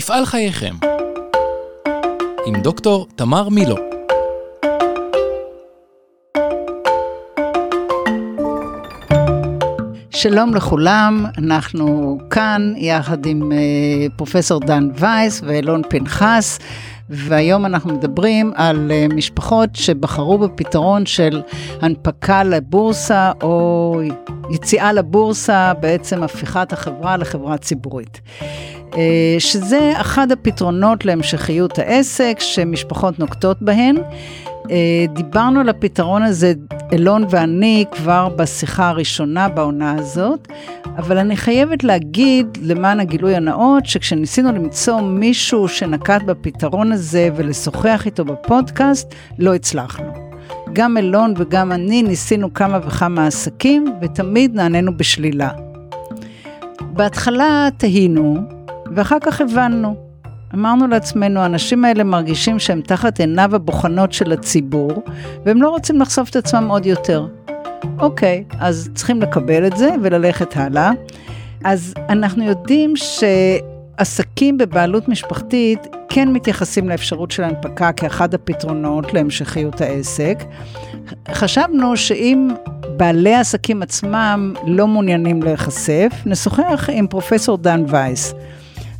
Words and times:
מפעל 0.00 0.26
חייכם 0.26 0.74
עם 2.46 2.62
דוקטור 2.62 3.06
תמר 3.16 3.48
מילו 3.48 3.76
שלום 10.10 10.54
לכולם, 10.54 11.26
אנחנו 11.38 12.18
כאן 12.30 12.72
יחד 12.76 13.26
עם 13.26 13.52
uh, 13.52 14.12
פרופסור 14.16 14.60
דן 14.60 14.88
וייס 14.94 15.40
ואלון 15.44 15.82
פנחס, 15.88 16.58
והיום 17.10 17.66
אנחנו 17.66 17.94
מדברים 17.94 18.52
על 18.56 18.90
uh, 18.90 19.14
משפחות 19.14 19.70
שבחרו 19.74 20.38
בפתרון 20.38 21.06
של 21.06 21.42
הנפקה 21.80 22.44
לבורסה 22.44 23.32
או 23.42 24.00
יציאה 24.50 24.92
לבורסה, 24.92 25.72
בעצם 25.80 26.22
הפיכת 26.22 26.72
החברה 26.72 27.16
לחברה 27.16 27.58
ציבורית. 27.58 28.20
Uh, 28.90 28.96
שזה 29.38 29.92
אחד 29.96 30.32
הפתרונות 30.32 31.04
להמשכיות 31.04 31.78
העסק 31.78 32.36
שמשפחות 32.40 33.18
נוקטות 33.18 33.62
בהן. 33.62 33.96
אה, 34.70 35.06
דיברנו 35.12 35.60
על 35.60 35.68
הפתרון 35.68 36.22
הזה, 36.22 36.52
אלון 36.92 37.24
ואני, 37.30 37.84
כבר 37.92 38.28
בשיחה 38.36 38.88
הראשונה 38.88 39.48
בעונה 39.48 39.94
הזאת, 39.98 40.48
אבל 40.96 41.18
אני 41.18 41.36
חייבת 41.36 41.84
להגיד, 41.84 42.46
למען 42.62 43.00
הגילוי 43.00 43.36
הנאות, 43.36 43.86
שכשניסינו 43.86 44.52
למצוא 44.52 45.00
מישהו 45.00 45.68
שנקט 45.68 46.22
בפתרון 46.22 46.92
הזה 46.92 47.28
ולשוחח 47.36 48.02
איתו 48.06 48.24
בפודקאסט, 48.24 49.14
לא 49.38 49.54
הצלחנו. 49.54 50.12
גם 50.72 50.96
אלון 50.96 51.34
וגם 51.36 51.72
אני 51.72 52.02
ניסינו 52.02 52.54
כמה 52.54 52.78
וכמה 52.86 53.26
עסקים, 53.26 53.84
ותמיד 54.02 54.54
נענינו 54.54 54.96
בשלילה. 54.96 55.50
בהתחלה 56.80 57.68
תהינו, 57.76 58.36
ואחר 58.90 59.18
כך 59.20 59.40
הבנו. 59.40 60.10
אמרנו 60.54 60.86
לעצמנו, 60.86 61.40
האנשים 61.40 61.84
האלה 61.84 62.04
מרגישים 62.04 62.58
שהם 62.58 62.80
תחת 62.80 63.20
עיניו 63.20 63.54
הבוחנות 63.54 64.12
של 64.12 64.32
הציבור, 64.32 64.92
והם 65.44 65.62
לא 65.62 65.68
רוצים 65.68 66.00
לחשוף 66.00 66.30
את 66.30 66.36
עצמם 66.36 66.68
עוד 66.68 66.86
יותר. 66.86 67.26
אוקיי, 67.98 68.44
אז 68.58 68.90
צריכים 68.94 69.22
לקבל 69.22 69.66
את 69.66 69.76
זה 69.76 69.90
וללכת 70.02 70.56
הלאה. 70.56 70.90
אז 71.64 71.94
אנחנו 72.08 72.44
יודעים 72.44 72.94
שעסקים 72.96 74.58
בבעלות 74.58 75.08
משפחתית 75.08 75.86
כן 76.08 76.28
מתייחסים 76.32 76.88
לאפשרות 76.88 77.30
של 77.30 77.42
הנפקה 77.44 77.92
כאחד 77.92 78.34
הפתרונות 78.34 79.14
להמשכיות 79.14 79.80
העסק. 79.80 80.44
חשבנו 81.32 81.96
שאם 81.96 82.48
בעלי 82.96 83.34
העסקים 83.34 83.82
עצמם 83.82 84.54
לא 84.66 84.86
מעוניינים 84.86 85.42
להיחשף, 85.42 86.12
נשוחח 86.26 86.88
עם 86.92 87.06
פרופסור 87.06 87.58
דן 87.58 87.84
וייס. 87.88 88.34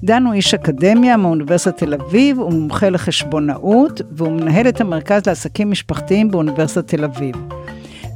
דן 0.05 0.27
הוא 0.27 0.35
איש 0.35 0.55
אקדמיה 0.55 1.17
מאוניברסיטת 1.17 1.77
תל 1.77 1.95
אביב, 1.95 2.39
הוא 2.39 2.53
מומחה 2.53 2.91
לחשבונאות, 2.91 4.01
והוא 4.11 4.33
מנהל 4.33 4.69
את 4.69 4.81
המרכז 4.81 5.23
לעסקים 5.27 5.71
משפחתיים 5.71 6.31
באוניברסיטת 6.31 6.89
תל 6.89 7.05
אביב. 7.05 7.37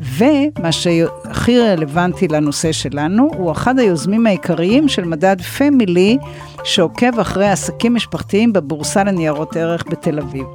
ומה 0.01 0.73
שהכי 0.73 1.61
רלוונטי 1.61 2.29
לנושא 2.29 2.73
שלנו, 2.73 3.31
הוא 3.37 3.53
אחד 3.53 3.79
היוזמים 3.79 4.27
העיקריים 4.27 4.89
של 4.89 5.05
מדד 5.05 5.41
פמילי, 5.41 6.19
שעוקב 6.65 7.21
אחרי 7.21 7.49
עסקים 7.49 7.95
משפחתיים 7.95 8.53
בבורסה 8.53 9.05
לניירות 9.05 9.57
ערך 9.57 9.85
בתל 9.91 10.19
אביב. 10.19 10.47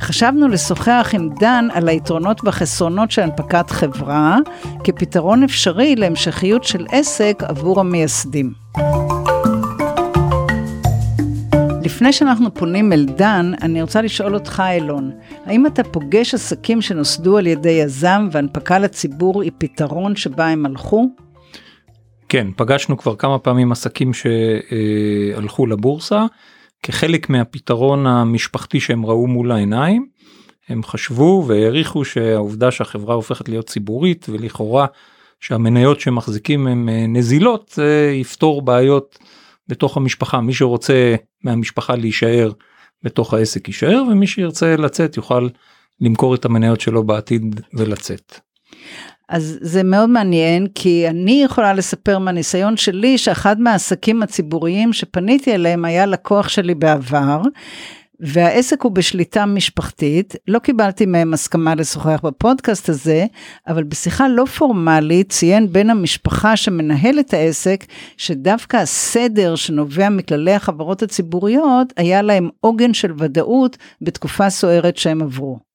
חשבנו 0.00 0.48
לשוחח 0.48 1.10
עם 1.12 1.28
דן 1.40 1.68
על 1.72 1.88
היתרונות 1.88 2.40
והחסרונות 2.44 3.10
של 3.10 3.22
הנפקת 3.22 3.70
חברה, 3.70 4.38
כפתרון 4.84 5.42
אפשרי 5.42 5.96
להמשכיות 5.96 6.64
של 6.64 6.86
עסק 6.90 7.42
עבור 7.46 7.80
המייסדים. 7.80 8.52
לפני 11.94 12.12
שאנחנו 12.12 12.54
פונים 12.54 12.92
אל 12.92 13.04
דן, 13.04 13.52
אני 13.62 13.82
רוצה 13.82 14.02
לשאול 14.02 14.34
אותך, 14.34 14.62
אילון, 14.72 15.10
האם 15.46 15.66
אתה 15.66 15.84
פוגש 15.84 16.34
עסקים 16.34 16.82
שנוסדו 16.82 17.38
על 17.38 17.46
ידי 17.46 17.70
יזם 17.70 18.28
והנפקה 18.32 18.78
לציבור 18.78 19.42
היא 19.42 19.52
פתרון 19.58 20.16
שבה 20.16 20.48
הם 20.48 20.66
הלכו? 20.66 21.08
כן, 22.28 22.46
פגשנו 22.56 22.96
כבר 22.96 23.16
כמה 23.16 23.38
פעמים 23.38 23.72
עסקים 23.72 24.10
שהלכו 24.14 25.66
לבורסה 25.66 26.26
כחלק 26.82 27.30
מהפתרון 27.30 28.06
המשפחתי 28.06 28.80
שהם 28.80 29.06
ראו 29.06 29.26
מול 29.26 29.52
העיניים. 29.52 30.06
הם 30.68 30.82
חשבו 30.82 31.44
והעריכו 31.46 32.04
שהעובדה 32.04 32.70
שהחברה 32.70 33.14
הופכת 33.14 33.48
להיות 33.48 33.66
ציבורית 33.66 34.26
ולכאורה 34.28 34.86
שהמניות 35.40 36.00
שמחזיקים 36.00 36.66
הם 36.66 36.88
נזילות 37.08 37.72
זה 37.74 38.12
יפתור 38.14 38.62
בעיות 38.62 39.18
בתוך 39.68 39.96
המשפחה 39.96 40.40
מי 40.40 40.54
שרוצה 40.54 41.14
מהמשפחה 41.44 41.96
להישאר 41.96 42.52
בתוך 43.02 43.34
העסק 43.34 43.68
יישאר 43.68 44.02
ומי 44.10 44.26
שירצה 44.26 44.76
לצאת 44.76 45.16
יוכל 45.16 45.48
למכור 46.00 46.34
את 46.34 46.44
המניות 46.44 46.80
שלו 46.80 47.04
בעתיד 47.04 47.60
ולצאת. 47.74 48.40
אז 49.28 49.58
זה 49.60 49.82
מאוד 49.82 50.10
מעניין 50.10 50.66
כי 50.74 51.08
אני 51.08 51.42
יכולה 51.44 51.74
לספר 51.74 52.18
מהניסיון 52.18 52.76
שלי 52.76 53.18
שאחד 53.18 53.60
מהעסקים 53.60 54.22
הציבוריים 54.22 54.92
שפניתי 54.92 55.54
אליהם 55.54 55.84
היה 55.84 56.06
לקוח 56.06 56.48
שלי 56.48 56.74
בעבר 56.74 57.40
והעסק 58.26 58.82
הוא 58.82 58.92
בשליטה 58.92 59.46
משפחתית, 59.46 60.34
לא 60.48 60.58
קיבלתי 60.58 61.06
מהם 61.06 61.34
הסכמה 61.34 61.74
לשוחח 61.74 62.20
בפודקאסט 62.24 62.88
הזה, 62.88 63.26
אבל 63.68 63.82
בשיחה 63.82 64.28
לא 64.28 64.44
פורמלית 64.44 65.32
ציין 65.32 65.72
בן 65.72 65.90
המשפחה 65.90 66.56
שמנהל 66.56 67.20
את 67.20 67.34
העסק, 67.34 67.84
שדווקא 68.16 68.76
הסדר 68.76 69.54
שנובע 69.54 70.08
מכללי 70.08 70.52
החברות 70.52 71.02
הציבוריות, 71.02 71.92
היה 71.96 72.22
להם 72.22 72.48
עוגן 72.60 72.94
של 72.94 73.12
ודאות 73.18 73.76
בתקופה 74.02 74.50
סוערת 74.50 74.96
שהם 74.96 75.22
עברו. 75.22 75.73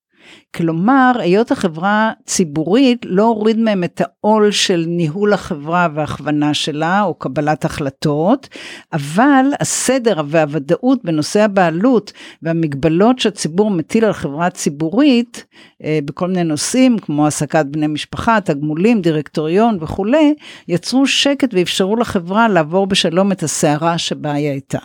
כלומר, 0.55 1.11
היות 1.19 1.51
החברה 1.51 2.11
ציבורית 2.25 3.05
לא 3.05 3.23
הוריד 3.23 3.59
מהם 3.59 3.83
את 3.83 4.01
העול 4.01 4.51
של 4.51 4.85
ניהול 4.87 5.33
החברה 5.33 5.87
והכוונה 5.93 6.53
שלה, 6.53 7.01
או 7.01 7.13
קבלת 7.13 7.65
החלטות, 7.65 8.49
אבל 8.93 9.45
הסדר 9.59 10.21
והוודאות 10.27 10.99
בנושא 11.03 11.43
הבעלות 11.43 12.13
והמגבלות 12.41 13.19
שהציבור 13.19 13.71
מטיל 13.71 14.05
על 14.05 14.13
חברה 14.13 14.49
ציבורית, 14.49 15.45
אה, 15.83 15.99
בכל 16.05 16.27
מיני 16.27 16.43
נושאים, 16.43 16.99
כמו 16.99 17.25
העסקת 17.25 17.65
בני 17.65 17.87
משפחה, 17.87 18.41
תגמולים, 18.41 19.01
דירקטוריון 19.01 19.77
וכולי, 19.81 20.33
יצרו 20.67 21.07
שקט 21.07 21.53
ואפשרו 21.53 21.95
לחברה 21.95 22.47
לעבור 22.47 22.87
בשלום 22.87 23.31
את 23.31 23.43
הסערה 23.43 23.97
שבה 23.97 24.31
היא 24.31 24.49
הייתה. 24.49 24.79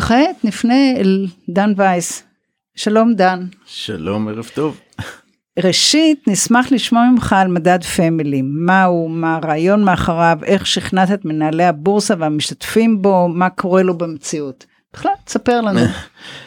וכעת 0.00 0.44
נפנה 0.44 0.90
אל 0.96 1.26
דן 1.48 1.72
וייס. 1.76 2.22
שלום 2.76 3.14
דן. 3.14 3.46
שלום, 3.66 4.28
ערב 4.28 4.50
טוב. 4.54 4.80
ראשית, 5.58 6.24
נשמח 6.26 6.72
לשמוע 6.72 7.02
ממך 7.12 7.32
על 7.32 7.48
מדד 7.48 7.84
פמילי. 7.84 8.42
מהו, 8.42 9.08
מה 9.08 9.36
הרעיון 9.36 9.84
מאחוריו, 9.84 10.38
איך 10.44 10.66
שכנעת 10.66 11.10
את 11.10 11.24
מנהלי 11.24 11.64
הבורסה 11.64 12.14
והמשתתפים 12.18 13.02
בו, 13.02 13.28
מה 13.28 13.50
קורה 13.50 13.82
לו 13.82 13.98
במציאות. 13.98 14.66
בכלל, 14.92 15.12
תספר 15.24 15.60
לנו. 15.60 15.80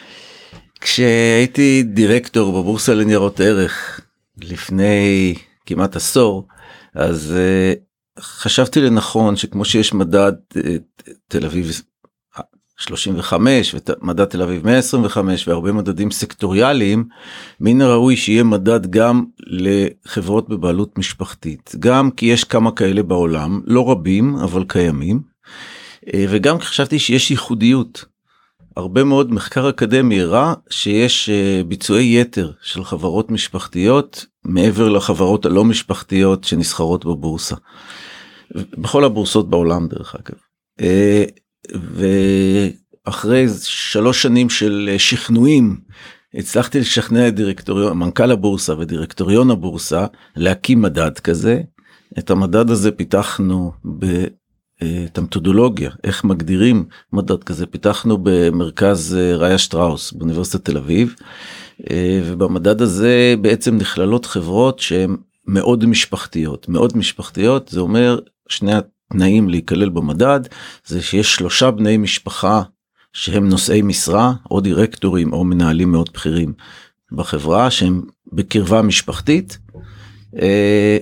כשהייתי 0.80 1.82
דירקטור 1.82 2.60
בבורסה 2.60 2.94
לניירות 2.94 3.40
ערך 3.40 4.00
לפני 4.42 5.34
כמעט 5.66 5.96
עשור, 5.96 6.46
אז 6.94 7.34
uh, 7.36 8.22
חשבתי 8.22 8.80
לנכון 8.80 9.36
שכמו 9.36 9.64
שיש 9.64 9.94
מדד 9.94 10.32
uh, 10.52 10.58
תל 11.28 11.46
אביב 11.46 11.70
35 12.76 13.74
ומדד 13.74 14.24
תל 14.24 14.42
אביב 14.42 14.66
125 14.66 15.48
והרבה 15.48 15.72
מדדים 15.72 16.10
סקטוריאליים 16.10 17.04
מן 17.60 17.80
הראוי 17.80 18.16
שיהיה 18.16 18.44
מדד 18.44 18.90
גם 18.90 19.24
לחברות 19.46 20.48
בבעלות 20.48 20.98
משפחתית 20.98 21.72
גם 21.78 22.10
כי 22.10 22.26
יש 22.26 22.44
כמה 22.44 22.72
כאלה 22.72 23.02
בעולם 23.02 23.60
לא 23.66 23.90
רבים 23.90 24.36
אבל 24.36 24.64
קיימים 24.68 25.20
אה, 26.14 26.24
וגם 26.28 26.60
חשבתי 26.60 26.98
שיש 26.98 27.30
ייחודיות. 27.30 28.04
הרבה 28.76 29.04
מאוד 29.04 29.32
מחקר 29.32 29.68
אקדמי 29.68 30.20
הראה 30.20 30.54
שיש 30.70 31.28
אה, 31.28 31.62
ביצועי 31.68 32.20
יתר 32.20 32.52
של 32.62 32.84
חברות 32.84 33.30
משפחתיות 33.30 34.26
מעבר 34.44 34.88
לחברות 34.88 35.46
הלא 35.46 35.64
משפחתיות 35.64 36.44
שנסחרות 36.44 37.04
בבורסה. 37.04 37.56
בכל 38.54 39.04
הבורסות 39.04 39.50
בעולם 39.50 39.88
דרך 39.88 40.16
אגב. 40.16 40.38
אה, 41.72 42.68
ואחרי 43.06 43.46
שלוש 43.62 44.22
שנים 44.22 44.50
של 44.50 44.94
שכנועים 44.98 45.76
הצלחתי 46.34 46.80
לשכנע 46.80 47.28
את 47.28 47.34
דירקטוריון 47.34 47.98
מנכ"ל 47.98 48.30
הבורסה 48.30 48.78
ודירקטוריון 48.78 49.50
הבורסה 49.50 50.06
להקים 50.36 50.82
מדד 50.82 51.18
כזה. 51.18 51.60
את 52.18 52.30
המדד 52.30 52.70
הזה 52.70 52.90
פיתחנו 52.90 53.72
ב... 53.98 54.24
את 55.04 55.18
המתודולוגיה 55.18 55.90
איך 56.04 56.24
מגדירים 56.24 56.84
מדד 57.12 57.44
כזה 57.44 57.66
פיתחנו 57.66 58.18
במרכז 58.22 59.18
ראיה 59.36 59.58
שטראוס 59.58 60.12
באוניברסיטת 60.12 60.64
תל 60.64 60.76
אביב 60.76 61.14
ובמדד 62.24 62.82
הזה 62.82 63.34
בעצם 63.40 63.76
נכללות 63.76 64.26
חברות 64.26 64.78
שהן 64.78 65.16
מאוד 65.46 65.86
משפחתיות 65.86 66.68
מאוד 66.68 66.96
משפחתיות 66.96 67.68
זה 67.68 67.80
אומר 67.80 68.18
שני 68.48 68.72
תנאים 69.12 69.48
להיכלל 69.48 69.88
במדד 69.88 70.40
זה 70.86 71.02
שיש 71.02 71.34
שלושה 71.34 71.70
בני 71.70 71.96
משפחה 71.96 72.62
שהם 73.12 73.48
נושאי 73.48 73.82
משרה 73.82 74.32
או 74.50 74.60
דירקטורים 74.60 75.32
או 75.32 75.44
מנהלים 75.44 75.92
מאוד 75.92 76.10
בכירים 76.14 76.52
בחברה 77.12 77.70
שהם 77.70 78.02
בקרבה 78.32 78.82
משפחתית 78.82 79.58
אה, 80.40 80.98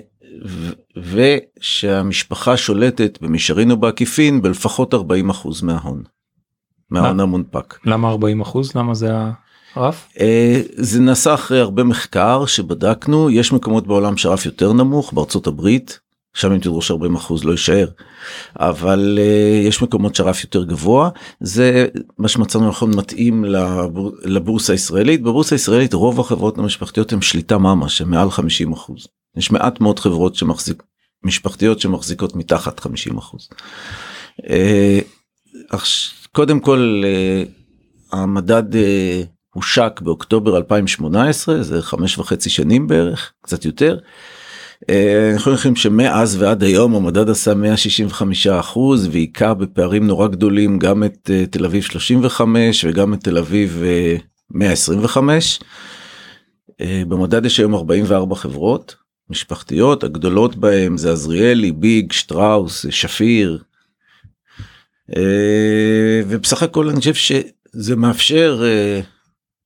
ושהמשפחה 0.96 2.56
שולטת 2.56 3.18
במישרין 3.22 3.70
או 3.70 3.76
בעקיפין 3.76 4.42
בלפחות 4.42 4.94
40% 4.94 4.98
מההון. 5.62 6.02
מההון 6.90 7.20
המונפק. 7.20 7.78
למה 7.84 8.08
40 8.08 8.40
אחוז? 8.40 8.76
למה 8.76 8.94
זה 8.94 9.10
הרף? 9.74 10.08
אה, 10.20 10.62
זה 10.74 11.00
נעשה 11.00 11.34
אחרי 11.34 11.60
הרבה 11.60 11.84
מחקר 11.84 12.46
שבדקנו 12.46 13.30
יש 13.30 13.52
מקומות 13.52 13.86
בעולם 13.86 14.16
שהרף 14.16 14.46
יותר 14.46 14.72
נמוך 14.72 15.12
בארצות 15.12 15.46
הברית 15.46 16.00
שם 16.34 16.52
אם 16.52 16.58
תדרוש 16.58 16.90
40 16.90 17.14
אחוז 17.14 17.44
לא 17.44 17.50
יישאר 17.50 17.88
אבל 18.56 19.18
uh, 19.18 19.66
יש 19.68 19.82
מקומות 19.82 20.14
שהרף 20.14 20.44
יותר 20.44 20.64
גבוה 20.64 21.10
זה 21.40 21.86
מה 22.18 22.28
שמצאנו 22.28 22.68
נכון 22.68 22.96
מתאים 22.96 23.44
לבור, 23.44 24.12
לבורסה 24.24 24.72
הישראלית 24.72 25.22
בבורסה 25.22 25.54
הישראלית 25.54 25.94
רוב 25.94 26.20
החברות 26.20 26.58
המשפחתיות 26.58 27.12
הן 27.12 27.20
שליטה 27.20 27.58
ממש 27.58 28.00
הם 28.00 28.10
מעל 28.10 28.30
50 28.30 28.72
אחוז 28.72 29.06
יש 29.36 29.50
מעט 29.50 29.80
מאוד 29.80 29.98
חברות 29.98 30.34
שמחזיק 30.34 30.82
משפחתיות 31.24 31.80
שמחזיקות 31.80 32.36
מתחת 32.36 32.80
50 32.80 33.18
אחוז. 33.18 33.48
Uh, 34.40 35.76
קודם 36.32 36.60
כל 36.60 37.02
uh, 37.04 38.16
המדד 38.16 38.74
uh, 38.74 38.76
הושק 39.54 40.00
באוקטובר 40.00 40.56
2018 40.56 41.62
זה 41.62 41.82
חמש 41.82 42.18
וחצי 42.18 42.50
שנים 42.50 42.86
בערך 42.86 43.32
קצת 43.42 43.64
יותר. 43.64 43.98
אנחנו 45.34 45.52
יכולים 45.52 45.76
שמאז 45.76 46.42
ועד 46.42 46.62
היום 46.62 46.94
המדד 46.94 47.30
עשה 47.30 47.54
165 47.54 48.46
אחוז 48.46 49.08
והיכה 49.12 49.54
בפערים 49.54 50.06
נורא 50.06 50.28
גדולים 50.28 50.78
גם 50.78 51.04
את 51.04 51.30
uh, 51.30 51.50
תל 51.50 51.64
אביב 51.64 51.82
35 51.82 52.84
וגם 52.88 53.14
את 53.14 53.24
תל 53.24 53.38
אביב 53.38 53.82
uh, 54.18 54.22
125. 54.50 55.60
Uh, 56.70 56.84
במדד 57.08 57.46
יש 57.46 57.58
היום 57.58 57.74
44 57.74 58.36
חברות 58.36 58.96
משפחתיות 59.30 60.04
הגדולות 60.04 60.56
בהם 60.56 60.96
זה 60.96 61.12
עזריאלי 61.12 61.72
ביג 61.72 62.12
שטראוס 62.12 62.86
שפיר. 62.90 63.62
ובסך 66.28 66.62
הכל 66.62 66.88
אני 66.88 66.98
חושב 66.98 67.14
שזה 67.14 67.96
מאפשר 67.96 68.62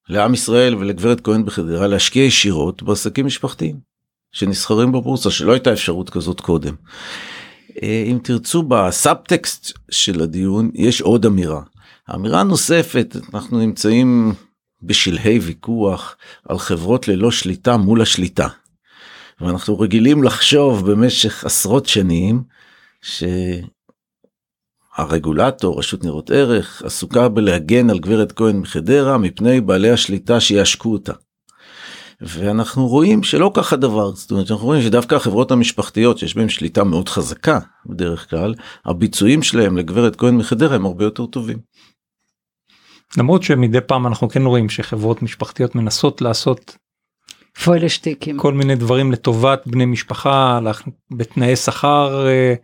לעם 0.08 0.34
ישראל 0.34 0.74
ולגברת 0.74 1.20
כהן 1.20 1.44
בחדרה 1.44 1.86
להשקיע 1.86 2.24
ישירות 2.24 2.82
בעסקים 2.82 3.26
משפחתיים. 3.26 3.85
שנסחרים 4.36 4.92
בבורסה 4.92 5.30
שלא 5.30 5.52
הייתה 5.52 5.72
אפשרות 5.72 6.10
כזאת 6.10 6.40
קודם. 6.40 6.74
אה, 7.82 8.04
אם 8.06 8.18
תרצו 8.22 8.62
בסאבטקסט 8.62 9.78
של 9.90 10.22
הדיון 10.22 10.70
יש 10.74 11.00
עוד 11.00 11.26
אמירה. 11.26 11.62
אמירה 12.14 12.42
נוספת 12.42 13.16
אנחנו 13.34 13.58
נמצאים 13.58 14.34
בשלהי 14.82 15.38
ויכוח 15.38 16.16
על 16.48 16.58
חברות 16.58 17.08
ללא 17.08 17.30
שליטה 17.30 17.76
מול 17.76 18.02
השליטה. 18.02 18.48
ואנחנו 19.40 19.80
רגילים 19.80 20.22
לחשוב 20.22 20.90
במשך 20.90 21.44
עשרות 21.44 21.86
שנים 21.86 22.42
שהרגולטור 24.96 25.78
רשות 25.78 26.02
ניירות 26.02 26.30
ערך 26.30 26.82
עסוקה 26.82 27.28
בלהגן 27.28 27.90
על 27.90 27.98
גברת 27.98 28.32
כהן 28.32 28.56
מחדרה 28.56 29.18
מפני 29.18 29.60
בעלי 29.60 29.90
השליטה 29.90 30.40
שיעשקו 30.40 30.92
אותה. 30.92 31.12
ואנחנו 32.20 32.86
רואים 32.86 33.22
שלא 33.22 33.50
כך 33.54 33.72
הדבר 33.72 34.14
זאת 34.14 34.30
אומרת 34.30 34.50
אנחנו 34.50 34.66
רואים 34.66 34.82
שדווקא 34.82 35.14
החברות 35.14 35.50
המשפחתיות 35.50 36.18
שיש 36.18 36.36
בהן 36.36 36.48
שליטה 36.48 36.84
מאוד 36.84 37.08
חזקה 37.08 37.58
בדרך 37.86 38.30
כלל 38.30 38.54
הביצועים 38.84 39.42
שלהם 39.42 39.76
לגברת 39.76 40.16
כהן 40.16 40.36
מחדרה 40.36 40.76
הם 40.76 40.86
הרבה 40.86 41.04
יותר 41.04 41.26
טובים. 41.26 41.58
למרות 43.16 43.42
שמדי 43.42 43.80
פעם 43.80 44.06
אנחנו 44.06 44.28
כן 44.28 44.42
רואים 44.42 44.68
שחברות 44.68 45.22
משפחתיות 45.22 45.74
מנסות 45.74 46.22
לעשות 46.22 46.76
פוילשטיקים 47.64 48.38
כל 48.38 48.52
מיני 48.52 48.76
דברים 48.76 49.12
לטובת 49.12 49.62
בני 49.66 49.84
משפחה 49.84 50.60
בתנאי 51.10 51.56
שכר 51.56 52.26
אה, 52.28 52.54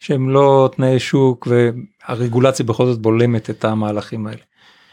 שהם 0.00 0.30
לא 0.30 0.70
תנאי 0.76 0.98
שוק 0.98 1.48
והרגולציה 1.50 2.66
בכל 2.66 2.86
זאת 2.86 2.98
בולמת 2.98 3.50
את 3.50 3.64
המהלכים 3.64 4.26
האלה 4.26 4.42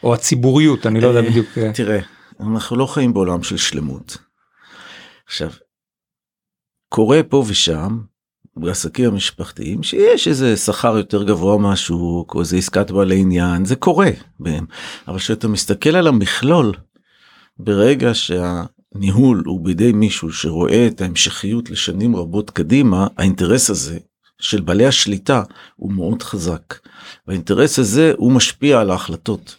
או 0.02 0.14
הציבוריות 0.14 0.86
אני 0.86 1.00
לא 1.00 1.08
יודע 1.08 1.20
אה, 1.20 1.30
בדיוק 1.30 1.46
אה. 1.58 1.72
תראה 1.72 2.00
אנחנו 2.42 2.76
לא 2.76 2.86
חיים 2.86 3.14
בעולם 3.14 3.42
של 3.42 3.56
שלמות. 3.56 4.18
עכשיו, 5.26 5.50
קורה 6.88 7.22
פה 7.22 7.44
ושם 7.46 8.00
בעסקים 8.56 9.04
המשפחתיים 9.04 9.82
שיש 9.82 10.28
איזה 10.28 10.56
שכר 10.56 10.96
יותר 10.98 11.22
גבוה 11.22 11.58
מהשוק 11.58 12.34
או 12.34 12.40
איזה 12.40 12.56
עסקת 12.56 12.90
בעלי 12.90 13.20
עניין 13.20 13.64
זה 13.64 13.76
קורה 13.76 14.10
בהם 14.40 14.66
אבל 15.08 15.18
כשאתה 15.18 15.48
מסתכל 15.48 15.96
על 15.96 16.06
המכלול 16.06 16.72
ברגע 17.58 18.10
שהניהול 18.14 19.42
הוא 19.46 19.64
בידי 19.64 19.92
מישהו 19.92 20.32
שרואה 20.32 20.86
את 20.86 21.00
ההמשכיות 21.00 21.70
לשנים 21.70 22.16
רבות 22.16 22.50
קדימה 22.50 23.06
האינטרס 23.16 23.70
הזה 23.70 23.98
של 24.40 24.60
בעלי 24.60 24.86
השליטה 24.86 25.42
הוא 25.76 25.92
מאוד 25.92 26.22
חזק. 26.22 26.74
והאינטרס 27.26 27.78
הזה 27.78 28.12
הוא 28.16 28.32
משפיע 28.32 28.80
על 28.80 28.90
ההחלטות 28.90 29.56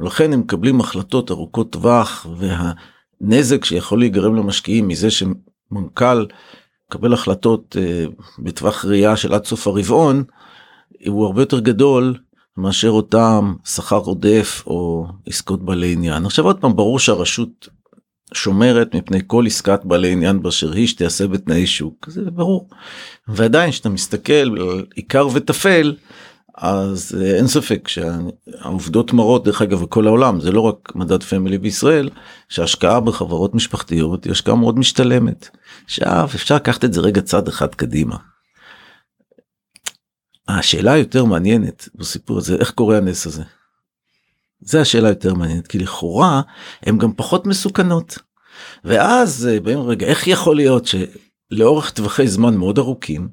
לכן 0.00 0.32
הם 0.32 0.40
מקבלים 0.40 0.80
החלטות 0.80 1.30
ארוכות 1.30 1.72
טווח 1.72 2.26
והנזק 2.38 3.64
שיכול 3.64 3.98
להיגרם 3.98 4.34
למשקיעים 4.34 4.88
מזה 4.88 5.08
שמנכ"ל 5.10 6.26
מקבל 6.88 7.12
החלטות 7.12 7.76
uh, 7.76 8.22
בטווח 8.38 8.84
ראייה 8.84 9.16
של 9.16 9.34
עד 9.34 9.44
סוף 9.44 9.66
הרבעון 9.66 10.24
הוא 11.06 11.26
הרבה 11.26 11.42
יותר 11.42 11.60
גדול 11.60 12.14
מאשר 12.56 12.90
אותם 12.90 13.54
שכר 13.64 13.96
עודף 13.96 14.62
או 14.66 15.06
עסקות 15.26 15.64
בעלי 15.64 15.92
עניין. 15.92 16.26
עכשיו 16.26 16.44
עוד 16.44 16.60
פעם 16.60 16.76
ברור 16.76 16.98
שהרשות 16.98 17.68
שומרת 18.34 18.94
מפני 18.94 19.18
כל 19.26 19.46
עסקת 19.46 19.80
בעלי 19.84 20.12
עניין 20.12 20.42
באשר 20.42 20.72
היא 20.72 20.86
שתיעשה 20.86 21.26
בתנאי 21.26 21.66
שוק 21.66 22.10
זה 22.10 22.30
ברור. 22.30 22.68
ועדיין 23.28 23.70
כשאתה 23.70 23.88
מסתכל 23.88 24.32
על 24.32 24.86
עיקר 24.94 25.28
וטפל 25.32 25.94
אז 26.56 27.16
אה, 27.20 27.36
אין 27.36 27.46
ספק 27.46 27.88
שהעובדות 27.88 29.12
מראות 29.12 29.44
דרך 29.44 29.62
אגב 29.62 29.82
בכל 29.82 30.06
העולם 30.06 30.40
זה 30.40 30.52
לא 30.52 30.60
רק 30.60 30.92
מדד 30.94 31.22
פמילי 31.22 31.58
בישראל 31.58 32.10
שהשקעה 32.48 33.00
בחברות 33.00 33.54
משפחתיות 33.54 34.24
היא 34.24 34.30
השקעה 34.30 34.54
מאוד 34.54 34.78
משתלמת. 34.78 35.48
עכשיו 35.84 36.28
אפשר 36.34 36.54
לקחת 36.54 36.84
את 36.84 36.92
זה 36.92 37.00
רגע 37.00 37.20
צעד 37.20 37.48
אחד 37.48 37.74
קדימה. 37.74 38.16
השאלה 40.48 40.92
היותר 40.92 41.24
מעניינת 41.24 41.88
בסיפור 41.94 42.38
הזה 42.38 42.56
איך 42.56 42.70
קורה 42.70 42.96
הנס 42.96 43.26
הזה. 43.26 43.42
זה 44.60 44.80
השאלה 44.80 45.08
יותר 45.08 45.34
מעניינת 45.34 45.66
כי 45.66 45.78
לכאורה 45.78 46.42
הם 46.82 46.98
גם 46.98 47.12
פחות 47.12 47.46
מסוכנות. 47.46 48.18
ואז 48.84 49.48
אה, 49.52 49.60
באים 49.60 49.80
רגע 49.80 50.06
איך 50.06 50.26
יכול 50.26 50.56
להיות 50.56 50.86
שלאורך 50.86 51.90
טווחי 51.90 52.28
זמן 52.28 52.56
מאוד 52.56 52.78
ארוכים 52.78 53.28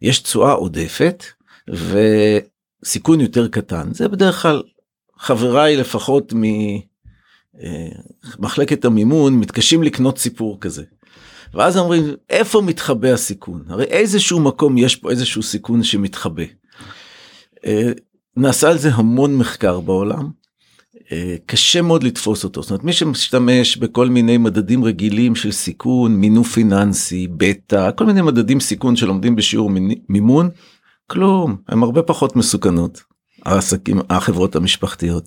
יש 0.00 0.18
תשואה 0.18 0.52
עודפת 0.52 1.24
וסיכון 1.72 3.20
יותר 3.20 3.48
קטן 3.48 3.94
זה 3.94 4.08
בדרך 4.08 4.42
כלל 4.42 4.62
חבריי 5.18 5.76
לפחות 5.76 6.32
ממחלקת 8.38 8.84
אה, 8.84 8.90
המימון 8.90 9.34
מתקשים 9.34 9.82
לקנות 9.82 10.18
סיפור 10.18 10.60
כזה. 10.60 10.82
ואז 11.54 11.76
אומרים 11.76 12.04
איפה 12.30 12.60
מתחבא 12.60 13.08
הסיכון 13.08 13.64
הרי 13.68 13.84
איזשהו 13.84 14.40
מקום 14.40 14.78
יש 14.78 14.96
פה 14.96 15.10
איזשהו 15.10 15.42
סיכון 15.42 15.82
שמתחבא. 15.82 16.42
אה, 17.66 17.92
נעשה 18.36 18.68
על 18.70 18.78
זה 18.78 18.90
המון 18.94 19.36
מחקר 19.36 19.80
בעולם. 19.80 20.30
אה, 21.12 21.36
קשה 21.46 21.82
מאוד 21.82 22.02
לתפוס 22.02 22.44
אותו 22.44 22.62
זאת 22.62 22.70
אומרת 22.70 22.84
מי 22.84 22.92
שמשתמש 22.92 23.76
בכל 23.76 24.08
מיני 24.08 24.38
מדדים 24.38 24.84
רגילים 24.84 25.34
של 25.34 25.52
סיכון 25.52 26.16
מינוף 26.16 26.52
פיננסי 26.52 27.28
בטא 27.36 27.90
כל 27.96 28.06
מיני 28.06 28.22
מדדים 28.22 28.60
סיכון 28.60 28.96
שלומדים 28.96 29.36
בשיעור 29.36 29.70
מימון 30.08 30.50
כלום 31.10 31.56
הם 31.68 31.82
הרבה 31.82 32.02
פחות 32.02 32.36
מסוכנות 32.36 33.02
העסקים 33.44 34.00
החברות 34.10 34.56
המשפחתיות. 34.56 35.24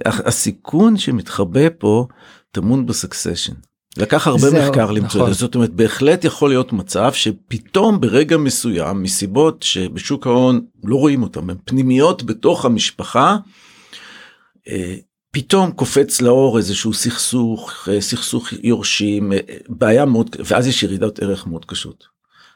הסיכון 0.00 0.96
שמתחבא 0.96 1.68
פה 1.78 2.06
טמון 2.50 2.86
בסקסשן. 2.86 3.52
לקח 3.96 4.26
הרבה 4.26 4.50
זהו, 4.50 4.62
מחקר 4.62 4.90
למצוא 4.90 5.20
נכון. 5.20 5.30
את 5.30 5.34
זה 5.34 5.40
זאת 5.40 5.54
אומרת 5.54 5.70
בהחלט 5.70 6.24
יכול 6.24 6.50
להיות 6.50 6.72
מצב 6.72 7.12
שפתאום 7.12 8.00
ברגע 8.00 8.36
מסוים 8.36 9.02
מסיבות 9.02 9.62
שבשוק 9.62 10.26
ההון 10.26 10.60
לא 10.84 10.96
רואים 10.96 11.22
אותם 11.22 11.50
הם 11.50 11.56
פנימיות 11.64 12.22
בתוך 12.22 12.64
המשפחה. 12.64 13.36
אה, 14.68 14.94
פתאום 15.30 15.70
קופץ 15.70 16.20
לאור 16.20 16.58
איזשהו 16.58 16.94
סכסוך 16.94 17.88
אה, 17.92 18.00
סכסוך 18.00 18.52
יורשים 18.52 19.32
אה, 19.32 19.38
בעיה 19.68 20.04
מאוד 20.04 20.36
ואז 20.44 20.66
יש 20.66 20.82
ירידת 20.82 21.18
ערך 21.22 21.46
מאוד 21.46 21.64
קשות. 21.64 22.04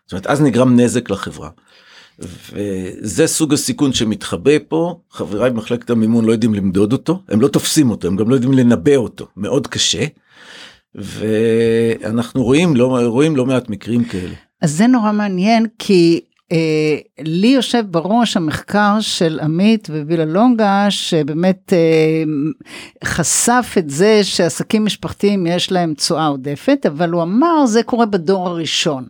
זאת 0.06 0.12
אומרת 0.12 0.26
אז 0.26 0.40
נגרם 0.40 0.80
נזק 0.80 1.10
לחברה. 1.10 1.50
וזה 2.20 3.26
סוג 3.26 3.52
הסיכון 3.52 3.92
שמתחבא 3.92 4.52
פה 4.68 5.00
חבריי 5.10 5.50
במחלקת 5.50 5.90
המימון 5.90 6.24
לא 6.24 6.32
יודעים 6.32 6.54
למדוד 6.54 6.92
אותו 6.92 7.22
הם 7.28 7.40
לא 7.40 7.48
תופסים 7.48 7.90
אותו 7.90 8.08
הם 8.08 8.16
גם 8.16 8.30
לא 8.30 8.34
יודעים 8.34 8.52
לנבא 8.52 8.96
אותו 8.96 9.26
מאוד 9.36 9.66
קשה. 9.66 10.04
ואנחנו 10.94 12.42
רואים 12.42 12.76
לא 12.76 12.98
רואים 13.06 13.36
לא 13.36 13.46
מעט 13.46 13.68
מקרים 13.68 14.04
כאלה. 14.04 14.34
אז 14.62 14.70
זה 14.70 14.86
נורא 14.86 15.12
מעניין 15.12 15.66
כי 15.78 16.20
אה, 16.52 16.98
לי 17.24 17.46
יושב 17.46 17.84
בראש 17.90 18.36
המחקר 18.36 19.00
של 19.00 19.40
עמית 19.42 19.90
ווילה 19.90 20.24
לונגה, 20.24 20.86
שבאמת 20.90 21.72
אה, 21.72 22.22
חשף 23.04 23.74
את 23.78 23.90
זה 23.90 24.24
שעסקים 24.24 24.84
משפחתיים 24.84 25.46
יש 25.46 25.72
להם 25.72 25.94
תשואה 25.94 26.26
עודפת, 26.26 26.86
אבל 26.86 27.10
הוא 27.10 27.22
אמר 27.22 27.66
זה 27.66 27.82
קורה 27.82 28.06
בדור 28.06 28.48
הראשון. 28.48 29.04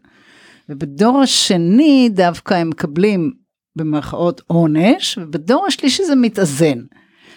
ובדור 0.71 1.21
השני 1.21 2.09
דווקא 2.13 2.55
הם 2.55 2.71
מקבלים 2.71 3.33
במרכאות 3.77 4.43
עונש, 4.47 5.19
ובדור 5.23 5.67
השלישי 5.67 6.05
זה 6.05 6.17
מתאזן. 6.17 6.79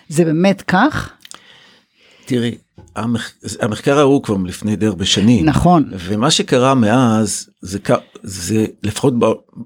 זה 0.10 0.26
באמת 0.26 0.62
כך? 0.62 1.14
תראי, 2.26 2.58
המח... 2.96 3.32
המחקר 3.62 4.00
ההוא 4.00 4.24
כבר 4.24 4.36
לפני 4.46 4.76
די 4.76 4.86
הרבה 4.86 5.06
שנים. 5.06 5.46
נכון. 5.46 5.90
ומה 5.92 6.32
שקרה 6.32 6.76
מאז, 6.76 7.50
זה, 7.62 7.80
זה 8.24 8.66
לפחות, 8.84 9.20
ב... 9.20 9.26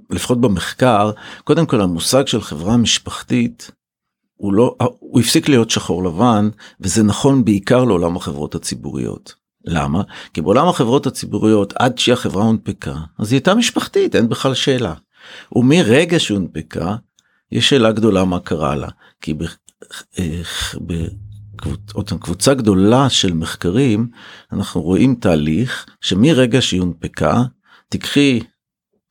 לפחות 0.09 0.41
במחקר, 0.41 1.11
קודם 1.43 1.65
כל 1.65 1.81
המושג 1.81 2.27
של 2.27 2.41
חברה 2.41 2.77
משפחתית, 2.77 3.71
הוא 4.35 4.53
לא, 4.53 4.75
הוא 4.99 5.19
הפסיק 5.19 5.49
להיות 5.49 5.69
שחור 5.69 6.03
לבן, 6.03 6.49
וזה 6.81 7.03
נכון 7.03 7.45
בעיקר 7.45 7.83
לעולם 7.83 8.15
החברות 8.15 8.55
הציבוריות. 8.55 9.46
למה? 9.67 10.01
כי 10.33 10.41
בעולם 10.41 10.67
החברות 10.67 11.07
הציבוריות, 11.07 11.73
עד 11.75 11.97
שהחברה 11.97 12.43
הונפקה, 12.43 12.95
אז 13.19 13.31
היא 13.31 13.37
הייתה 13.37 13.55
משפחתית, 13.55 14.15
אין 14.15 14.29
בכלל 14.29 14.53
שאלה. 14.53 14.93
ומרגע 15.55 16.19
שהונפקה, 16.19 16.95
יש 17.51 17.69
שאלה 17.69 17.91
גדולה 17.91 18.25
מה 18.25 18.39
קרה 18.39 18.75
לה. 18.75 18.87
כי 19.21 19.33
ב... 19.33 19.43
אה, 20.19 20.41
קבוצה 22.19 22.53
גדולה 22.53 23.09
של 23.09 23.33
מחקרים 23.33 24.07
אנחנו 24.53 24.81
רואים 24.81 25.15
תהליך 25.15 25.85
שמרגע 26.01 26.61
שהיא 26.61 26.81
הונפקה 26.81 27.43
תיקחי 27.89 28.39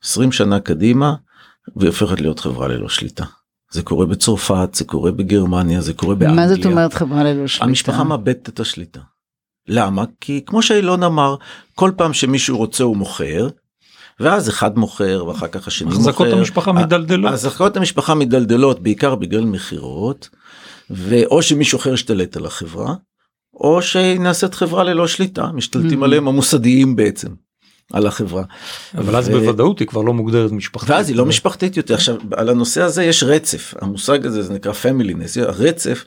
20 0.03 0.31
שנה 0.31 0.59
קדימה 0.59 1.15
והיא 1.75 1.89
הופכת 1.89 2.21
להיות 2.21 2.39
חברה 2.39 2.67
ללא 2.67 2.89
שליטה. 2.89 3.25
זה 3.71 3.81
קורה 3.81 4.05
בצרפת 4.05 4.69
זה 4.73 4.85
קורה 4.85 5.11
בגרמניה 5.11 5.81
זה 5.81 5.93
קורה 5.93 6.15
באנגליה. 6.15 6.47
מה 6.47 6.55
זאת 6.55 6.65
אומרת 6.65 6.93
חברה 6.93 7.23
ללא 7.23 7.47
שליטה? 7.47 7.65
המשפחה 7.65 8.03
מאבדת 8.03 8.49
את 8.49 8.59
השליטה. 8.59 8.99
למה? 9.67 10.03
כי 10.21 10.41
כמו 10.45 10.61
שאילון 10.61 11.03
אמר 11.03 11.35
כל 11.75 11.91
פעם 11.97 12.13
שמישהו 12.13 12.57
רוצה 12.57 12.83
הוא 12.83 12.97
מוכר 12.97 13.47
ואז 14.19 14.49
אחד 14.49 14.77
מוכר 14.77 15.25
ואחר 15.27 15.47
כך 15.47 15.67
השני 15.67 15.89
מוכר. 15.89 15.99
החזקות 15.99 16.27
המשפחה 16.27 16.71
מדלדלות. 16.71 17.33
החזקות 17.33 17.77
המשפחה 17.77 18.15
מדלדלות 18.15 18.79
בעיקר 18.83 19.15
בגלל 19.15 19.45
מכירות. 19.45 20.29
ואו 20.89 21.41
שמישהו 21.41 21.79
אחר 21.79 21.93
ישתלט 21.93 22.37
על 22.37 22.45
החברה 22.45 22.95
או 23.53 23.81
שהיא 23.81 24.19
נעשית 24.19 24.53
חברה 24.53 24.83
ללא 24.83 25.07
שליטה 25.07 25.51
משתלטים 25.51 26.01
mm-hmm. 26.01 26.05
עליהם 26.05 26.27
המוסדיים 26.27 26.95
בעצם. 26.95 27.27
על 27.93 28.07
החברה. 28.07 28.43
אבל 28.97 29.15
אז 29.15 29.29
בוודאות 29.29 29.79
היא 29.79 29.87
כבר 29.87 30.01
לא 30.01 30.13
מוגדרת 30.13 30.51
משפחתית. 30.51 30.89
ואז 30.89 31.09
היא 31.09 31.17
לא 31.17 31.25
משפחתית 31.25 31.77
יותר. 31.77 31.93
עכשיו 31.93 32.15
על 32.31 32.49
הנושא 32.49 32.81
הזה 32.81 33.03
יש 33.03 33.23
רצף 33.23 33.73
המושג 33.81 34.25
הזה 34.25 34.41
זה 34.41 34.53
נקרא 34.53 34.73
familiness 34.73 35.37
הרצף 35.37 36.05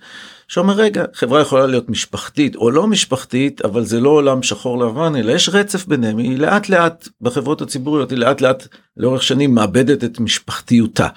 שאומר 0.51 0.75
רגע 0.75 1.05
חברה 1.15 1.41
יכולה 1.41 1.67
להיות 1.67 1.89
משפחתית 1.89 2.57
או 2.57 2.71
לא 2.71 2.87
משפחתית 2.87 3.65
אבל 3.65 3.85
זה 3.85 4.01
לא 4.01 4.09
עולם 4.09 4.43
שחור 4.43 4.79
לבן 4.79 5.17
אלא 5.17 5.33
יש 5.33 5.49
רצף 5.49 5.87
ביניהם 5.87 6.19
היא 6.19 6.39
לאט 6.39 6.69
לאט 6.69 7.09
בחברות 7.21 7.63
הציבוריות 7.63 8.11
היא 8.11 8.19
לאט 8.19 8.41
לאט 8.41 8.67
לאורך 8.97 9.23
שנים 9.23 9.55
מאבדת 9.55 10.05
את 10.05 10.21
משפחתיותה. 10.21 11.09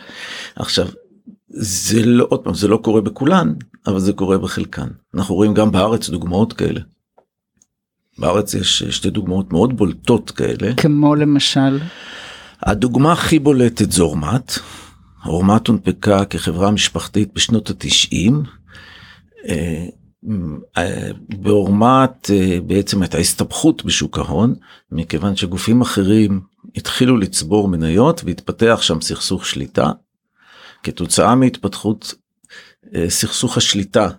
עכשיו 0.55 0.87
זה 1.49 2.05
לא 2.05 2.25
עוד 2.29 2.39
פעם 2.39 2.53
זה 2.53 2.67
לא 2.67 2.77
קורה 2.77 3.01
בכולן 3.01 3.53
אבל 3.87 3.99
זה 3.99 4.13
קורה 4.13 4.37
בחלקן 4.37 4.87
אנחנו 5.15 5.35
רואים 5.35 5.53
גם 5.53 5.71
בארץ 5.71 6.09
דוגמאות 6.09 6.53
כאלה. 6.53 6.79
בארץ 8.17 8.53
יש 8.53 8.83
שתי 8.83 9.09
דוגמאות 9.09 9.51
מאוד 9.51 9.77
בולטות 9.77 10.31
כאלה. 10.31 10.73
כמו 10.77 11.15
למשל? 11.15 11.79
הדוגמה 12.61 13.11
הכי 13.11 13.39
בולטת 13.39 13.91
זו 13.91 14.03
אורמת. 14.03 14.59
אורמת 15.25 15.67
הונפקה 15.67 16.25
כחברה 16.25 16.71
משפחתית 16.71 17.29
בשנות 17.35 17.69
התשעים. 17.69 18.43
אה, 19.49 19.85
אה, 20.77 21.11
באורמת 21.29 22.29
אה, 22.33 22.57
בעצם 22.67 23.01
הייתה 23.01 23.17
הסתבכות 23.17 23.85
בשוק 23.85 24.17
ההון 24.17 24.55
מכיוון 24.91 25.35
שגופים 25.35 25.81
אחרים 25.81 26.41
התחילו 26.75 27.17
לצבור 27.17 27.67
מניות 27.67 28.21
והתפתח 28.25 28.79
שם 28.81 29.01
סכסוך 29.01 29.45
שליטה 29.45 29.91
כתוצאה 30.83 31.35
מהתפתחות 31.35 32.13
סכסוך 33.07 33.57
השליטה. 33.57 34.09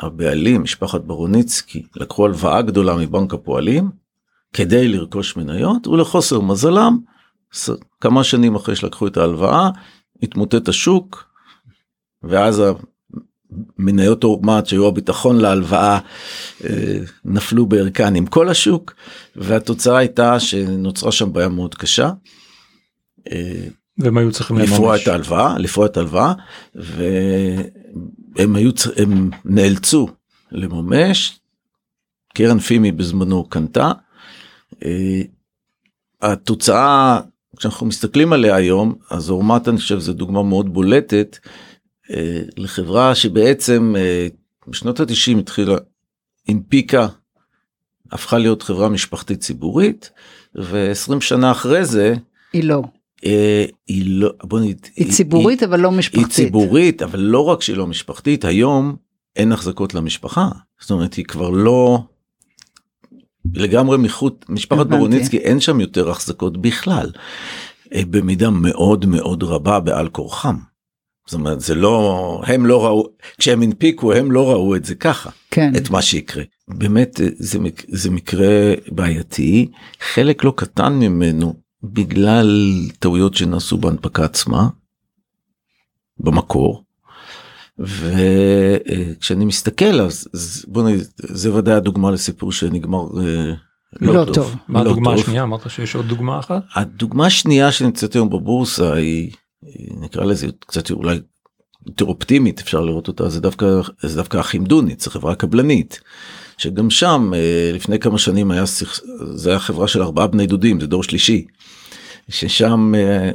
הבעלים, 0.00 0.62
משפחת 0.62 1.00
ברוניצקי, 1.00 1.82
לקחו 1.96 2.26
הלוואה 2.26 2.62
גדולה 2.62 2.96
מבנק 2.96 3.34
הפועלים 3.34 3.90
כדי 4.52 4.88
לרכוש 4.88 5.36
מניות 5.36 5.86
ולחוסר 5.86 6.40
מזלם, 6.40 6.98
כמה 8.00 8.24
שנים 8.24 8.54
אחרי 8.54 8.76
שלקחו 8.76 9.06
את 9.06 9.16
ההלוואה, 9.16 9.70
התמוטט 10.22 10.68
השוק, 10.68 11.24
ואז 12.22 12.62
מניות 13.78 14.24
אורמט 14.24 14.66
שהיו 14.66 14.86
הביטחון 14.86 15.36
להלוואה 15.36 15.98
אה, 16.64 16.98
נפלו 17.24 17.66
בערכן 17.66 18.14
עם 18.14 18.26
כל 18.26 18.48
השוק 18.48 18.94
והתוצאה 19.36 19.98
הייתה 19.98 20.40
שנוצרה 20.40 21.12
שם 21.12 21.32
בעיה 21.32 21.48
מאוד 21.48 21.74
קשה. 21.74 22.10
והם 23.98 24.18
היו 24.18 24.32
צריכים 24.32 24.58
לפרוע 24.58 24.96
את 24.96 25.08
ההלוואה, 25.08 25.58
לפרוע 25.58 25.86
את 25.86 25.96
ההלוואה, 25.96 26.32
והם 26.74 28.56
היו, 28.56 28.70
הם 28.96 29.30
נאלצו 29.44 30.08
לממש, 30.52 31.40
קרן 32.34 32.58
פימי 32.58 32.92
בזמנו 32.92 33.44
קנתה. 33.48 33.92
אה, 34.84 35.22
התוצאה, 36.22 37.20
כשאנחנו 37.56 37.86
מסתכלים 37.86 38.32
עליה 38.32 38.56
היום, 38.56 38.94
אז 39.10 39.30
אורמת 39.30 39.68
אני 39.68 39.76
חושב 39.76 39.98
זו 39.98 40.12
דוגמה 40.12 40.42
מאוד 40.42 40.74
בולטת 40.74 41.38
אה, 41.44 41.50
לחברה 42.56 43.14
שבעצם 43.14 43.94
אה, 43.98 44.26
בשנות 44.68 45.00
התשעים 45.00 45.38
התחילה, 45.38 45.76
הנפיקה, 46.48 47.08
הפכה 48.12 48.38
להיות 48.38 48.62
חברה 48.62 48.88
משפחתית 48.88 49.40
ציבורית, 49.40 50.10
ו-20 50.56 51.20
שנה 51.20 51.50
אחרי 51.50 51.84
זה, 51.84 52.14
היא 52.52 52.64
לא. 52.64 52.82
אה, 53.24 53.64
היא 53.86 54.04
לא 54.06 54.30
בוא 54.44 54.60
נגיד 54.60 54.86
היא 54.96 55.12
ציבורית 55.12 55.62
אבל 55.62 55.80
לא 55.80 55.92
משפחתית 55.92 56.26
היא 56.26 56.32
ציבורית 56.32 57.02
אבל 57.02 57.20
לא 57.20 57.44
רק 57.44 57.62
שהיא 57.62 57.76
לא 57.76 57.86
משפחתית 57.86 58.44
היום 58.44 58.96
אין 59.36 59.52
החזקות 59.52 59.94
למשפחה 59.94 60.48
זאת 60.80 60.90
אומרת 60.90 61.14
היא 61.14 61.24
כבר 61.24 61.50
לא 61.50 61.98
לגמרי 63.54 63.98
מחוט 63.98 64.44
משפחת 64.48 64.86
ברוניצקי 64.86 65.38
אין 65.38 65.60
שם 65.60 65.80
יותר 65.80 66.10
החזקות 66.10 66.56
בכלל 66.62 67.10
אה, 67.94 68.02
במידה 68.10 68.50
מאוד 68.50 69.06
מאוד 69.06 69.42
רבה 69.42 69.80
בעל 69.80 70.08
כורחם. 70.08 70.56
זאת 71.26 71.34
אומרת 71.34 71.60
זה 71.60 71.74
לא 71.74 72.42
הם 72.46 72.66
לא 72.66 72.86
ראו 72.86 73.08
כשהם 73.38 73.62
הנפיקו 73.62 74.12
הם 74.12 74.32
לא 74.32 74.50
ראו 74.50 74.76
את 74.76 74.84
זה 74.84 74.94
ככה 74.94 75.30
כן. 75.50 75.72
את 75.76 75.90
מה 75.90 76.02
שיקרה 76.02 76.42
באמת 76.68 77.20
זה, 77.38 77.58
זה 77.88 78.10
מקרה 78.10 78.74
בעייתי 78.88 79.70
חלק 80.00 80.44
לא 80.44 80.52
קטן 80.56 80.92
ממנו 80.92 81.66
בגלל 81.82 82.70
טעויות 82.98 83.34
שנעשו 83.34 83.76
בהנפקה 83.76 84.24
עצמה, 84.24 84.68
במקור. 86.18 86.82
וכשאני 87.78 89.44
מסתכל 89.44 90.00
אז, 90.00 90.28
אז 90.34 90.64
בוא 90.68 90.82
נגיד 90.82 91.04
זה 91.18 91.54
ודאי 91.54 91.74
הדוגמה 91.74 92.10
לסיפור 92.10 92.52
שנגמר 92.52 93.06
אה, 93.20 93.54
לא, 94.00 94.14
לא 94.14 94.24
טוב. 94.24 94.34
טוב. 94.34 94.54
מה 94.68 94.84
לא 94.84 94.90
הדוגמה 94.90 95.10
טוב. 95.10 95.20
השנייה 95.20 95.42
אמרת 95.42 95.70
שיש 95.70 95.94
עוד 95.94 96.06
דוגמה 96.08 96.38
אחת? 96.38 96.62
הדוגמה 96.74 97.26
השנייה 97.26 97.72
שנמצאת 97.72 98.14
היום 98.14 98.30
בבורסה 98.30 98.94
היא 98.94 99.32
נקרא 100.00 100.24
לזה 100.24 100.46
קצת 100.60 100.90
אולי 100.90 101.18
יותר 101.86 102.04
אופטימית 102.04 102.60
אפשר 102.60 102.80
לראות 102.80 103.08
אותה 103.08 103.28
זה 103.28 103.40
דווקא 103.40 103.66
זה 104.02 104.16
דווקא 104.16 104.36
החימדונית 104.36 105.00
זה 105.00 105.10
חברה 105.10 105.34
קבלנית. 105.34 106.00
שגם 106.58 106.90
שם 106.90 107.32
אה, 107.34 107.70
לפני 107.74 107.98
כמה 107.98 108.18
שנים 108.18 108.50
היה 108.50 108.64
זה 109.34 109.50
היה 109.50 109.58
חברה 109.58 109.88
של 109.88 110.02
ארבעה 110.02 110.26
בני 110.26 110.46
דודים 110.46 110.80
זה 110.80 110.86
דור 110.86 111.02
שלישי. 111.02 111.46
ששם 112.28 112.94
אה, 112.94 113.30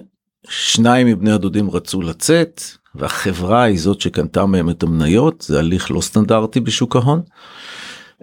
שניים 0.50 1.08
מבני 1.08 1.32
הדודים 1.32 1.72
רצו 1.72 2.01
לצאת 2.01 2.62
והחברה 2.96 3.63
היא 3.63 3.80
זאת 3.80 4.01
שקנתה 4.01 4.46
מהם 4.46 4.70
את 4.70 4.84
המניות 4.84 5.42
זה 5.48 5.60
הליך 5.60 5.92
לא 5.92 6.01
סטנדרטי 6.01 6.60
בשוק 6.60 6.96
ההון. 6.96 7.22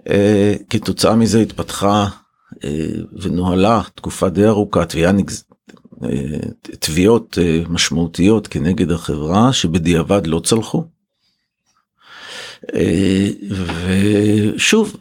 אה, 0.09 0.53
כתוצאה 0.69 1.15
מזה 1.15 1.39
התפתחה 1.39 2.07
ונוהלה 3.21 3.81
תקופה 3.95 4.29
די 4.29 4.45
ארוכה 4.45 4.85
תביעה 4.85 5.11
נגז... 5.11 5.43
תביעות 6.79 7.37
משמעותיות 7.69 8.47
כנגד 8.47 8.91
החברה 8.91 9.53
שבדיעבד 9.53 10.27
לא 10.27 10.39
צלחו. 10.39 10.83
ושוב 14.55 14.97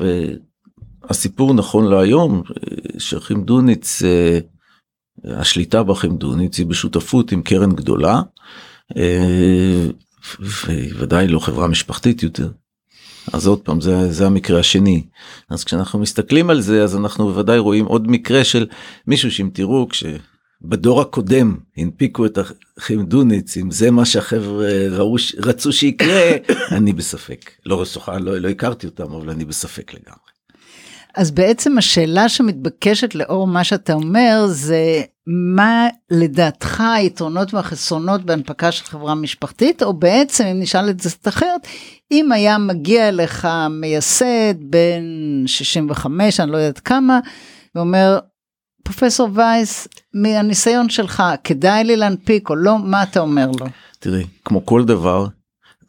הסיפור 1.05 1.55
נכון 1.55 1.85
להיום 1.85 2.43
שכים 2.99 3.45
דוניץ 3.45 4.02
השליטה 5.25 5.83
בחמדונית 5.83 6.55
היא 6.55 6.67
בשותפות 6.67 7.33
עם 7.33 7.43
קרן 7.43 7.73
גדולה 7.73 8.23
וודאי 10.99 11.28
לא 11.28 11.38
חברה 11.38 11.69
משפחתית 11.69 12.23
יותר. 12.23 12.50
אז 13.33 13.47
עוד 13.47 13.61
פעם 13.61 13.81
זה, 13.81 14.12
זה 14.12 14.26
המקרה 14.26 14.61
השני 14.61 15.02
אז 15.50 15.64
כשאנחנו 15.64 15.99
מסתכלים 15.99 16.50
על 16.50 16.61
זה 16.61 16.83
אז 16.83 16.97
אנחנו 16.97 17.26
בוודאי 17.26 17.59
רואים 17.59 17.85
עוד 17.85 18.11
מקרה 18.11 18.45
של 18.45 18.67
מישהו 19.07 19.31
שאם 19.31 19.50
תראו 19.52 19.88
כש... 19.88 20.05
בדור 20.62 21.00
הקודם 21.00 21.57
הנפיקו 21.77 22.27
את 22.27 22.38
החמדוניץ 22.79 23.57
אם 23.57 23.71
זה 23.71 23.91
מה 23.91 24.05
שהחבר'ה 24.05 24.88
ראו 24.91 25.17
רצו 25.38 25.73
שיקרה 25.73 26.31
אני 26.77 26.93
בספק 26.93 27.50
לא 27.67 27.81
רצוחה 27.81 28.19
לא, 28.19 28.38
לא 28.38 28.49
הכרתי 28.49 28.87
אותם 28.87 29.12
אבל 29.12 29.31
אני 29.31 29.45
בספק 29.45 29.95
לגמרי. 29.95 30.29
אז 31.17 31.31
בעצם 31.31 31.79
השאלה 31.79 32.29
שמתבקשת 32.29 33.15
לאור 33.15 33.47
מה 33.47 33.65
שאתה 33.65 33.93
אומר 33.93 34.47
זה 34.47 35.03
מה 35.27 35.88
לדעתך 36.11 36.83
היתרונות 36.97 37.55
והחסרונות 37.55 38.23
בהנפקה 38.25 38.73
של 38.73 38.85
חברה 38.85 39.15
משפחתית 39.15 39.83
או 39.83 39.93
בעצם 39.93 40.45
אם 40.45 40.61
נשאל 40.61 40.91
את 40.91 41.00
זה 41.00 41.11
קצת 41.11 41.29
אחרת 41.29 41.67
אם 42.11 42.33
היה 42.33 42.59
מגיע 42.59 43.09
אליך 43.09 43.49
מייסד 43.71 44.55
בן 44.61 45.03
65 45.47 46.41
אני 46.41 46.50
לא 46.50 46.57
יודעת 46.57 46.79
כמה 46.79 47.21
ואומר 47.75 48.19
פרופסור 48.82 49.28
וייס 49.35 49.88
מהניסיון 50.14 50.88
שלך 50.88 51.23
כדאי 51.44 51.85
לי 51.85 51.97
להנפיק 51.97 52.50
או 52.50 52.56
לא 52.56 52.78
מה 52.78 53.02
אתה 53.02 53.20
אומר 53.20 53.50
לו. 53.61 53.66
תראי 53.99 54.25
כמו 54.44 54.66
כל 54.66 54.85
דבר 54.85 55.26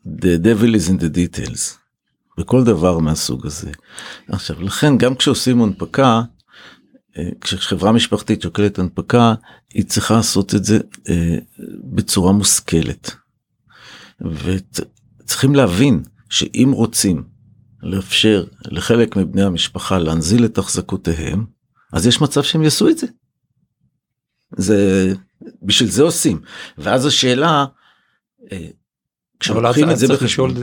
the 0.05 0.43
devil 0.43 0.75
is 0.75 0.89
in 0.89 1.01
the 1.01 1.15
details. 1.15 1.79
וכל 2.39 2.63
דבר 2.63 2.99
מהסוג 2.99 3.45
הזה. 3.45 3.71
עכשיו 4.27 4.61
לכן 4.61 4.97
גם 4.97 5.15
כשעושים 5.15 5.61
הנפקה 5.61 6.21
אה, 7.17 7.29
כשחברה 7.41 7.91
משפחתית 7.91 8.41
שוקלת 8.41 8.79
הנפקה 8.79 9.33
היא 9.73 9.85
צריכה 9.85 10.13
לעשות 10.15 10.55
את 10.55 10.63
זה 10.63 10.79
אה, 11.09 11.37
בצורה 11.83 12.31
מושכלת. 12.31 13.11
וצריכים 14.21 15.55
להבין 15.55 16.03
שאם 16.29 16.71
רוצים 16.73 17.23
לאפשר 17.83 18.43
לחלק 18.65 19.15
מבני 19.15 19.43
המשפחה 19.43 19.97
להנזיל 19.99 20.45
את 20.45 20.57
החזקותיהם 20.57 21.45
אז 21.93 22.07
יש 22.07 22.21
מצב 22.21 22.43
שהם 22.43 22.63
יעשו 22.63 22.89
את 22.89 22.97
זה. 22.97 23.07
זה 24.57 25.13
בשביל 25.61 25.89
זה 25.89 26.03
עושים 26.03 26.41
ואז 26.77 27.05
השאלה. 27.05 27.65
אה, 28.51 28.67
כשלוקחים 29.39 29.91
את 29.91 29.97
זה 29.97 30.07
בחשבון. 30.07 30.53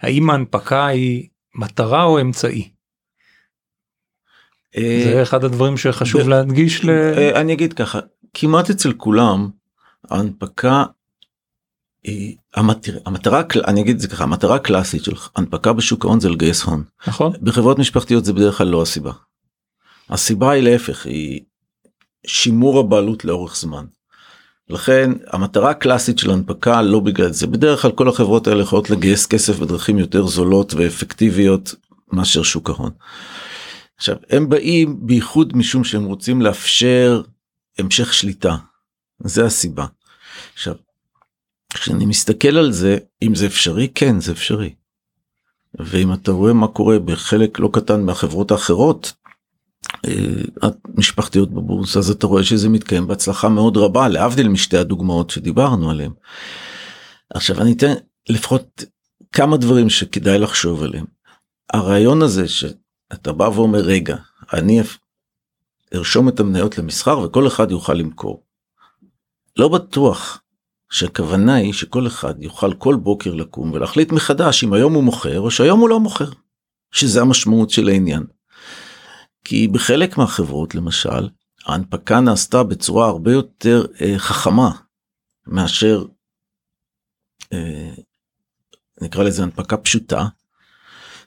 האם 0.00 0.30
ההנפקה 0.30 0.86
היא 0.86 1.28
מטרה 1.54 2.02
או 2.02 2.20
אמצעי? 2.20 2.70
אה, 4.76 5.02
זה 5.04 5.22
אחד 5.22 5.44
הדברים 5.44 5.76
שחשוב 5.76 6.28
להדגיש 6.28 6.84
ל... 6.84 6.90
אה, 6.90 7.40
אני 7.40 7.52
אגיד 7.52 7.72
ככה 7.72 8.00
כמעט 8.34 8.70
אצל 8.70 8.92
כולם 8.92 9.50
ההנפקה 10.10 10.84
המטרה, 12.54 13.00
המטרה 13.06 13.42
אני 13.66 13.80
אגיד 13.80 13.94
את 13.94 14.00
זה 14.00 14.08
ככה 14.08 14.24
המטרה 14.24 14.56
הקלאסית 14.56 15.04
של 15.04 15.12
הנפקה 15.36 15.72
בשוק 15.72 16.04
ההון 16.04 16.20
זה 16.20 16.28
לגייס 16.28 16.62
הון. 16.62 16.84
נכון. 17.06 17.32
בחברות 17.42 17.78
משפחתיות 17.78 18.24
זה 18.24 18.32
בדרך 18.32 18.58
כלל 18.58 18.66
לא 18.66 18.82
הסיבה. 18.82 19.12
הסיבה 20.10 20.50
היא 20.50 20.62
להפך 20.62 21.06
היא 21.06 21.40
שימור 22.26 22.78
הבעלות 22.78 23.24
לאורך 23.24 23.56
זמן. 23.56 23.84
לכן 24.68 25.10
המטרה 25.26 25.70
הקלאסית 25.70 26.18
של 26.18 26.30
הנפקה 26.30 26.82
לא 26.82 27.00
בגלל 27.00 27.32
זה 27.32 27.46
בדרך 27.46 27.82
כלל 27.82 27.92
כל 27.92 28.08
החברות 28.08 28.46
האלה 28.46 28.62
יכולות 28.62 28.90
לגייס 28.90 29.26
כסף 29.26 29.58
בדרכים 29.58 29.98
יותר 29.98 30.26
זולות 30.26 30.74
ואפקטיביות 30.74 31.74
מאשר 32.12 32.42
שוק 32.42 32.70
ההון. 32.70 32.90
עכשיו 33.96 34.16
הם 34.30 34.48
באים 34.48 35.06
בייחוד 35.06 35.56
משום 35.56 35.84
שהם 35.84 36.04
רוצים 36.04 36.42
לאפשר 36.42 37.22
המשך 37.78 38.14
שליטה. 38.14 38.56
זה 39.20 39.44
הסיבה. 39.44 39.86
עכשיו 40.54 40.74
כשאני 41.74 42.06
מסתכל 42.06 42.56
על 42.56 42.72
זה 42.72 42.98
אם 43.22 43.34
זה 43.34 43.46
אפשרי 43.46 43.88
כן 43.94 44.20
זה 44.20 44.32
אפשרי. 44.32 44.74
ואם 45.78 46.12
אתה 46.12 46.32
רואה 46.32 46.52
מה 46.52 46.68
קורה 46.68 46.98
בחלק 46.98 47.58
לא 47.58 47.70
קטן 47.72 48.02
מהחברות 48.02 48.50
האחרות 48.50 49.12
אה, 50.06 50.68
משפחתיות 50.94 51.50
בבורסה 51.50 51.98
אז 51.98 52.10
אתה 52.10 52.26
רואה 52.26 52.44
שזה 52.44 52.68
מתקיים 52.68 53.06
בהצלחה 53.06 53.48
מאוד 53.48 53.76
רבה 53.76 54.08
להבדיל 54.08 54.48
משתי 54.48 54.76
הדוגמאות 54.76 55.30
שדיברנו 55.30 55.90
עליהם. 55.90 56.12
עכשיו 57.30 57.60
אני 57.60 57.72
אתן 57.72 57.92
לפחות 58.28 58.84
כמה 59.32 59.56
דברים 59.56 59.90
שכדאי 59.90 60.38
לחשוב 60.38 60.82
עליהם. 60.82 61.04
הרעיון 61.72 62.22
הזה 62.22 62.48
שאתה 62.48 63.32
בא 63.32 63.44
ואומר 63.44 63.80
רגע 63.80 64.16
אני 64.52 64.80
ארשום 65.94 66.28
את 66.28 66.40
המניות 66.40 66.78
למסחר 66.78 67.18
וכל 67.18 67.46
אחד 67.46 67.70
יוכל 67.70 67.94
למכור. 67.94 68.42
לא 69.56 69.68
בטוח 69.68 70.42
שהכוונה 70.90 71.54
היא 71.54 71.72
שכל 71.72 72.06
אחד 72.06 72.42
יוכל 72.42 72.74
כל 72.74 72.96
בוקר 72.96 73.34
לקום 73.34 73.72
ולהחליט 73.72 74.12
מחדש 74.12 74.64
אם 74.64 74.72
היום 74.72 74.94
הוא 74.94 75.04
מוכר 75.04 75.40
או 75.40 75.50
שהיום 75.50 75.80
הוא 75.80 75.88
לא 75.88 76.00
מוכר. 76.00 76.30
שזה 76.90 77.20
המשמעות 77.20 77.70
של 77.70 77.88
העניין. 77.88 78.22
כי 79.48 79.68
בחלק 79.68 80.18
מהחברות 80.18 80.74
למשל 80.74 81.28
ההנפקה 81.66 82.20
נעשתה 82.20 82.62
בצורה 82.62 83.08
הרבה 83.08 83.32
יותר 83.32 83.86
אה, 84.00 84.14
חכמה 84.18 84.70
מאשר 85.46 86.04
אה, 87.52 87.90
נקרא 89.00 89.22
לזה 89.22 89.42
הנפקה 89.42 89.76
פשוטה. 89.76 90.26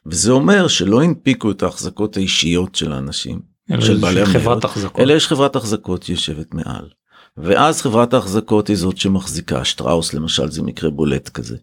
וזה 0.05 0.32
אומר 0.32 0.67
שלא 0.67 1.03
הנפיקו 1.03 1.51
את 1.51 1.63
ההחזקות 1.63 2.17
האישיות 2.17 2.75
של 2.75 2.93
האנשים, 2.93 3.41
של 3.82 3.97
בעלי 3.97 4.21
המניות, 4.21 4.65
אלא 4.99 5.13
יש 5.13 5.27
חברת 5.27 5.55
החזקות 5.55 6.10
יושבת 6.10 6.53
מעל. 6.53 6.89
ואז 7.38 7.82
חברת 7.82 8.13
ההחזקות 8.13 8.67
היא 8.67 8.77
זאת 8.77 8.97
שמחזיקה, 8.97 9.65
שטראוס 9.65 10.13
למשל 10.13 10.51
זה 10.51 10.62
מקרה 10.62 10.89
בולט 10.89 11.29
כזה, 11.29 11.58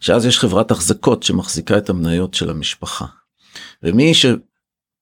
שאז 0.00 0.26
יש 0.26 0.38
חברת 0.38 0.70
החזקות 0.70 1.22
שמחזיקה 1.22 1.78
את 1.78 1.90
המניות 1.90 2.34
של 2.34 2.50
המשפחה. 2.50 3.06
ומי 3.82 4.14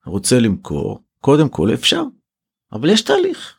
רוצה 0.08 0.40
למכור, 0.40 1.00
קודם 1.20 1.48
כל 1.48 1.74
אפשר, 1.74 2.02
אבל 2.72 2.90
יש 2.90 3.02
תהליך. 3.02 3.54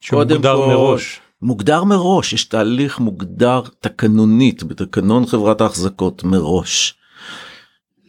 שמוגדר 0.00 0.56
כל, 0.56 0.66
מראש. 0.68 1.20
מוגדר 1.42 1.84
מראש, 1.84 2.32
יש 2.32 2.44
תהליך 2.44 2.98
מוגדר 2.98 3.60
תקנונית 3.80 4.62
בתקנון 4.62 5.26
חברת 5.26 5.60
ההחזקות 5.60 6.24
מראש. 6.24 6.94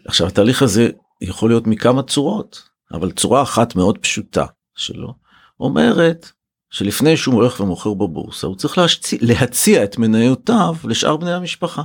עכשיו 0.08 0.28
התהליך 0.28 0.62
הזה 0.62 0.90
יכול 1.22 1.50
להיות 1.50 1.68
מכמה 1.68 2.04
צורות, 2.04 2.70
אבל 2.92 3.12
צורה 3.12 3.42
אחת 3.42 3.76
מאוד 3.76 3.98
פשוטה 3.98 4.46
שלו 4.76 5.14
אומרת 5.60 6.32
שלפני 6.70 7.18
שהוא 7.18 7.36
הולך 7.36 7.60
ומוכר 7.60 7.94
בבורסה 7.94 8.48
הוא 8.48 8.56
צריך 8.56 8.78
להציע, 8.78 9.20
להציע 9.22 9.84
את 9.84 9.98
מניותיו 9.98 10.76
לשאר 10.84 11.18
בני 11.18 11.34
המשפחה. 11.34 11.82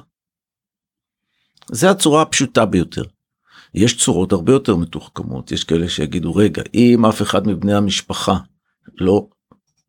זה 1.72 1.90
הצורה 1.90 2.22
הפשוטה 2.22 2.66
ביותר. 2.66 3.04
יש 3.74 3.96
צורות 3.96 4.32
הרבה 4.32 4.52
יותר 4.52 4.76
מתוחכמות 4.76 5.52
יש 5.52 5.64
כאלה 5.64 5.88
שיגידו 5.88 6.34
רגע 6.34 6.62
אם 6.74 7.06
אף 7.06 7.22
אחד 7.22 7.48
מבני 7.48 7.74
המשפחה 7.74 8.36
לא 8.98 9.26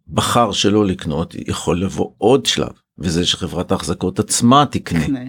בחר 0.07 0.51
שלא 0.51 0.85
לקנות 0.85 1.35
יכול 1.47 1.81
לבוא 1.81 2.11
עוד 2.17 2.45
שלב 2.45 2.71
וזה 2.99 3.25
שחברת 3.25 3.71
ההחזקות 3.71 4.19
עצמה 4.19 4.65
תקנה. 4.71 5.19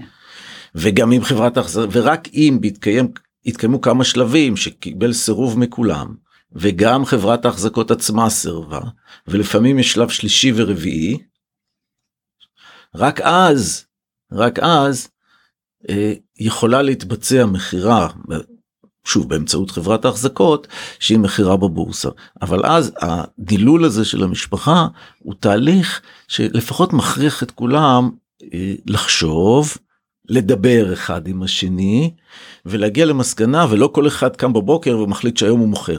וגם 0.74 1.12
אם 1.12 1.24
חברת 1.24 1.56
ההחזקות 1.56 1.88
ורק 1.92 2.28
אם 2.34 2.58
בהתקיים 2.60 3.12
התקיימו 3.46 3.80
כמה 3.80 4.04
שלבים 4.04 4.56
שקיבל 4.56 5.12
סירוב 5.12 5.58
מכולם 5.58 6.14
וגם 6.52 7.04
חברת 7.04 7.44
ההחזקות 7.44 7.90
עצמה 7.90 8.30
סירבה 8.30 8.80
ולפעמים 9.26 9.78
יש 9.78 9.92
שלב 9.92 10.08
שלישי 10.08 10.52
ורביעי. 10.56 11.18
רק 12.94 13.20
אז 13.20 13.84
רק 14.32 14.58
אז 14.58 15.08
אה, 15.90 16.12
יכולה 16.46 16.83
להתבצע 16.83 17.46
מכירה 17.46 18.09
שוב 19.05 19.28
באמצעות 19.28 19.70
חברת 19.70 20.05
ההחזקות 20.05 20.68
שהיא 20.98 21.18
מכירה 21.18 21.57
בבורסה 21.57 22.09
אבל 22.42 22.66
אז 22.66 22.92
הדילול 23.00 23.85
הזה 23.85 24.05
של 24.05 24.22
המשפחה 24.22 24.87
הוא 25.18 25.35
תהליך 25.40 26.00
שלפחות 26.28 26.92
מכריח 26.92 27.42
את 27.42 27.50
כולם 27.50 28.11
אה, 28.55 28.74
לחשוב 28.87 29.76
לדבר 30.28 30.92
אחד 30.92 31.28
עם 31.28 31.42
השני 31.42 32.14
ולהגיע 32.66 33.05
למסקנה 33.05 33.66
ולא 33.70 33.90
כל 33.94 34.07
אחד 34.07 34.37
קם 34.37 34.52
בבוקר 34.52 34.98
ומחליט 34.98 35.37
שהיום 35.37 35.61
הוא 35.61 35.68
מוכר. 35.68 35.98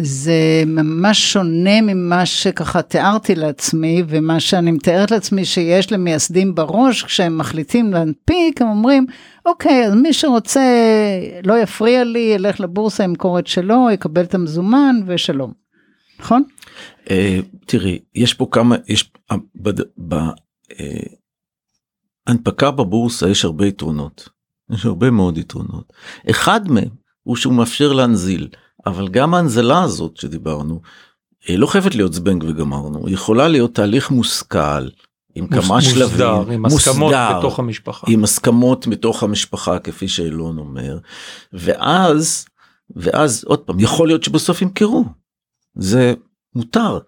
זה 0.00 0.62
ממש 0.66 1.32
שונה 1.32 1.80
ממה 1.80 2.26
שככה 2.26 2.82
תיארתי 2.82 3.34
לעצמי 3.34 4.02
ומה 4.08 4.40
שאני 4.40 4.70
מתארת 4.70 5.10
לעצמי 5.10 5.44
שיש 5.44 5.92
למייסדים 5.92 6.54
בראש 6.54 7.02
כשהם 7.02 7.38
מחליטים 7.38 7.92
להנפיק 7.92 8.62
הם 8.62 8.68
אומרים 8.68 9.06
אוקיי 9.46 9.86
אז 9.86 9.94
מי 9.94 10.12
שרוצה 10.12 10.64
לא 11.44 11.58
יפריע 11.58 12.04
לי 12.04 12.32
ילך 12.34 12.60
לבורסה 12.60 13.04
ימכור 13.04 13.38
את 13.38 13.46
שלו 13.46 13.88
יקבל 13.92 14.22
את 14.22 14.34
המזומן 14.34 14.96
ושלום. 15.06 15.52
נכון? 16.20 16.42
אה, 17.10 17.38
תראי 17.66 17.98
יש 18.14 18.34
פה 18.34 18.46
כמה 18.50 18.76
יש 18.88 19.12
בהנפקה 22.26 22.66
אה, 22.66 22.70
בבורסה 22.70 23.28
יש 23.28 23.44
הרבה 23.44 23.66
יתרונות 23.66 24.28
יש 24.70 24.86
הרבה 24.86 25.10
מאוד 25.10 25.38
יתרונות 25.38 25.92
אחד 26.30 26.70
מהם 26.70 26.88
הוא 27.22 27.36
שהוא 27.36 27.54
מאפשר 27.54 27.92
להנזיל. 27.92 28.48
אבל 28.86 29.08
גם 29.08 29.34
ההנזלה 29.34 29.82
הזאת 29.82 30.16
שדיברנו, 30.16 30.80
היא 31.46 31.58
לא 31.58 31.66
חייבת 31.66 31.94
להיות 31.94 32.12
זבנג 32.12 32.44
וגמרנו, 32.48 33.06
היא 33.06 33.14
יכולה 33.14 33.48
להיות 33.48 33.74
תהליך 33.74 34.10
מושכל, 34.10 34.88
עם 35.34 35.46
מוס, 35.50 35.64
כמה 35.66 35.74
מוסדר, 35.74 36.08
שלבים, 36.08 36.50
עם 36.50 36.64
הסכמות 36.66 36.98
מוסדר, 36.98 37.38
בתוך 37.38 37.58
המשפחה. 37.58 38.06
עם 38.10 38.24
הסכמות 38.24 38.86
בתוך 38.86 39.22
המשפחה 39.22 39.78
כפי 39.78 40.08
שאילון 40.08 40.58
אומר, 40.58 40.98
ואז, 41.52 42.46
ואז 42.96 43.44
עוד 43.44 43.58
פעם, 43.58 43.80
יכול 43.80 44.06
להיות 44.06 44.24
שבסוף 44.24 44.62
ימכרו, 44.62 45.04
זה 45.74 46.14
מותר, 46.54 46.98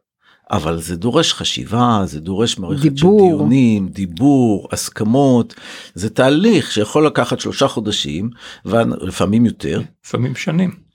אבל 0.50 0.80
זה 0.80 0.96
דורש 0.96 1.32
חשיבה, 1.32 2.02
זה 2.04 2.20
דורש 2.20 2.58
מערכת 2.58 2.82
דיבור. 2.82 3.30
של 3.30 3.36
דיונים, 3.36 3.88
דיבור, 3.88 4.68
הסכמות, 4.72 5.54
זה 5.94 6.10
תהליך 6.10 6.72
שיכול 6.72 7.06
לקחת 7.06 7.40
שלושה 7.40 7.68
חודשים, 7.68 8.30
ולפעמים 8.64 9.46
יותר. 9.46 9.82
לפעמים 10.04 10.34
שנים. 10.34 10.87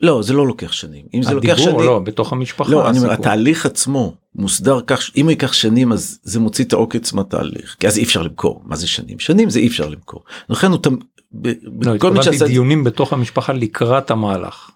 לא, 0.00 0.22
זה 0.22 0.32
לא 0.32 0.46
לוקח 0.46 0.72
שנים. 0.72 1.06
אם 1.14 1.22
זה 1.22 1.34
לוקח 1.34 1.56
שנים... 1.56 1.80
לא 1.80 1.98
בתוך 1.98 2.32
המשפחה. 2.32 2.70
לא, 2.72 2.90
אני 2.90 2.98
אומר. 2.98 3.12
התהליך 3.12 3.66
עצמו 3.66 4.14
מוסדר 4.34 4.80
כך, 4.86 5.10
אם 5.16 5.24
הוא 5.24 5.30
ייקח 5.30 5.52
שנים 5.52 5.92
אז 5.92 6.18
זה 6.22 6.40
מוציא 6.40 6.64
את 6.64 6.72
העוקץ 6.72 7.12
מהתהליך, 7.12 7.76
כי 7.80 7.86
אז 7.86 7.98
אי 7.98 8.04
אפשר 8.04 8.22
למכור. 8.22 8.62
מה 8.64 8.76
זה 8.76 8.86
שנים? 8.86 9.18
שנים 9.18 9.50
זה 9.50 9.58
אי 9.58 9.66
אפשר 9.66 9.88
למכור. 9.88 10.24
לכן 10.48 10.70
הוא 10.70 10.78
תמ... 10.78 10.96
ב- 11.32 11.52
לא, 11.82 11.94
התכוונתי 11.94 12.22
שעשה 12.22 12.46
דיונים 12.46 12.84
בתוך 12.84 13.12
המשפחה 13.12 13.52
לקראת 13.52 14.10
המהלך. 14.10 14.70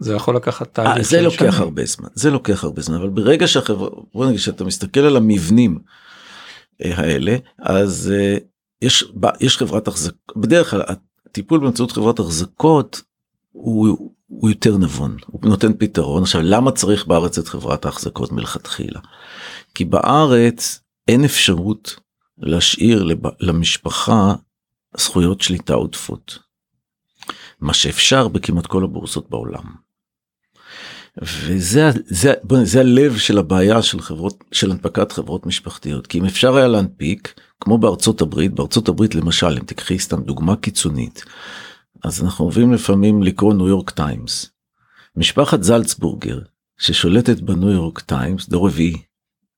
זה 0.00 0.14
יכול 0.14 0.36
לקחת 0.36 0.74
תהליך. 0.74 0.96
אה, 0.96 1.02
זה 1.02 1.22
לוקח 1.22 1.38
שנים. 1.38 1.52
הרבה 1.62 1.84
זמן, 1.84 2.08
זה 2.14 2.30
לוקח 2.30 2.64
הרבה 2.64 2.82
זמן, 2.82 2.96
אבל 2.96 3.08
ברגע 3.08 3.46
שהחברה, 3.46 3.88
בוא 4.14 4.26
נגיד 4.26 4.38
שאתה 4.38 4.64
מסתכל 4.64 5.00
על 5.00 5.16
המבנים 5.16 5.78
אה, 6.84 6.92
האלה, 6.96 7.36
אז 7.58 8.12
אה, 8.14 8.36
יש, 8.82 9.04
יש 9.40 9.58
חברת 9.58 9.88
החזקות, 9.88 10.36
בדרך 10.36 10.70
כלל 10.70 10.82
הטיפול 11.26 11.60
באמצעות 11.60 11.92
חברת 11.92 12.18
החזקות 12.18 13.02
הוא, 13.52 14.12
הוא 14.40 14.50
יותר 14.50 14.76
נבון, 14.76 15.16
הוא 15.26 15.40
נותן 15.44 15.72
פתרון. 15.78 16.22
עכשיו 16.22 16.42
למה 16.42 16.72
צריך 16.72 17.06
בארץ 17.06 17.38
את 17.38 17.48
חברת 17.48 17.84
ההחזקות 17.84 18.32
מלכתחילה? 18.32 19.00
כי 19.74 19.84
בארץ 19.84 20.80
אין 21.08 21.24
אפשרות 21.24 21.96
להשאיר 22.38 23.02
לב- 23.02 23.40
למשפחה 23.40 24.34
זכויות 24.96 25.40
שליטה 25.40 25.74
עודפות. 25.74 26.38
מה 27.60 27.74
שאפשר 27.74 28.28
בכמעט 28.28 28.66
כל 28.66 28.84
הבורסות 28.84 29.30
בעולם. 29.30 29.64
וזה 31.22 31.90
זה, 32.04 32.32
בוא, 32.42 32.64
זה 32.64 32.80
הלב 32.80 33.18
של 33.18 33.38
הבעיה 33.38 33.82
של 33.82 34.00
חברות 34.00 34.44
של 34.52 34.70
הנפקת 34.70 35.12
חברות 35.12 35.46
משפחתיות 35.46 36.06
כי 36.06 36.18
אם 36.18 36.24
אפשר 36.24 36.56
היה 36.56 36.68
להנפיק 36.68 37.40
כמו 37.60 37.78
בארצות 37.78 38.20
הברית 38.20 38.52
בארצות 38.52 38.88
הברית 38.88 39.14
למשל 39.14 39.46
אם 39.46 39.64
תקחי 39.66 39.98
סתם 39.98 40.22
דוגמה 40.22 40.56
קיצונית 40.56 41.24
אז 42.04 42.22
אנחנו 42.24 42.44
אוהבים 42.44 42.72
לפעמים 42.72 43.22
לקרוא 43.22 43.54
ניו 43.54 43.68
יורק 43.68 43.90
טיימס. 43.90 44.50
משפחת 45.16 45.62
סולצברגר 45.62 46.38
ששולטת 46.78 47.40
בניו 47.40 47.70
יורק 47.70 48.00
טיימס 48.00 48.48
דור 48.48 48.66
רביעי. 48.66 49.02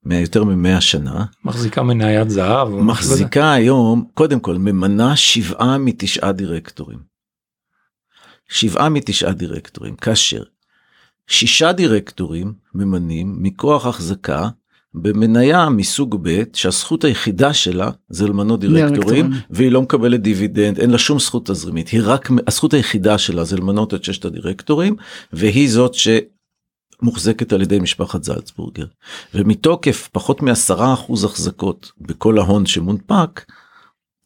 יותר 0.04 0.44
ממאה 0.44 0.80
שנה 0.80 1.24
מחזיקה 1.44 1.82
מניית 1.82 2.30
זהב. 2.30 2.68
מחזיקה 2.68 3.52
היום 3.52 4.08
קודם 4.14 4.40
כל 4.40 4.58
ממנה 4.58 5.16
שבעה 5.16 5.78
מתשעה 5.78 6.32
דירקטורים. 6.32 6.98
שבעה 8.48 8.88
מתשעה 8.88 9.32
דירקטורים 9.32 9.96
כאשר 9.96 10.42
שישה 11.26 11.72
דירקטורים 11.72 12.52
ממנים 12.74 13.42
מכוח 13.42 13.86
החזקה 13.86 14.48
במניה 14.94 15.68
מסוג 15.68 16.18
ב' 16.22 16.42
שהזכות 16.52 17.04
היחידה 17.04 17.54
שלה 17.54 17.90
זה 18.08 18.28
למנות 18.28 18.60
דירקטורים. 18.60 19.30
והיא 19.50 19.70
לא 19.70 19.82
מקבלת 19.82 20.22
דיבידנד 20.22 20.78
אין 20.78 20.90
לה 20.90 20.98
שום 20.98 21.18
זכות 21.18 21.46
תזרימית. 21.46 21.88
היא 21.88 22.00
רק 22.04 22.30
הזכות 22.46 22.74
היחידה 22.74 23.18
שלה 23.18 23.44
זה 23.44 23.56
למנות 23.56 23.94
את 23.94 24.04
ששת 24.04 24.24
הדירקטורים 24.24 24.96
והיא 25.32 25.70
זאת 25.70 25.94
שמוחזקת 25.94 27.52
על 27.52 27.62
ידי 27.62 27.78
משפחת 27.78 28.24
זלצבורגר. 28.24 28.86
ומתוקף 29.34 30.08
פחות 30.12 30.42
מעשרה 30.42 30.94
אחוז 30.94 31.24
החזקות 31.24 31.92
בכל 32.00 32.38
ההון 32.38 32.66
שמונפק 32.66 33.44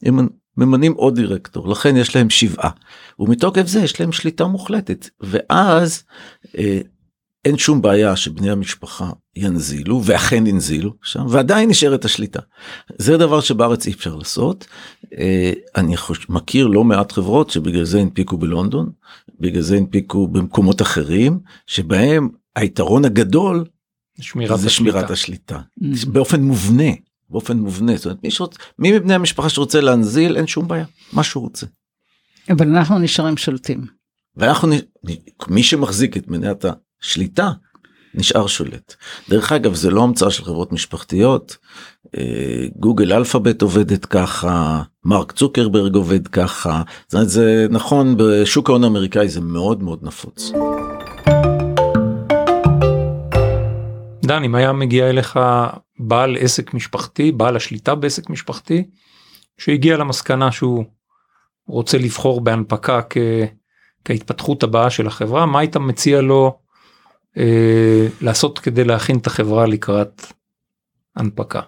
הם 0.03 0.29
ממנים 0.57 0.93
עוד 0.93 1.15
דירקטור. 1.15 1.69
לכן 1.69 1.97
יש 1.97 2.17
להם 2.17 2.31
שבעה. 2.31 2.71
ומתוקף 3.19 3.67
זה 3.67 3.81
יש 3.81 4.01
להם 4.01 4.13
שליטה 4.13 4.47
מוחלטת. 4.47 5.09
ואז 5.21 6.05
אה, 6.59 6.81
אין 7.45 7.59
שום 7.59 7.83
בעיה 7.83 8.17
שבני 8.17 8.51
המשפחה 8.51 9.11
ינזילו 9.37 10.03
ואכן 10.05 10.47
ינזילו 10.47 10.95
שם 11.03 11.27
ועדיין 11.29 11.71
נשארת 11.71 12.05
השליטה. 12.05 12.41
זה 12.99 13.17
דבר 13.17 13.41
שבארץ 13.41 13.87
אי 13.87 13.93
אפשר 13.93 14.17
לעשות. 14.17 14.67
אה, 15.19 15.53
אני 15.77 15.97
חוש... 15.97 16.27
מכיר 16.29 16.67
לא 16.67 16.85
מעט 16.85 17.13
חברות 17.13 17.51
שבגלל 17.51 17.85
זה 17.85 18.01
הנפיקו 18.01 18.37
בלונדון 18.37 18.91
בגלל 19.41 19.63
זה 19.63 19.77
הנפיקו 19.77 20.29
במקומות 20.29 20.83
אחרים 20.83 21.41
שבהם 21.67 22.29
היתרון 22.57 23.05
הגדול 23.05 23.65
שמירת 24.21 24.61
זה 24.61 24.71
שמירת 24.71 25.11
השליטה. 25.11 25.61
השליטה 25.81 26.07
Mm. 26.07 26.11
באופן 26.13 26.43
מובנה 26.43 26.93
באופן 27.31 27.59
מובנה 27.59 27.97
זאת 27.97 28.05
אומרת 28.07 28.23
מי, 28.23 28.31
שרוצ... 28.31 28.57
מי 28.79 28.93
מבני 28.93 29.15
המשפחה 29.15 29.49
שרוצה 29.49 29.81
להנזיל 29.81 30.37
אין 30.37 30.47
שום 30.47 30.69
בעיה 30.69 30.85
מה 31.13 31.25
שהוא 31.25 31.43
רוצה. 31.43 31.67
אבל 32.51 32.77
אנחנו 32.77 32.99
נשארים 32.99 33.37
שולטים. 33.37 33.87
ואנחנו, 34.37 34.69
מי 35.49 35.63
שמחזיק 35.63 36.17
את 36.17 36.29
מניית 36.29 36.65
השליטה 37.03 37.51
נשאר 38.15 38.47
שולט. 38.47 38.95
דרך 39.29 39.53
אגב 39.53 39.75
זה 39.75 39.91
לא 39.91 40.03
המצאה 40.03 40.31
של 40.31 40.45
חברות 40.45 40.73
משפחתיות, 40.73 41.57
אה, 42.17 42.67
גוגל 42.77 43.13
אלפאבית 43.13 43.63
עובדת 43.63 44.07
ככה, 44.07 44.83
מרק 45.05 45.33
צוקרברג 45.33 45.95
עובד 45.95 46.29
ככה, 46.29 46.83
אומרת 47.13 47.29
זה 47.29 47.67
נכון 47.71 48.17
בשוק 48.19 48.69
ההון 48.69 48.85
האמריקאי 48.85 49.29
זה 49.29 49.41
מאוד 49.41 49.83
מאוד 49.83 49.99
נפוץ. 50.03 50.53
דן 54.25 54.45
אם 54.45 54.55
היה 54.55 54.73
מגיע 54.73 55.11
אליך 55.11 55.39
בעל 55.99 56.37
עסק 56.41 56.75
משפחתי 56.75 57.33
בעל 57.33 57.57
השליטה 57.57 57.95
בעסק 57.95 58.31
משפחתי 58.31 58.85
שהגיע 59.59 59.97
למסקנה 59.97 60.53
שהוא 60.53 60.85
רוצה 61.67 61.99
לבחור 61.99 62.41
בהנפקה 62.41 63.01
כ... 63.11 63.17
כהתפתחות 64.05 64.63
הבאה 64.63 64.91
של 64.91 65.07
החברה 65.07 65.47
מה 65.47 65.59
היית 65.59 65.77
מציע 65.77 66.21
לו 66.21 66.59
אה, 67.37 68.07
לעשות 68.21 68.59
כדי 68.59 68.85
להכין 68.85 69.19
את 69.19 69.27
החברה 69.27 69.67
לקראת 69.67 70.23
הנפקה. 71.17 71.61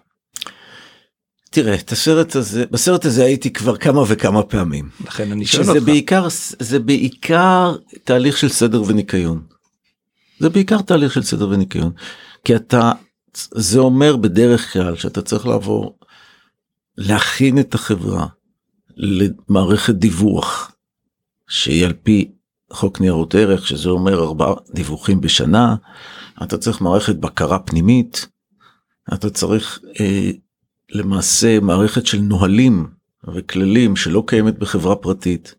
תראה 1.51 1.75
את 1.75 1.92
הסרט 1.92 2.37
הזה 2.37 2.64
בסרט 2.70 3.05
הזה 3.05 3.25
הייתי 3.25 3.53
כבר 3.53 3.77
כמה 3.77 4.03
וכמה 4.09 4.42
פעמים. 4.42 4.88
לכן 5.07 5.33
אני 5.33 5.46
שואל 5.46 5.68
אותך. 5.68 5.83
בעיקר 5.83 6.27
זה 6.59 6.79
בעיקר 6.79 7.77
תהליך 8.05 8.37
של 8.37 8.49
סדר 8.49 8.83
וניקיון. 8.83 9.42
זה 10.38 10.49
בעיקר 10.49 10.83
תהליך 10.83 11.12
של 11.12 11.23
סדר 11.23 11.49
וניקיון 11.49 11.92
כי 12.44 12.57
אתה 12.57 12.92
זה 13.35 13.79
אומר 13.79 14.16
בדרך 14.16 14.73
כלל 14.73 14.96
שאתה 14.96 15.23
צריך 15.23 15.46
לעבור 15.46 15.99
להכין 16.96 17.59
את 17.59 17.75
החברה 17.75 18.27
למערכת 18.96 19.94
דיווח 19.94 20.73
שהיא 21.49 21.87
על 21.87 21.92
פי 22.03 22.31
חוק 22.72 23.00
ניירות 23.00 23.35
ערך 23.35 23.66
שזה 23.66 23.88
אומר 23.88 24.22
ארבעה 24.22 24.54
דיווחים 24.74 25.20
בשנה 25.20 25.74
אתה 26.42 26.59
צריך 26.59 26.80
מערכת 26.80 27.16
בקרה 27.16 27.59
פנימית 27.59 28.26
אתה 29.14 29.30
צריך 29.30 29.80
אה, 30.00 30.30
למעשה 30.92 31.61
מערכת 31.61 32.06
של 32.06 32.20
נהלים 32.20 32.87
וכללים 33.35 33.96
שלא 33.96 34.24
קיימת 34.26 34.59
בחברה 34.59 34.96
פרטית. 34.96 35.54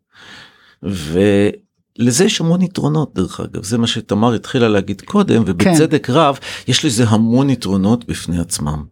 ולזה 0.83 2.25
יש 2.25 2.41
המון 2.41 2.61
יתרונות 2.61 3.15
דרך 3.15 3.39
אגב 3.39 3.63
זה 3.63 3.77
מה 3.77 3.87
שתמר 3.87 4.33
התחילה 4.33 4.67
להגיד 4.67 5.01
קודם 5.01 5.43
ובצדק 5.45 6.05
כן. 6.05 6.13
רב 6.13 6.39
יש 6.67 6.85
לזה 6.85 7.03
המון 7.07 7.49
יתרונות 7.49 8.05
בפני 8.05 8.39
עצמם. 8.39 8.83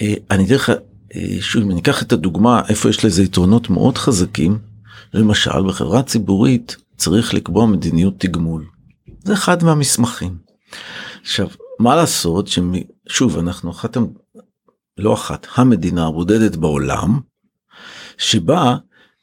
אה, 0.00 0.14
אני 0.30 0.44
אתן 0.44 0.54
לך 0.54 0.72
אה, 1.16 1.36
שוב 1.40 1.62
אם 1.62 1.70
אני 1.70 1.80
אקח 1.80 2.02
את 2.02 2.12
הדוגמה 2.12 2.62
איפה 2.68 2.88
יש 2.88 3.04
לזה 3.04 3.22
יתרונות 3.22 3.70
מאוד 3.70 3.98
חזקים 3.98 4.58
למשל 5.14 5.62
בחברה 5.68 6.02
ציבורית 6.02 6.76
צריך 6.96 7.34
לקבוע 7.34 7.66
מדיניות 7.66 8.14
תגמול. 8.20 8.66
זה 9.24 9.32
אחד 9.32 9.64
מהמסמכים. 9.64 10.38
עכשיו 11.22 11.48
מה 11.78 11.96
לעשות 11.96 12.48
ששוב 12.48 13.38
אנחנו 13.38 13.70
אחת 13.70 13.96
לא 14.98 15.14
אחת 15.14 15.46
המדינה 15.54 16.06
הבודדת 16.06 16.56
בעולם 16.56 17.20
שבה 18.18 18.76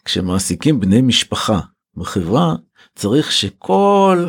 כשמעסיקים 0.06 0.80
בני 0.80 1.02
משפחה 1.02 1.60
בחברה 1.98 2.56
צריך 2.96 3.32
שכל 3.32 4.28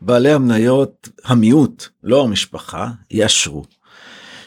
בעלי 0.00 0.32
המניות 0.32 1.08
המיעוט 1.24 1.86
לא 2.02 2.22
המשפחה 2.24 2.90
יאשרו. 3.10 3.64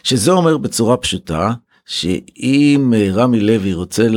שזה 0.03 0.32
אומר 0.32 0.58
בצורה 0.58 0.97
פשוטה 0.97 1.53
שאם 1.86 2.93
רמי 3.13 3.39
לוי 3.39 3.73
רוצה 3.73 4.08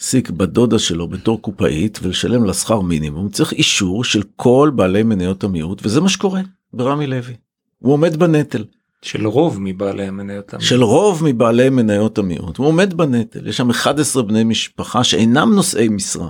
להעסיק 0.00 0.30
בדודה 0.30 0.78
שלו 0.78 1.08
בתור 1.08 1.42
קופאית 1.42 1.98
ולשלם 2.02 2.44
לה 2.44 2.54
שכר 2.54 2.80
מינימום 2.80 3.28
צריך 3.28 3.52
אישור 3.52 4.04
של 4.04 4.22
כל 4.36 4.70
בעלי 4.74 5.02
מניות 5.02 5.44
המיעוט 5.44 5.80
וזה 5.84 6.00
מה 6.00 6.08
שקורה 6.08 6.40
ברמי 6.72 7.06
לוי. 7.06 7.34
הוא 7.78 7.92
עומד 7.92 8.16
בנטל. 8.16 8.64
של 9.02 9.26
רוב 9.26 9.58
מבעלי 9.60 10.06
המניות. 10.06 10.54
של 10.58 10.82
רוב 10.82 11.24
מבעלי 11.24 11.68
מניות 11.68 12.18
המיעוט. 12.18 12.56
הוא 12.56 12.66
עומד 12.66 12.94
בנטל. 12.94 13.46
יש 13.46 13.56
שם 13.56 13.70
11 13.70 14.22
בני 14.22 14.44
משפחה 14.44 15.04
שאינם 15.04 15.54
נושאי 15.54 15.88
משרה. 15.88 16.28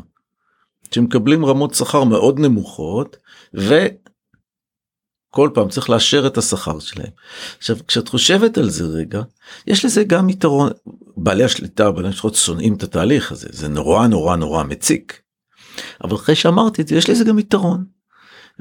שמקבלים 0.95 1.45
רמות 1.45 1.75
שכר 1.75 2.05
מאוד 2.05 2.39
נמוכות 2.39 3.17
וכל 3.55 5.51
פעם 5.55 5.69
צריך 5.69 5.91
לאשר 5.91 6.27
את 6.27 6.39
השכר 6.39 6.79
שלהם. 6.79 7.11
עכשיו 7.59 7.77
כשאת 7.89 8.09
חושבת 8.09 8.59
על 8.59 8.71
זה 8.71 8.85
רגע 8.85 9.23
יש 9.67 9.85
לזה 9.85 10.05
גם 10.05 10.29
יתרון 10.29 10.71
בעלי 11.17 11.45
השליטה 11.45 11.91
בעלי 11.91 12.09
השליטות 12.09 12.35
שונאים 12.35 12.75
את 12.75 12.83
התהליך 12.83 13.33
הזה 13.33 13.49
זה 13.51 13.69
נורא 13.69 14.07
נורא 14.07 14.37
נורא 14.37 14.65
מציק. 14.65 15.21
אבל 16.05 16.17
אחרי 16.17 16.35
שאמרתי 16.35 16.83
את 16.83 16.89
זה 16.89 16.97
יש 16.97 17.11
לזה 17.11 17.25
גם 17.25 17.39
יתרון. 17.39 17.85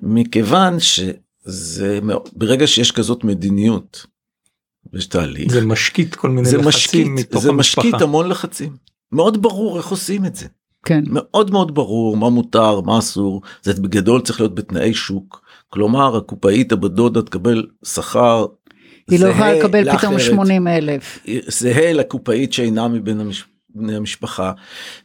מכיוון 0.02 0.80
שזה 0.80 2.00
ברגע 2.34 2.68
שיש 2.68 2.92
כזאת 2.92 3.24
מדיניות 3.24 4.06
יש 4.94 5.06
תהליך. 5.06 5.52
זה 5.52 5.66
משקיט 5.66 6.16
כל 6.16 6.30
מיני 6.30 6.50
זה 6.50 6.58
לחצים 6.58 6.70
משקיט, 6.70 7.08
מתוך 7.08 7.42
זה 7.42 7.50
המשפחה. 7.50 7.88
משקיט 7.88 8.02
המון 8.02 8.30
לחצים. 8.30 8.76
מאוד 9.12 9.42
ברור 9.42 9.78
איך 9.78 9.88
עושים 9.88 10.26
את 10.26 10.36
זה. 10.36 10.48
כן. 10.86 11.04
מאוד 11.08 11.52
מאוד 11.52 11.76
ברור 11.76 12.18
מה 12.18 12.30
מותר, 12.30 12.82
מה 12.82 13.00
אסור. 13.00 13.42
זה 13.64 13.74
בגדול 13.74 14.22
צריך 14.22 14.40
להיות 14.40 14.56
בתנאי 14.56 14.94
שוק. 14.94 15.42
כלומר, 15.70 16.18
הקופאית 16.18 16.72
הבדודה 16.72 17.22
תקבל 17.22 17.66
שכר. 17.86 18.46
היא 19.10 19.20
לא 19.20 19.28
יכולה 19.28 19.54
לקבל 19.54 19.98
פתאום 19.98 20.14
לאחרת. 20.14 20.32
80 20.32 20.68
אלף. 20.68 21.20
זהה 21.48 21.94
לקופאית 21.94 22.54
שאינה 22.54 22.88
מבין 22.88 23.20
המש... 23.20 23.44
בני 23.76 23.96
המשפחה 23.96 24.52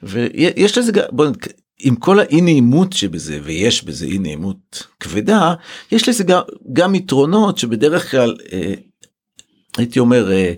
ויש 0.03 0.79
לזה 0.79 0.93
גם 0.93 1.03
בוא, 1.11 1.27
נק- 1.27 1.53
עם 1.81 1.97
כל 1.97 2.21
האי 2.21 2.41
נעימות 2.41 2.93
שבזה 2.93 3.39
ויש 3.43 3.85
בזה 3.85 4.07
אי 4.07 4.19
נעימות 4.19 4.87
כבדה 5.01 5.55
יש 5.93 6.09
לזה 6.09 6.25
גם, 6.25 6.41
גם 6.73 6.95
יתרונות 6.95 7.59
שבדרך 7.59 8.11
כלל 8.11 8.37
אה, 8.53 8.75
הייתי 9.79 9.99
אומר 9.99 10.33
אה, 10.33 10.55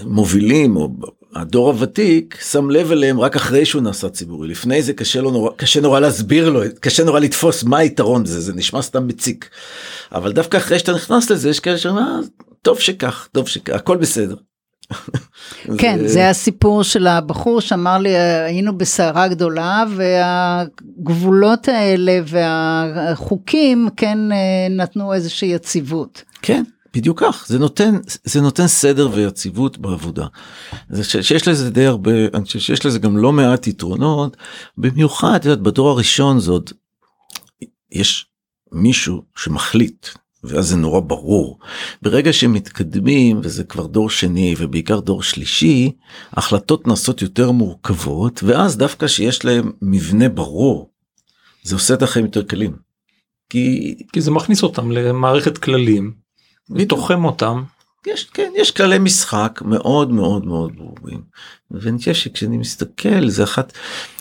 המובילים 0.00 0.76
או 0.76 0.88
הדור 1.40 1.68
הוותיק 1.68 2.38
שם 2.50 2.70
לב 2.70 2.92
אליהם 2.92 3.20
רק 3.20 3.36
אחרי 3.36 3.64
שהוא 3.64 3.82
נעשה 3.82 4.08
ציבורי 4.08 4.48
לפני 4.48 4.82
זה 4.82 4.92
קשה 4.92 5.20
לו 5.20 5.30
נורא 5.30 5.50
קשה 5.56 5.80
נורא 5.80 6.00
להסביר 6.00 6.50
לו 6.50 6.60
קשה 6.80 7.04
נורא 7.04 7.20
לתפוס 7.20 7.64
מה 7.64 7.78
היתרון 7.78 8.22
בזה 8.22 8.40
זה 8.40 8.52
נשמע 8.54 8.82
סתם 8.82 9.06
מציק 9.06 9.50
אבל 10.12 10.32
דווקא 10.32 10.56
אחרי 10.56 10.78
שאתה 10.78 10.92
נכנס 10.94 11.30
לזה 11.30 11.50
יש 11.50 11.60
כאלה 11.60 11.78
שאומרים 11.78 12.06
"אה, 12.06 12.18
טוב 12.62 12.80
שכך 12.80 13.28
טוב 13.32 13.48
שכך 13.48 13.74
הכל 13.74 13.96
בסדר. 13.96 14.36
כן, 15.78 16.06
זה 16.06 16.30
הסיפור 16.30 16.82
של 16.82 17.06
הבחור 17.06 17.60
שאמר 17.60 17.98
לי, 17.98 18.16
היינו 18.16 18.78
בסערה 18.78 19.28
גדולה 19.28 19.84
והגבולות 19.96 21.68
האלה 21.68 22.20
והחוקים 22.26 23.88
כן 23.96 24.18
אה, 24.32 24.36
נתנו 24.70 25.14
איזושהי 25.14 25.48
יציבות. 25.48 26.22
כן 26.42 26.62
בדיוק 26.96 27.22
כך 27.22 27.44
זה 27.48 27.58
נותן 27.58 27.94
זה 28.24 28.40
נותן 28.40 28.66
סדר 28.66 29.08
ויציבות 29.12 29.78
בעבודה. 29.78 30.26
זה 30.88 31.04
ש, 31.04 31.16
שיש 31.16 31.48
לזה 31.48 31.70
די 31.70 31.86
הרבה 31.86 32.10
אני 32.34 32.44
חושב 32.44 32.58
שיש 32.58 32.86
לזה 32.86 32.98
גם 32.98 33.16
לא 33.16 33.32
מעט 33.32 33.66
יתרונות 33.66 34.36
במיוחד 34.78 35.40
יודעת, 35.44 35.60
בדור 35.60 35.90
הראשון 35.90 36.38
עוד 36.48 36.70
יש 37.92 38.26
מישהו 38.72 39.22
שמחליט 39.36 40.06
ואז 40.44 40.68
זה 40.68 40.76
נורא 40.76 41.00
ברור 41.00 41.58
ברגע 42.02 42.32
שמתקדמים 42.32 43.40
וזה 43.42 43.64
כבר 43.64 43.86
דור 43.86 44.10
שני 44.10 44.54
ובעיקר 44.58 45.00
דור 45.00 45.22
שלישי 45.22 45.92
החלטות 46.32 46.86
נעשות 46.86 47.22
יותר 47.22 47.50
מורכבות 47.50 48.42
ואז 48.42 48.76
דווקא 48.76 49.06
שיש 49.06 49.44
להם 49.44 49.72
מבנה 49.82 50.28
ברור 50.28 50.90
זה 51.62 51.74
עושה 51.74 51.94
את 51.94 52.02
החיים 52.02 52.26
יותר 52.26 52.42
קלים. 52.42 52.76
כי 53.50 53.96
כי 54.12 54.20
זה 54.20 54.30
מכניס 54.30 54.62
אותם 54.62 54.90
למערכת 54.90 55.58
כללים, 55.58 56.25
תוחם 56.88 57.24
אותם. 57.24 57.62
יש 58.06 58.24
כן 58.24 58.52
יש 58.56 58.70
כללי 58.70 58.98
משחק 58.98 59.60
מאוד 59.64 60.12
מאוד 60.12 60.46
מאוד 60.46 60.76
ברורים 60.76 61.22
ואני 61.70 61.98
חושב 61.98 62.14
שכשאני 62.14 62.56
מסתכל 62.56 63.28
זה 63.28 63.44
אחת 63.44 63.72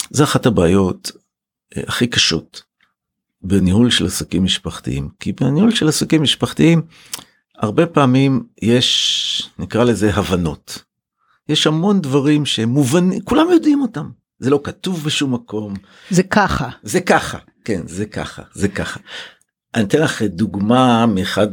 זה 0.10 0.24
אחת 0.24 0.46
הבעיות 0.46 1.12
אה, 1.78 1.82
הכי 1.88 2.08
קשות 2.08 2.64
בניהול 3.42 3.90
של 3.90 4.06
עסקים 4.06 4.44
משפחתיים 4.44 5.10
כי 5.20 5.32
בניהול 5.32 5.72
של 5.76 5.88
עסקים 5.88 6.24
משפחתיים 6.24 6.82
הרבה 7.58 7.86
פעמים 7.86 8.44
יש 8.62 9.50
נקרא 9.60 9.84
לזה 9.84 10.14
הבנות. 10.14 10.84
יש 11.50 11.68
המון 11.68 12.02
דברים 12.02 12.46
שהם 12.46 12.70
מובנים 12.70 13.22
כולם 13.22 13.48
יודעים 13.52 13.82
אותם 13.82 14.10
זה 14.40 14.50
לא 14.50 14.60
כתוב 14.64 15.04
בשום 15.04 15.34
מקום 15.34 15.74
זה 16.10 16.24
ככה. 16.24 16.70
זה 16.84 17.02
ככה 17.02 17.38
כן 17.66 17.82
זה 17.88 18.06
ככה 18.06 18.42
זה 18.54 18.68
ככה. 18.68 19.00
אני 19.76 19.84
אתן 19.84 20.02
לך 20.02 20.22
דוגמה 20.22 21.06
מאחד 21.06 21.48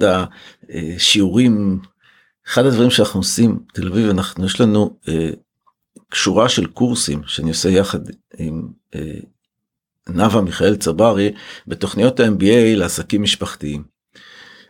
השיעורים 0.71 1.79
אחד 2.49 2.67
הדברים 2.67 2.91
שאנחנו 2.91 3.21
עושים 3.21 3.59
תל 3.75 3.89
אביב 3.89 4.09
אנחנו 4.11 4.47
יש 4.47 4.61
לנו 4.61 4.97
אה, 5.09 5.31
שורה 6.15 6.49
של 6.49 6.67
קורסים 6.67 7.23
שאני 7.27 7.49
עושה 7.49 7.69
יחד 7.69 7.99
עם 8.39 8.69
אה, 8.95 9.19
נאוה 10.09 10.41
מיכאל 10.41 10.77
צברי 10.77 11.33
בתוכניות 11.67 12.21
ה-MBA 12.21 12.77
לעסקים 12.77 13.23
משפחתיים. 13.23 13.83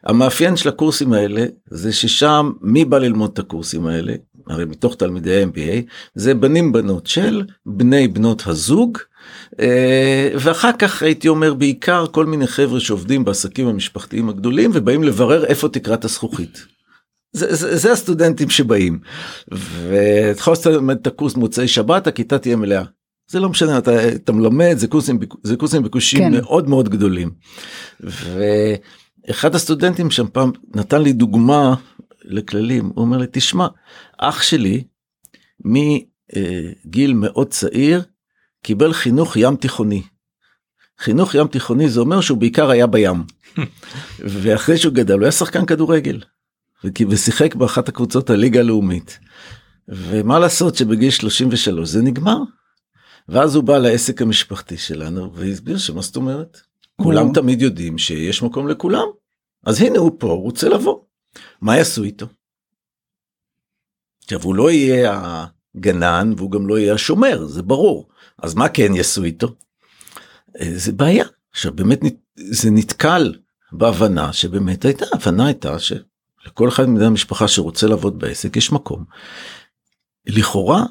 המאפיין 0.04 0.56
של 0.56 0.68
הקורסים 0.68 1.12
האלה 1.12 1.46
זה 1.66 1.92
ששם 1.92 2.52
מי 2.60 2.84
בא 2.84 2.98
ללמוד 2.98 3.30
את 3.32 3.38
הקורסים 3.38 3.86
האלה 3.86 4.14
הרי 4.46 4.64
מתוך 4.64 4.96
תלמידי 4.96 5.42
ה-MBA 5.42 5.90
זה 6.14 6.34
בנים 6.34 6.72
בנות 6.72 7.06
של 7.06 7.44
בני 7.66 8.08
בנות 8.08 8.42
הזוג 8.46 8.98
אה, 8.98 9.11
ואחר 10.34 10.72
כך 10.78 11.02
הייתי 11.02 11.28
אומר 11.28 11.54
בעיקר 11.54 12.06
כל 12.06 12.26
מיני 12.26 12.46
חבר'ה 12.46 12.80
שעובדים 12.80 13.24
בעסקים 13.24 13.68
המשפחתיים 13.68 14.28
הגדולים 14.28 14.70
ובאים 14.74 15.04
לברר 15.04 15.44
איפה 15.44 15.68
תקרת 15.68 16.04
הזכוכית. 16.04 16.66
זה, 17.32 17.54
זה, 17.54 17.76
זה 17.76 17.92
הסטודנטים 17.92 18.50
שבאים 18.50 18.98
ואתה 19.50 20.40
יכול 20.40 20.54
ללמד 20.66 20.96
את 21.00 21.06
הקורס 21.06 21.34
מוצאי 21.34 21.68
שבת 21.68 22.06
הכיתה 22.06 22.38
תהיה 22.38 22.56
מלאה. 22.56 22.82
זה 23.30 23.40
לא 23.40 23.48
משנה 23.48 23.78
אתה, 23.78 24.08
אתה 24.08 24.32
מלמד 24.32 24.74
זה 24.78 24.86
קורסים 24.86 25.18
זה 25.42 25.56
קורסים 25.56 25.82
בקושים 25.82 26.18
כן. 26.18 26.30
כן. 26.30 26.40
מאוד 26.40 26.68
מאוד 26.68 26.88
גדולים. 26.88 27.30
ואחד 28.00 29.54
הסטודנטים 29.54 30.10
שם 30.10 30.26
פעם 30.32 30.50
נתן 30.74 31.02
לי 31.02 31.12
דוגמה 31.12 31.74
לכללים 32.24 32.84
הוא 32.94 33.04
אומר 33.04 33.18
לי 33.18 33.26
תשמע 33.32 33.66
אח 34.18 34.42
שלי 34.42 34.84
מגיל 35.64 37.14
מאוד 37.14 37.48
צעיר 37.48 38.02
קיבל 38.62 38.92
חינוך 38.92 39.36
ים 39.36 39.56
תיכוני. 39.56 40.02
חינוך 40.98 41.34
ים 41.34 41.46
תיכוני 41.46 41.88
זה 41.88 42.00
אומר 42.00 42.20
שהוא 42.20 42.38
בעיקר 42.38 42.70
היה 42.70 42.86
בים. 42.86 43.24
ואחרי 44.42 44.78
שהוא 44.78 44.94
גדל 44.94 45.14
הוא 45.14 45.22
היה 45.22 45.32
שחקן 45.32 45.66
כדורגל. 45.66 46.20
ושיחק 47.10 47.54
באחת 47.54 47.88
הקבוצות 47.88 48.30
הליגה 48.30 48.60
הלאומית. 48.60 49.18
ומה 49.88 50.38
לעשות 50.38 50.74
שבגיל 50.74 51.10
33 51.10 51.88
זה 51.88 52.02
נגמר. 52.02 52.38
ואז 53.28 53.54
הוא 53.54 53.64
בא 53.64 53.78
לעסק 53.78 54.22
המשפחתי 54.22 54.76
שלנו 54.76 55.34
והסביר 55.34 55.78
שמה 55.78 56.02
זאת 56.02 56.16
אומרת. 56.16 56.60
כולם. 57.02 57.32
תמיד 57.34 57.62
יודעים 57.62 57.98
שיש 57.98 58.42
מקום 58.42 58.68
לכולם. 58.68 59.06
אז 59.66 59.82
הנה 59.82 59.98
הוא 59.98 60.12
פה 60.18 60.26
הוא 60.26 60.42
רוצה 60.42 60.68
לבוא. 60.68 61.00
מה 61.60 61.76
יעשו 61.76 62.02
איתו? 62.02 62.26
עכשיו 64.24 64.42
הוא 64.42 64.54
לא 64.54 64.70
יהיה 64.70 65.46
הגנן 65.76 66.32
והוא 66.36 66.50
גם 66.50 66.66
לא 66.66 66.78
יהיה 66.78 66.94
השומר 66.94 67.46
זה 67.46 67.62
ברור. 67.62 68.08
אז 68.42 68.54
מה 68.54 68.68
כן 68.68 68.94
יעשו 68.94 69.24
איתו? 69.24 69.54
אה, 70.60 70.70
זה 70.74 70.92
בעיה. 70.92 71.24
עכשיו 71.50 71.72
באמת 71.72 72.00
זה 72.36 72.70
נתקל 72.70 73.34
בהבנה 73.72 74.32
שבאמת 74.32 74.84
הייתה 74.84 75.04
הבנה 75.12 75.46
הייתה 75.46 75.76
שלכל 75.78 76.68
אחד 76.68 76.88
מבני 76.88 77.04
המשפחה 77.04 77.48
שרוצה 77.48 77.86
לעבוד 77.86 78.18
בעסק 78.18 78.56
יש 78.56 78.72
מקום. 78.72 79.04
לכאורה 80.26 80.84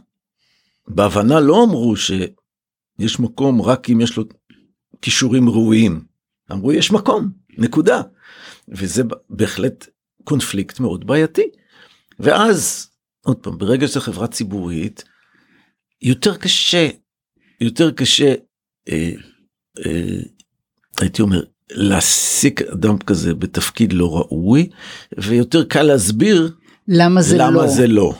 בהבנה 0.88 1.39
לא 1.39 1.63
אמרו 1.63 1.96
שיש 1.96 3.20
מקום 3.20 3.62
רק 3.62 3.89
אם 3.89 4.02
יש 4.02 4.17
לו 4.17 4.24
כישורים 5.02 5.50
ראויים 5.50 6.04
אמרו 6.52 6.72
יש 6.72 6.91
מקום 6.91 7.32
נקודה 7.58 8.02
וזה 8.67 9.04
בהחלט 9.30 9.88
קונפליקט 10.24 10.80
מאוד 10.80 11.08
בעייתי. 11.08 11.50
ואז 12.20 12.90
עוד 13.26 13.38
פעם 13.38 13.58
ברגע 13.58 13.88
שזה 13.88 14.02
חברה 14.02 14.28
ציבורית 14.28 15.04
יותר 16.02 16.38
קשה 16.38 16.88
יותר 17.62 17.92
קשה 17.92 18.34
אה, 18.90 19.12
אה, 19.86 20.20
הייתי 21.00 21.22
אומר 21.22 21.44
להעסיק 21.72 22.62
אדם 22.62 22.98
כזה 22.98 23.34
בתפקיד 23.34 23.94
לא 23.94 24.18
ראוי 24.18 24.70
ויותר 25.18 25.64
קל 25.64 25.84
להסביר 25.84 26.52
למה 26.88 27.22
זה 27.22 27.38
למה 27.38 27.52
לא? 27.52 27.68
זה 27.68 27.88
לא. 27.88 28.14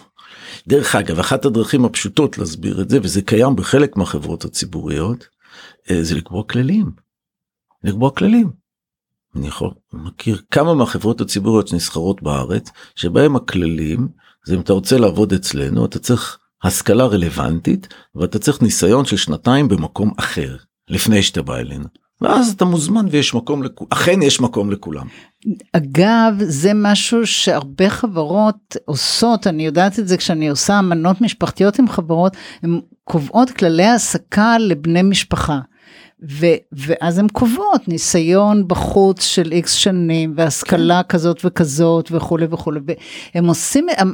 דרך 0.68 0.96
אגב 0.96 1.20
אחת 1.20 1.46
הדרכים 1.46 1.86
הפשוטות 1.86 2.38
להסביר 2.38 2.82
את 2.82 2.90
זה 2.90 3.00
וזה 3.04 3.22
קיים 3.22 3.56
בחלק 3.56 3.98
מהחברות 3.98 4.46
הציבוריות 4.46 5.28
אה, 5.92 6.04
זה 6.04 6.16
לקבוע 6.16 6.44
כללים. 6.44 6.92
לקבוע 7.84 8.12
כללים. 8.12 8.50
אני 9.36 9.48
יכול 9.48 9.72
מכיר 9.94 10.42
כמה 10.52 10.74
מהחברות 10.74 11.22
הציבוריות 11.22 11.68
שנסחרות 11.68 12.22
בארץ 12.22 12.70
שבהם 12.96 13.36
הכללים 13.36 14.08
זה 14.46 14.56
אם 14.56 14.62
אתה 14.62 14.74
רוצה 14.74 14.98
לעבוד 14.98 15.34
אצלנו 15.34 15.86
אתה 15.86 16.00
צריך 16.00 16.38
השכלה 16.64 17.06
רלוונטית 17.06 17.88
ואתה 18.16 18.40
צריך 18.40 18.62
ניסיון 18.62 19.06
של 19.06 19.18
שנתיים 19.18 19.68
במקום 19.68 20.12
אחר 20.18 20.56
לפני 20.90 21.24
שאתה 21.24 21.42
בא 21.42 21.58
אלינו. 21.58 21.86
ואז 22.22 22.50
אתה 22.52 22.66
מוזמן 22.66 23.06
ויש 23.12 23.34
מקום 23.34 23.64
לכולם 23.64 23.88
אכן 23.90 24.22
יש 24.22 24.42
מקום 24.42 24.72
לכולם. 24.72 25.08
אגב, 25.74 26.34
זה 26.40 26.72
משהו 26.76 27.28
שהרבה 27.28 27.90
חברות 27.90 28.76
עושות, 28.86 29.48
אני 29.48 29.66
יודעת 29.66 30.00
את 30.00 30.08
זה 30.08 30.18
כשאני 30.18 30.50
עושה 30.50 30.80
אמנות 30.80 31.22
משפחתיות 31.22 31.80
עם 31.80 31.88
חברות, 31.88 32.38
הן 32.64 32.82
קובעות 33.04 33.50
כללי 33.50 33.84
העסקה 33.84 34.58
לבני 34.58 35.02
משפחה. 35.02 35.60
ו, 36.30 36.46
ואז 36.72 37.20
הן 37.20 37.28
קובעות 37.28 37.88
ניסיון 37.88 38.68
בחוץ 38.68 39.24
של 39.24 39.52
איקס 39.52 39.74
שנים 39.74 40.34
והשכלה 40.38 41.02
כן. 41.04 41.08
כזאת 41.10 41.42
וכזאת 41.46 42.10
וכולי 42.12 42.46
וכולי 42.50 42.80
והם 43.36 43.48
עושים 43.48 43.88
הם, 43.98 44.14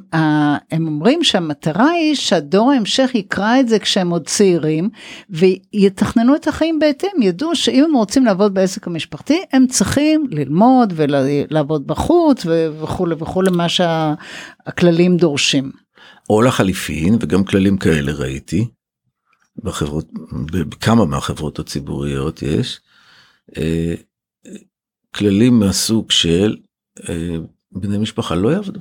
הם 0.72 0.88
אומרים 0.88 1.24
שהמטרה 1.24 1.90
היא 1.90 2.16
שהדור 2.16 2.72
ההמשך 2.72 3.12
יקרא 3.14 3.60
את 3.60 3.70
זה 3.70 3.80
כשהם 3.80 4.10
עוד 4.10 4.28
צעירים 4.28 4.90
ויתכננו 5.30 6.36
את 6.36 6.48
החיים 6.48 6.80
בהתאם 6.80 7.22
ידעו 7.22 7.56
שאם 7.56 7.84
הם 7.84 7.96
רוצים 7.96 8.26
לעבוד 8.26 8.54
בעסק 8.54 8.88
המשפחתי 8.88 9.42
הם 9.54 9.68
צריכים 9.68 10.26
ללמוד 10.32 10.94
ולעבוד 10.96 11.88
בחוץ 11.88 12.46
וכולי 12.82 13.16
וכולי 13.20 13.52
מה 13.52 13.66
שהכללים 13.70 15.18
דורשים. 15.18 15.72
או 16.30 16.42
לחליפין 16.42 17.18
וגם 17.20 17.44
כללים 17.44 17.78
כאלה 17.78 18.12
ראיתי 18.12 18.66
בחברות, 19.64 20.08
בכמה 20.52 21.06
מהחברות 21.06 21.60
הציבוריות 21.60 22.42
יש, 22.42 22.80
אה, 23.58 23.96
כללים 25.16 25.60
מהסוג 25.60 26.12
של 26.12 26.58
אה, 27.10 27.38
בני 27.72 27.98
משפחה 27.98 28.36
לא 28.36 28.50
יעבדו. 28.50 28.80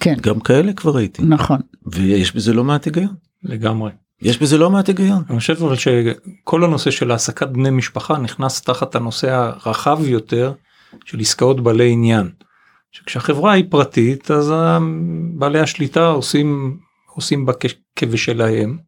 כן. 0.00 0.14
גם 0.20 0.40
כאלה 0.40 0.72
כבר 0.72 0.96
ראיתי. 0.96 1.22
נכון. 1.22 1.58
ויש 1.86 2.36
בזה 2.36 2.52
לא 2.52 2.64
מעט 2.64 2.84
היגיון. 2.84 3.14
לגמרי. 3.42 3.90
יש 4.22 4.38
בזה 4.38 4.58
לא 4.58 4.70
מעט 4.70 4.88
היגיון. 4.88 5.22
אני 5.30 5.38
חושב 5.38 5.62
אבל 5.64 5.76
שכל 5.76 6.64
הנושא 6.64 6.90
של 6.90 7.10
העסקת 7.10 7.48
בני 7.48 7.70
משפחה 7.70 8.18
נכנס 8.18 8.60
תחת 8.60 8.94
הנושא 8.94 9.30
הרחב 9.30 9.98
יותר 10.04 10.52
של 11.04 11.20
עסקאות 11.20 11.60
בעלי 11.60 11.92
עניין. 11.92 12.30
שכשהחברה 12.92 13.52
היא 13.52 13.64
פרטית 13.70 14.30
אז 14.30 14.52
בעלי 15.34 15.60
השליטה 15.60 16.06
עושים 16.06 16.78
עושים 17.06 17.46
בה 17.46 17.52
כבשלהם 17.96 18.78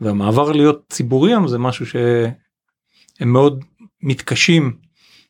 והמעבר 0.00 0.52
להיות 0.52 0.84
ציבוריים 0.88 1.48
זה 1.48 1.58
משהו 1.58 1.86
שהם 1.86 3.32
מאוד 3.32 3.64
מתקשים 4.02 4.76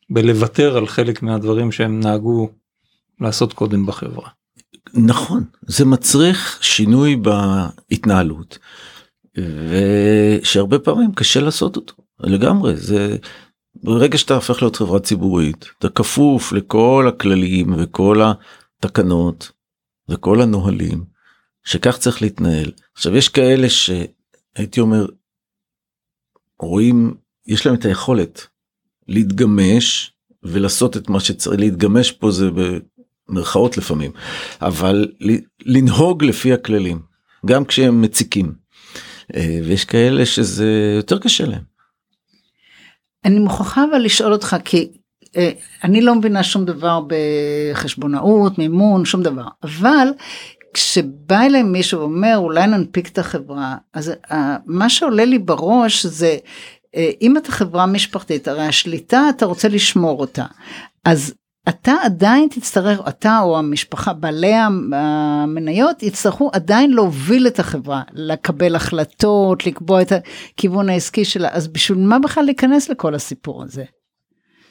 בלוותר 0.09 0.77
על 0.77 0.87
חלק 0.87 1.23
מהדברים 1.23 1.71
שהם 1.71 1.99
נהגו 1.99 2.49
לעשות 3.21 3.53
קודם 3.53 3.85
בחברה. 3.85 4.29
נכון 4.93 5.43
זה 5.61 5.85
מצריך 5.85 6.59
שינוי 6.61 7.15
בהתנהלות 7.15 8.59
ושהרבה 9.37 10.79
פעמים 10.79 11.11
קשה 11.11 11.39
לעשות 11.39 11.75
אותו 11.75 11.93
לגמרי 12.19 12.75
זה 12.75 13.17
ברגע 13.75 14.17
שאתה 14.17 14.35
הופך 14.35 14.61
להיות 14.61 14.75
חברה 14.75 14.99
ציבורית 14.99 15.65
אתה 15.79 15.89
כפוף 15.89 16.51
לכל 16.51 17.05
הכללים 17.09 17.73
וכל 17.77 18.21
התקנות 18.21 19.51
וכל 20.09 20.41
הנהלים 20.41 21.03
שכך 21.63 21.97
צריך 21.97 22.21
להתנהל 22.21 22.71
עכשיו 22.95 23.17
יש 23.17 23.29
כאלה 23.29 23.69
ש... 23.69 23.89
הייתי 24.55 24.79
אומר, 24.79 25.05
רואים, 26.59 27.13
יש 27.47 27.65
להם 27.65 27.75
את 27.75 27.85
היכולת 27.85 28.47
להתגמש 29.07 30.13
ולעשות 30.43 30.97
את 30.97 31.09
מה 31.09 31.19
שצריך, 31.19 31.59
להתגמש 31.59 32.11
פה 32.11 32.31
זה 32.31 32.49
במרכאות 33.29 33.77
לפעמים, 33.77 34.11
אבל 34.61 35.11
לנהוג 35.65 36.23
לפי 36.23 36.53
הכללים, 36.53 36.99
גם 37.45 37.65
כשהם 37.65 38.01
מציקים. 38.01 38.61
אה, 39.35 39.59
ויש 39.63 39.85
כאלה 39.85 40.25
שזה 40.25 40.93
יותר 40.95 41.19
קשה 41.19 41.45
להם. 41.45 41.61
אני 43.25 43.39
מוכרחה 43.39 43.85
אבל 43.91 43.99
לשאול 43.99 44.33
אותך 44.33 44.55
כי 44.65 44.91
אה, 45.37 45.51
אני 45.83 46.01
לא 46.01 46.15
מבינה 46.15 46.43
שום 46.43 46.65
דבר 46.65 47.01
בחשבונאות, 47.07 48.57
מימון, 48.57 49.05
שום 49.05 49.23
דבר, 49.23 49.45
אבל 49.63 50.07
כשבא 50.73 51.41
אליי 51.41 51.63
מישהו 51.63 51.99
ואומר 51.99 52.37
אולי 52.37 52.67
ננפיק 52.67 53.07
את 53.07 53.17
החברה, 53.17 53.75
אז 53.93 54.11
uh, 54.27 54.33
מה 54.65 54.89
שעולה 54.89 55.25
לי 55.25 55.39
בראש 55.39 56.05
זה 56.05 56.37
uh, 56.37 56.99
אם 57.21 57.37
אתה 57.37 57.51
חברה 57.51 57.85
משפחתית, 57.85 58.47
הרי 58.47 58.65
השליטה 58.65 59.21
אתה 59.29 59.45
רוצה 59.45 59.67
לשמור 59.67 60.19
אותה, 60.19 60.45
אז 61.05 61.33
אתה 61.69 61.93
עדיין 62.03 62.47
תצטרך, 62.49 62.99
אתה 63.07 63.39
או 63.39 63.57
המשפחה, 63.57 64.13
בעלי 64.13 64.53
המניות 64.93 66.03
יצטרכו 66.03 66.49
עדיין 66.53 66.91
להוביל 66.91 67.47
את 67.47 67.59
החברה, 67.59 68.01
לקבל 68.13 68.75
החלטות, 68.75 69.65
לקבוע 69.65 70.01
את 70.01 70.11
הכיוון 70.11 70.89
העסקי 70.89 71.25
שלה, 71.25 71.49
אז 71.51 71.67
בשביל 71.67 71.97
מה 71.97 72.19
בכלל 72.19 72.43
להיכנס 72.43 72.89
לכל 72.89 73.15
הסיפור 73.15 73.63
הזה? 73.63 73.83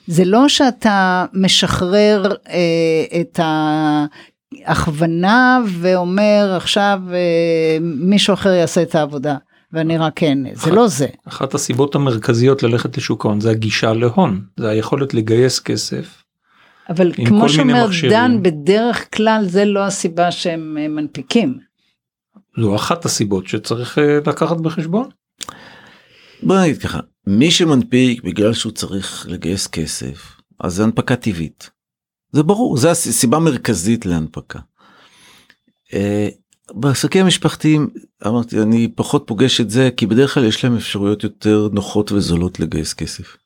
זה 0.07 0.25
לא 0.25 0.49
שאתה 0.49 1.25
משחרר 1.33 2.35
אה, 2.49 3.21
את 3.21 3.41
הכוונה 4.67 5.61
ואומר 5.67 6.55
עכשיו 6.57 7.01
אה, 7.13 7.79
מישהו 7.81 8.35
אחר 8.35 8.49
יעשה 8.49 8.83
את 8.83 8.95
העבודה 8.95 9.37
ואני 9.73 9.99
רק 9.99 10.13
כן 10.17 10.39
זה 10.55 10.71
לא 10.71 10.89
זה. 10.89 11.07
אחת 11.29 11.55
הסיבות 11.55 11.95
המרכזיות 11.95 12.63
ללכת 12.63 12.97
לשוק 12.97 13.25
ההון 13.25 13.41
זה 13.41 13.51
הגישה 13.51 13.93
להון 13.93 14.45
זה 14.57 14.69
היכולת 14.69 15.15
לגייס 15.15 15.61
כסף. 15.61 16.23
אבל 16.91 17.13
כמו 17.27 17.49
שאומר 17.49 17.87
דן 18.11 18.43
בדרך 18.43 19.17
כלל 19.17 19.45
זה 19.45 19.65
לא 19.65 19.85
הסיבה 19.85 20.33
שהם 20.33 20.79
אה, 20.81 20.89
מנפיקים. 20.89 21.59
זו 22.61 22.77
אחת 22.77 23.05
הסיבות 23.05 23.49
שצריך 23.49 23.99
אה, 23.99 24.19
לקחת 24.27 24.57
בחשבון. 24.57 25.09
בוא 26.43 26.61
נגיד 26.61 26.79
ככה 26.79 27.01
מי 27.27 27.51
שמנפיק 27.51 28.23
בגלל 28.25 28.53
שהוא 28.53 28.73
צריך 28.73 29.27
לגייס 29.29 29.67
כסף 29.67 30.37
אז 30.61 30.75
זה 30.75 30.85
הנפקה 30.85 31.17
טבעית. 31.17 31.71
זה 32.33 32.43
ברור, 32.43 32.77
זה 32.77 32.91
הסיבה 32.91 33.37
המרכזית 33.37 34.07
להנפקה. 34.07 34.59
אה, 35.95 36.29
בעסקים 36.73 37.25
המשפחתיים 37.25 37.89
אמרתי 38.27 38.63
אני 38.63 38.89
פחות 38.95 39.25
פוגש 39.27 39.61
את 39.61 39.71
זה 39.71 39.91
כי 39.97 40.07
בדרך 40.07 40.35
כלל 40.35 40.45
יש 40.45 40.65
להם 40.65 40.77
אפשרויות 40.77 41.25
יותר 41.25 41.69
נוחות 41.73 42.13
וזולות 42.13 42.61
לגייס 42.61 42.95
כסף. 42.95 43.37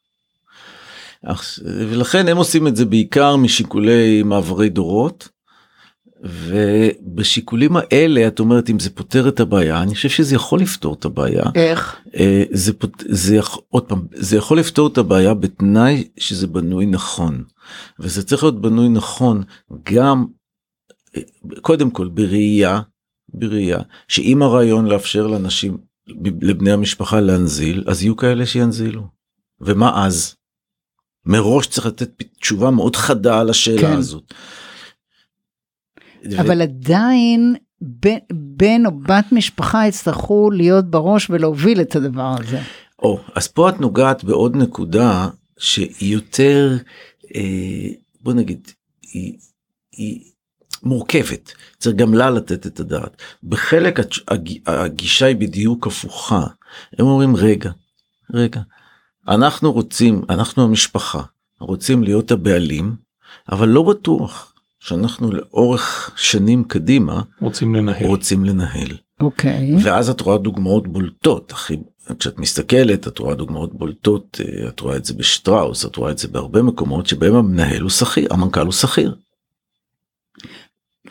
ולכן 1.64 2.28
הם 2.28 2.36
עושים 2.36 2.66
את 2.66 2.76
זה 2.76 2.84
בעיקר 2.84 3.36
משיקולי 3.36 4.22
מעברי 4.22 4.68
דורות. 4.68 5.28
ובשיקולים 6.24 7.76
האלה 7.76 8.26
את 8.26 8.40
אומרת 8.40 8.70
אם 8.70 8.78
זה 8.78 8.90
פותר 8.90 9.28
את 9.28 9.40
הבעיה 9.40 9.82
אני 9.82 9.94
חושב 9.94 10.08
שזה 10.08 10.34
יכול 10.34 10.60
לפתור 10.60 10.94
את 10.94 11.04
הבעיה. 11.04 11.44
איך? 11.54 11.96
אה, 12.16 12.44
זה, 12.50 12.72
זה, 12.98 13.38
עוד 13.68 13.82
פעם, 13.82 14.06
זה 14.12 14.36
יכול 14.36 14.58
לפתור 14.58 14.88
את 14.88 14.98
הבעיה 14.98 15.34
בתנאי 15.34 16.08
שזה 16.16 16.46
בנוי 16.46 16.86
נכון. 16.86 17.44
וזה 17.98 18.22
צריך 18.22 18.42
להיות 18.42 18.60
בנוי 18.60 18.88
נכון 18.88 19.42
גם 19.82 20.26
קודם 21.60 21.90
כל 21.90 22.08
בראייה 22.08 22.80
בראייה 23.34 23.78
שאם 24.08 24.42
הרעיון 24.42 24.86
לאפשר 24.86 25.26
לאנשים 25.26 25.78
לבני 26.42 26.72
המשפחה 26.72 27.20
להנזיל 27.20 27.84
אז 27.86 28.02
יהיו 28.02 28.16
כאלה 28.16 28.46
שינזילו. 28.46 29.06
ומה 29.60 30.06
אז? 30.06 30.34
מראש 31.26 31.66
צריך 31.66 31.86
לתת 31.86 32.22
תשובה 32.40 32.70
מאוד 32.70 32.96
חדה 32.96 33.40
על 33.40 33.50
השאלה 33.50 33.80
כן. 33.80 33.96
הזאת. 33.96 34.34
אבל 36.38 36.58
ו... 36.58 36.62
עדיין 36.62 37.54
בן, 37.80 38.18
בן 38.32 38.86
או 38.86 38.90
בת 38.90 39.24
משפחה 39.32 39.86
יצטרכו 39.86 40.50
להיות 40.50 40.90
בראש 40.90 41.30
ולהוביל 41.30 41.80
את 41.80 41.96
הדבר 41.96 42.34
הזה. 42.40 42.60
או, 42.98 43.20
אז 43.34 43.48
פה 43.48 43.68
את 43.68 43.80
נוגעת 43.80 44.24
בעוד 44.24 44.56
נקודה 44.56 45.28
שהיא 45.58 46.12
יותר 46.12 46.76
אה, 47.34 47.88
בוא 48.20 48.32
נגיד 48.32 48.68
היא, 49.02 49.38
היא 49.92 50.20
מורכבת. 50.82 51.52
צריך 51.78 51.96
גם 51.96 52.14
לה 52.14 52.30
לתת 52.30 52.66
את 52.66 52.80
הדעת. 52.80 53.22
בחלק 53.42 54.00
הגישה 54.66 55.26
היא 55.26 55.36
בדיוק 55.36 55.86
הפוכה. 55.86 56.46
הם 56.98 57.06
אומרים 57.06 57.36
רגע 57.36 57.70
רגע 58.34 58.60
אנחנו 59.28 59.72
רוצים 59.72 60.22
אנחנו 60.28 60.64
המשפחה 60.64 61.22
רוצים 61.60 62.04
להיות 62.04 62.30
הבעלים 62.30 62.96
אבל 63.52 63.68
לא 63.68 63.82
בטוח 63.82 64.53
שאנחנו 64.84 65.32
לאורך 65.32 66.10
שנים 66.16 66.64
קדימה 66.64 67.22
רוצים 67.40 67.74
לנהל 67.74 68.06
רוצים 68.06 68.44
לנהל. 68.44 68.88
אוקיי. 69.20 69.76
Okay. 69.76 69.80
ואז 69.84 70.10
את 70.10 70.20
רואה 70.20 70.38
דוגמאות 70.38 70.88
בולטות 70.88 71.52
הכי 71.52 71.76
כשאת 72.18 72.38
מסתכלת 72.38 73.08
את 73.08 73.18
רואה 73.18 73.34
דוגמאות 73.34 73.74
בולטות 73.74 74.40
אה, 74.40 74.68
את 74.68 74.80
רואה 74.80 74.96
את 74.96 75.04
זה 75.04 75.14
בשטראוס 75.14 75.86
את 75.86 75.96
רואה 75.96 76.10
את 76.10 76.18
זה 76.18 76.28
בהרבה 76.28 76.62
מקומות 76.62 77.06
שבהם 77.06 77.34
המנהל 77.34 77.80
הוא 77.80 77.90
שכיר 77.90 78.34
המנכ"ל 78.34 78.60
הוא 78.60 78.72
שכיר. 78.72 79.14
Okay. 79.14 81.10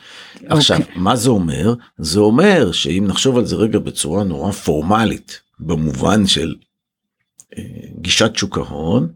עכשיו 0.50 0.80
אוקיי. 0.80 0.96
מה 0.96 1.16
זה 1.16 1.30
אומר 1.30 1.74
זה 1.98 2.20
אומר 2.20 2.72
שאם 2.72 3.04
נחשוב 3.08 3.38
על 3.38 3.46
זה 3.46 3.56
רגע 3.56 3.80
בצורה 3.80 4.24
נורא 4.24 4.52
פורמלית 4.52 5.42
במובן 5.60 6.28
של 6.28 6.56
גישת 8.02 8.36
שוק 8.36 8.58
ההון 8.58 9.12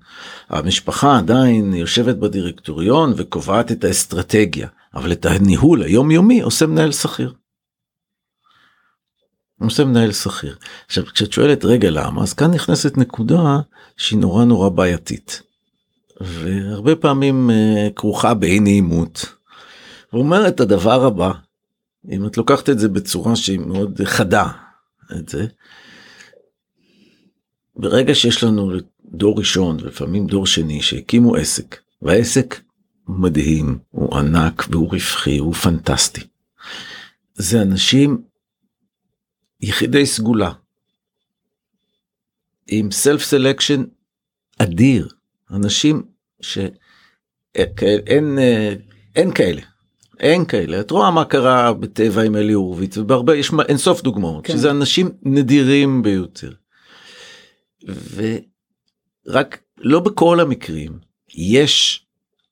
המשפחה 0.49 1.17
עדיין 1.17 1.73
יושבת 1.73 2.15
בדירקטוריון 2.15 3.13
וקובעת 3.17 3.71
את 3.71 3.83
האסטרטגיה 3.83 4.67
אבל 4.93 5.11
את 5.11 5.25
הניהול 5.25 5.83
היומיומי 5.83 6.41
עושה 6.41 6.65
מנהל 6.65 6.91
שכיר. 6.91 7.33
עושה 9.61 9.85
מנהל 9.85 10.11
שכיר. 10.11 10.55
עכשיו 10.85 11.05
כשאת 11.05 11.31
שואלת 11.31 11.65
רגע 11.65 11.89
למה 11.89 12.23
אז 12.23 12.33
כאן 12.33 12.51
נכנסת 12.51 12.97
נקודה 12.97 13.59
שהיא 13.97 14.19
נורא 14.19 14.45
נורא 14.45 14.69
בעייתית. 14.69 15.41
והרבה 16.21 16.95
פעמים 16.95 17.49
uh, 17.49 17.93
כרוכה 17.93 18.33
באי 18.33 18.59
נעימות. 18.59 19.25
הוא 20.11 20.21
אומר 20.21 20.47
את 20.47 20.59
הדבר 20.59 21.05
הבא 21.05 21.31
אם 22.11 22.27
את 22.27 22.37
לוקחת 22.37 22.69
את 22.69 22.79
זה 22.79 22.89
בצורה 22.89 23.35
שהיא 23.35 23.59
מאוד 23.59 24.01
חדה 24.03 24.47
את 25.11 25.29
זה. 25.29 25.45
ברגע 27.77 28.15
שיש 28.15 28.43
לנו 28.43 28.71
דור 29.05 29.39
ראשון 29.39 29.77
ולפעמים 29.81 30.27
דור 30.27 30.47
שני 30.47 30.81
שהקימו 30.81 31.35
עסק 31.35 31.79
והעסק 32.01 32.61
מדהים 33.07 33.77
הוא 33.91 34.17
ענק 34.17 34.65
והוא 34.69 34.91
רווחי 34.91 35.37
הוא 35.37 35.53
פנטסטי. 35.53 36.21
זה 37.33 37.61
אנשים 37.61 38.21
יחידי 39.61 40.05
סגולה 40.05 40.51
עם 42.67 42.91
סלף 42.91 43.23
סלקשן 43.23 43.83
אדיר 44.57 45.07
אנשים 45.51 46.03
שאין 46.41 48.39
אין 49.15 49.33
כאלה 49.33 49.61
אין 50.19 50.45
כאלה 50.45 50.79
את 50.79 50.91
רואה 50.91 51.11
מה 51.11 51.25
קרה 51.25 51.73
בטבע 51.73 52.21
עם 52.21 52.35
אלי 52.35 52.53
הורוביץ 52.53 52.97
ובהרבה 52.97 53.35
יש 53.35 53.51
אין 53.67 53.77
סוף 53.77 54.01
דוגמאות 54.01 54.47
כן. 54.47 54.53
שזה 54.53 54.71
אנשים 54.71 55.09
נדירים 55.23 56.03
ביותר. 56.03 56.51
ורק 59.25 59.61
לא 59.77 59.99
בכל 59.99 60.39
המקרים 60.39 60.99
יש 61.35 62.05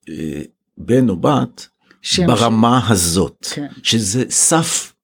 אה, 0.08 0.42
בן 0.78 1.08
או 1.08 1.16
בת 1.16 1.68
ברמה 2.26 2.80
ש... 2.88 2.90
הזאת 2.90 3.46
כן. 3.54 3.66
שזה 3.82 4.24
סף 4.30 4.94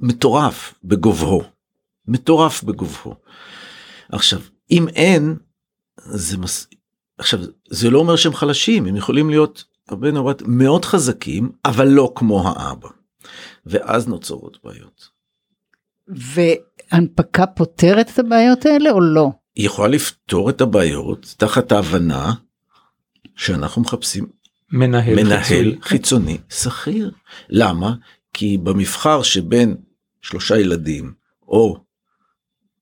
מטורף 0.00 0.74
בגובהו 0.84 1.42
מטורף 2.08 2.62
בגובהו. 2.62 3.14
עכשיו 4.12 4.40
אם 4.70 4.88
אין 4.88 5.36
זה 5.96 6.38
מס... 6.38 6.66
עכשיו 7.18 7.40
זה 7.70 7.90
לא 7.90 7.98
אומר 7.98 8.16
שהם 8.16 8.34
חלשים 8.34 8.86
הם 8.86 8.96
יכולים 8.96 9.30
להיות 9.30 9.64
הבן 9.88 10.16
או 10.16 10.24
בת 10.24 10.42
מאוד 10.46 10.84
חזקים 10.84 11.52
אבל 11.64 11.88
לא 11.88 12.12
כמו 12.14 12.48
האבא. 12.48 12.88
ואז 13.66 14.08
נוצרות 14.08 14.58
בעיות. 14.64 15.08
והנפקה 16.08 17.46
פותרת 17.46 18.10
את 18.10 18.18
הבעיות 18.18 18.66
האלה 18.66 18.90
או 18.90 19.00
לא? 19.00 19.30
היא 19.56 19.66
יכולה 19.66 19.88
לפתור 19.88 20.50
את 20.50 20.60
הבעיות 20.60 21.34
תחת 21.38 21.72
ההבנה 21.72 22.32
שאנחנו 23.36 23.82
מחפשים 23.82 24.26
מנהל, 24.72 25.14
מנהל 25.14 25.42
חיצוני, 25.42 25.76
חיצוני 25.82 26.38
שכיר. 26.50 27.10
למה? 27.48 27.94
כי 28.32 28.58
במבחר 28.58 29.22
שבין 29.22 29.76
שלושה 30.22 30.58
ילדים 30.58 31.12
או 31.48 31.84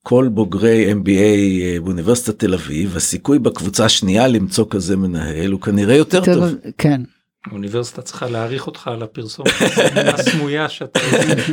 כל 0.02 0.28
בוגרי 0.32 0.92
MBA 0.92 1.08
אה, 1.10 1.76
באוניברסיטת 1.84 2.38
תל 2.38 2.54
אביב 2.54 2.96
הסיכוי 2.96 3.38
בקבוצה 3.38 3.84
השנייה 3.84 4.28
למצוא 4.28 4.66
כזה 4.70 4.96
מנהל 4.96 5.52
הוא 5.52 5.60
כנראה 5.60 5.94
יותר 5.94 6.24
טוב. 6.24 6.44
כן. 6.78 7.00
האוניברסיטה 7.46 8.02
צריכה 8.02 8.28
להעריך 8.28 8.66
אותך 8.66 8.88
על 8.88 9.02
הפרסום 9.02 9.46
הסמויה 10.14 10.68
שאתה... 10.68 11.00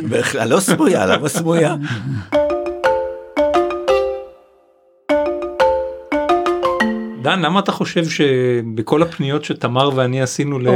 בכלל 0.09 0.49
לא 0.49 0.59
סמויה 0.59 1.05
למה 1.05 1.29
סמויה? 1.29 1.75
דן 7.21 7.39
למה 7.39 7.59
אתה 7.59 7.71
חושב 7.71 8.09
שבכל 8.09 9.01
הפניות 9.01 9.45
שתמר 9.45 9.89
ואני 9.95 10.21
עשינו 10.21 10.59
ל... 10.59 10.67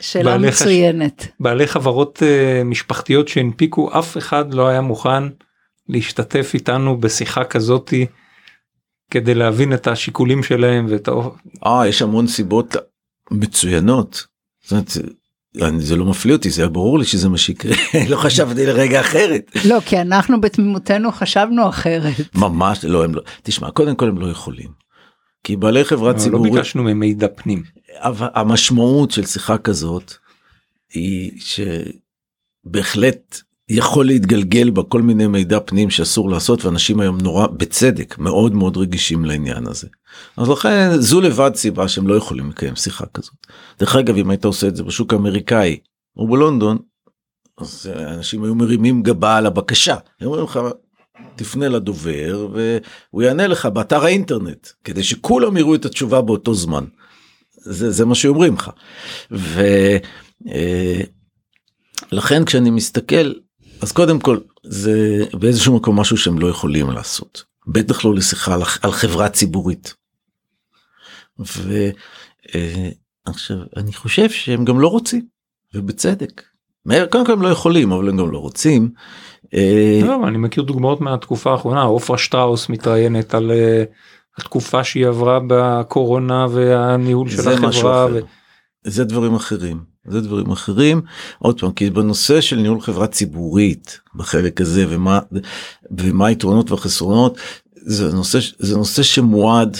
שאלה 0.00 0.38
מצוינת. 0.38 1.26
בעלי 1.40 1.66
חברות 1.66 2.22
uh, 2.22 2.64
משפחתיות 2.64 3.28
שהנפיקו 3.28 3.98
אף 3.98 4.16
אחד 4.16 4.54
לא 4.54 4.68
היה 4.68 4.80
מוכן 4.80 5.22
להשתתף 5.88 6.50
איתנו 6.54 7.00
בשיחה 7.00 7.44
כזאתי 7.44 8.06
כדי 9.10 9.34
להבין 9.34 9.72
את 9.72 9.86
השיקולים 9.86 10.42
שלהם 10.42 10.86
ואת 10.88 11.08
ה... 11.64 11.86
יש 11.86 12.02
המון 12.02 12.26
סיבות 12.26 12.76
מצוינות. 13.30 14.26
זאת 14.62 14.72
אומרת, 14.72 14.90
אני, 15.62 15.80
זה 15.80 15.96
לא 15.96 16.04
מפליא 16.04 16.34
אותי 16.34 16.50
זה 16.50 16.62
היה 16.62 16.68
ברור 16.68 16.98
לי 16.98 17.04
שזה 17.04 17.28
מה 17.28 17.38
שיקרה 17.38 17.74
לא 18.10 18.16
חשבתי 18.16 18.66
לרגע 18.66 19.00
אחרת 19.00 19.50
לא 19.64 19.80
כי 19.86 20.00
אנחנו 20.00 20.40
בתמימותנו 20.40 21.12
חשבנו 21.12 21.68
אחרת 21.68 22.14
ממש 22.34 22.84
לא 22.84 23.04
הם 23.04 23.14
לא 23.14 23.22
תשמע 23.42 23.70
קודם 23.70 23.96
כל 23.96 24.08
הם 24.08 24.18
לא 24.18 24.26
יכולים 24.26 24.85
כי 25.46 25.56
בעלי 25.56 25.84
חברה 25.84 26.12
לא 26.12 26.18
ציבורית, 26.18 26.52
לא 26.52 26.58
ביקשנו 26.58 26.82
ממידע 26.82 27.26
פנים. 27.36 27.62
אבל 27.94 28.28
המשמעות 28.34 29.10
של 29.10 29.26
שיחה 29.26 29.58
כזאת 29.58 30.12
היא 30.92 31.32
שבהחלט 32.66 33.40
יכול 33.68 34.06
להתגלגל 34.06 34.70
בה 34.70 34.82
כל 34.82 35.02
מיני 35.02 35.26
מידע 35.26 35.60
פנים 35.60 35.90
שאסור 35.90 36.30
לעשות 36.30 36.64
ואנשים 36.64 37.00
היום 37.00 37.18
נורא 37.20 37.46
בצדק 37.46 38.18
מאוד 38.18 38.54
מאוד 38.54 38.76
רגישים 38.76 39.24
לעניין 39.24 39.66
הזה. 39.66 39.88
אז 40.36 40.48
לכן 40.48 40.90
זו 40.98 41.20
לבד 41.20 41.50
סיבה 41.54 41.88
שהם 41.88 42.06
לא 42.06 42.14
יכולים 42.14 42.50
לקיים 42.50 42.76
שיחה 42.76 43.06
כזאת. 43.06 43.34
דרך 43.78 43.96
אגב 43.96 44.16
אם 44.16 44.30
היית 44.30 44.44
עושה 44.44 44.68
את 44.68 44.76
זה 44.76 44.82
בשוק 44.82 45.12
האמריקאי 45.12 45.78
או 46.16 46.28
בלונדון 46.28 46.78
אז 47.58 47.90
אנשים 47.96 48.44
היו 48.44 48.54
מרימים 48.54 49.02
גבה 49.02 49.36
על 49.36 49.46
הבקשה. 49.46 49.96
הם 50.20 50.26
אומרים 50.26 50.44
לך 50.44 50.60
תפנה 51.36 51.68
לדובר 51.68 52.48
והוא 52.52 53.22
יענה 53.22 53.46
לך 53.46 53.66
באתר 53.66 54.04
האינטרנט 54.04 54.68
כדי 54.84 55.02
שכולם 55.02 55.56
יראו 55.56 55.74
את 55.74 55.84
התשובה 55.84 56.20
באותו 56.20 56.54
זמן. 56.54 56.84
זה, 57.56 57.90
זה 57.90 58.04
מה 58.04 58.14
שאומרים 58.14 58.54
לך. 58.54 58.70
ולכן 62.10 62.40
אה, 62.40 62.46
כשאני 62.46 62.70
מסתכל 62.70 63.32
אז 63.80 63.92
קודם 63.92 64.20
כל 64.20 64.38
זה 64.62 65.24
באיזשהו 65.32 65.76
מקום 65.76 66.00
משהו 66.00 66.16
שהם 66.16 66.38
לא 66.38 66.46
יכולים 66.46 66.90
לעשות. 66.90 67.44
בטח 67.66 68.04
לא 68.04 68.14
לשיחה 68.14 68.54
על, 68.54 68.62
על 68.82 68.92
חברה 68.92 69.28
ציבורית. 69.28 69.94
ועכשיו 71.38 73.56
אה, 73.56 73.62
אני 73.76 73.92
חושב 73.92 74.30
שהם 74.30 74.64
גם 74.64 74.80
לא 74.80 74.88
רוצים 74.88 75.26
ובצדק. 75.74 76.42
קודם 77.10 77.26
כל 77.26 77.32
הם 77.32 77.42
לא 77.42 77.48
יכולים 77.48 77.92
אבל 77.92 78.08
הם 78.08 78.16
גם 78.16 78.30
לא 78.30 78.38
רוצים 78.38 78.90
אה, 79.54 80.00
לא, 80.02 80.28
אני 80.28 80.38
מכיר 80.38 80.62
דוגמאות 80.62 81.00
מהתקופה 81.00 81.52
האחרונה 81.52 81.82
עופרה 81.82 82.18
שטראוס 82.18 82.68
מתראיינת 82.68 83.34
על 83.34 83.50
אה, 83.50 83.84
התקופה 84.38 84.84
שהיא 84.84 85.06
עברה 85.06 85.38
בקורונה 85.46 86.46
והניהול 86.50 87.28
של 87.30 87.48
החברה. 87.48 88.06
זה 88.84 89.04
דברים 89.04 89.34
אחרים 89.34 89.96
זה 90.08 90.20
דברים 90.20 90.50
אחרים 90.50 91.00
עוד 91.38 91.60
פעם 91.60 91.72
כי 91.72 91.90
בנושא 91.90 92.40
של 92.40 92.56
ניהול 92.56 92.80
חברה 92.80 93.06
ציבורית 93.06 94.00
בחלק 94.14 94.60
הזה 94.60 94.84
ומה 94.88 95.20
ומה 95.98 96.26
היתרונות 96.26 96.70
והחסרונות 96.70 97.38
זה 97.74 98.12
נושא 98.12 98.38
זה 98.58 98.76
נושא 98.76 99.02
שמועד. 99.02 99.76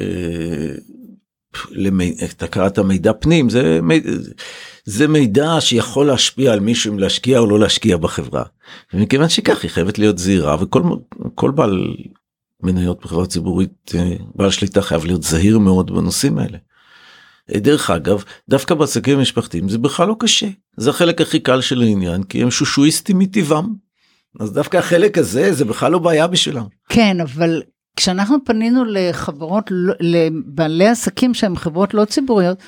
אה, 0.00 0.74
למי, 1.70 2.16
אתה 2.24 2.46
קראת 2.46 2.78
מידע 2.78 3.12
פנים 3.12 3.50
זה 3.50 3.80
מידע, 3.82 4.10
זה 4.88 5.08
מידע 5.08 5.60
שיכול 5.60 6.06
להשפיע 6.06 6.52
על 6.52 6.60
מישהו 6.60 6.92
אם 6.92 6.98
להשקיע 6.98 7.38
או 7.38 7.46
לא 7.46 7.58
להשקיע 7.58 7.96
בחברה. 7.96 8.42
ומכיוון 8.94 9.28
שכך 9.28 9.62
היא 9.62 9.70
חייבת 9.70 9.98
להיות 9.98 10.18
זהירה 10.18 10.56
וכל 10.60 10.82
כל 11.34 11.50
בעל 11.50 11.94
מניות 12.62 13.00
בחברה 13.04 13.26
ציבורית 13.26 13.92
אה, 13.94 14.16
בעל 14.34 14.50
שליטה 14.50 14.82
חייב 14.82 15.04
להיות 15.04 15.22
זהיר 15.22 15.58
מאוד 15.58 15.90
בנושאים 15.90 16.38
האלה. 16.38 16.58
אה, 17.54 17.60
דרך 17.60 17.90
אגב 17.90 18.24
דווקא 18.48 18.74
בעסקים 18.74 19.20
משפחתיים 19.20 19.68
זה 19.68 19.78
בכלל 19.78 20.08
לא 20.08 20.16
קשה 20.18 20.48
זה 20.76 20.90
החלק 20.90 21.20
הכי 21.20 21.40
קל 21.40 21.60
של 21.60 21.82
העניין 21.82 22.22
כי 22.22 22.42
הם 22.42 22.50
שושואיסטים 22.50 23.18
מטבעם. 23.18 23.74
אז 24.40 24.52
דווקא 24.52 24.76
החלק 24.76 25.18
הזה 25.18 25.52
זה 25.52 25.64
בכלל 25.64 25.92
לא 25.92 25.98
בעיה 25.98 26.26
בשבילם. 26.26 26.64
כן 26.88 27.20
אבל 27.20 27.62
כשאנחנו 27.96 28.36
פנינו 28.44 28.84
לחברות 28.84 29.64
לא, 29.70 29.94
לבעלי 30.00 30.88
עסקים 30.88 31.34
שהם 31.34 31.56
חברות 31.56 31.94
לא 31.94 32.04
ציבוריות 32.04 32.58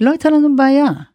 לא 0.00 0.10
הייתה 0.10 0.30
לנו 0.30 0.56
בעיה. 0.56 1.11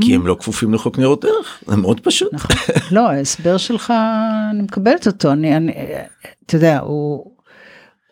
כי 0.00 0.14
הם 0.14 0.26
לא 0.26 0.36
כפופים 0.40 0.74
לחוק 0.74 0.98
ניירות 0.98 1.24
ערך 1.24 1.62
זה 1.66 1.76
מאוד 1.76 2.00
פשוט. 2.00 2.34
נכון. 2.34 2.56
לא 2.90 3.10
ההסבר 3.10 3.56
שלך 3.56 3.92
אני 4.50 4.62
מקבלת 4.62 5.06
אותו 5.06 5.32
אני 5.32 5.56
אני 5.56 5.72
אתה 6.46 6.56
יודע 6.56 6.78
הוא. 6.80 7.32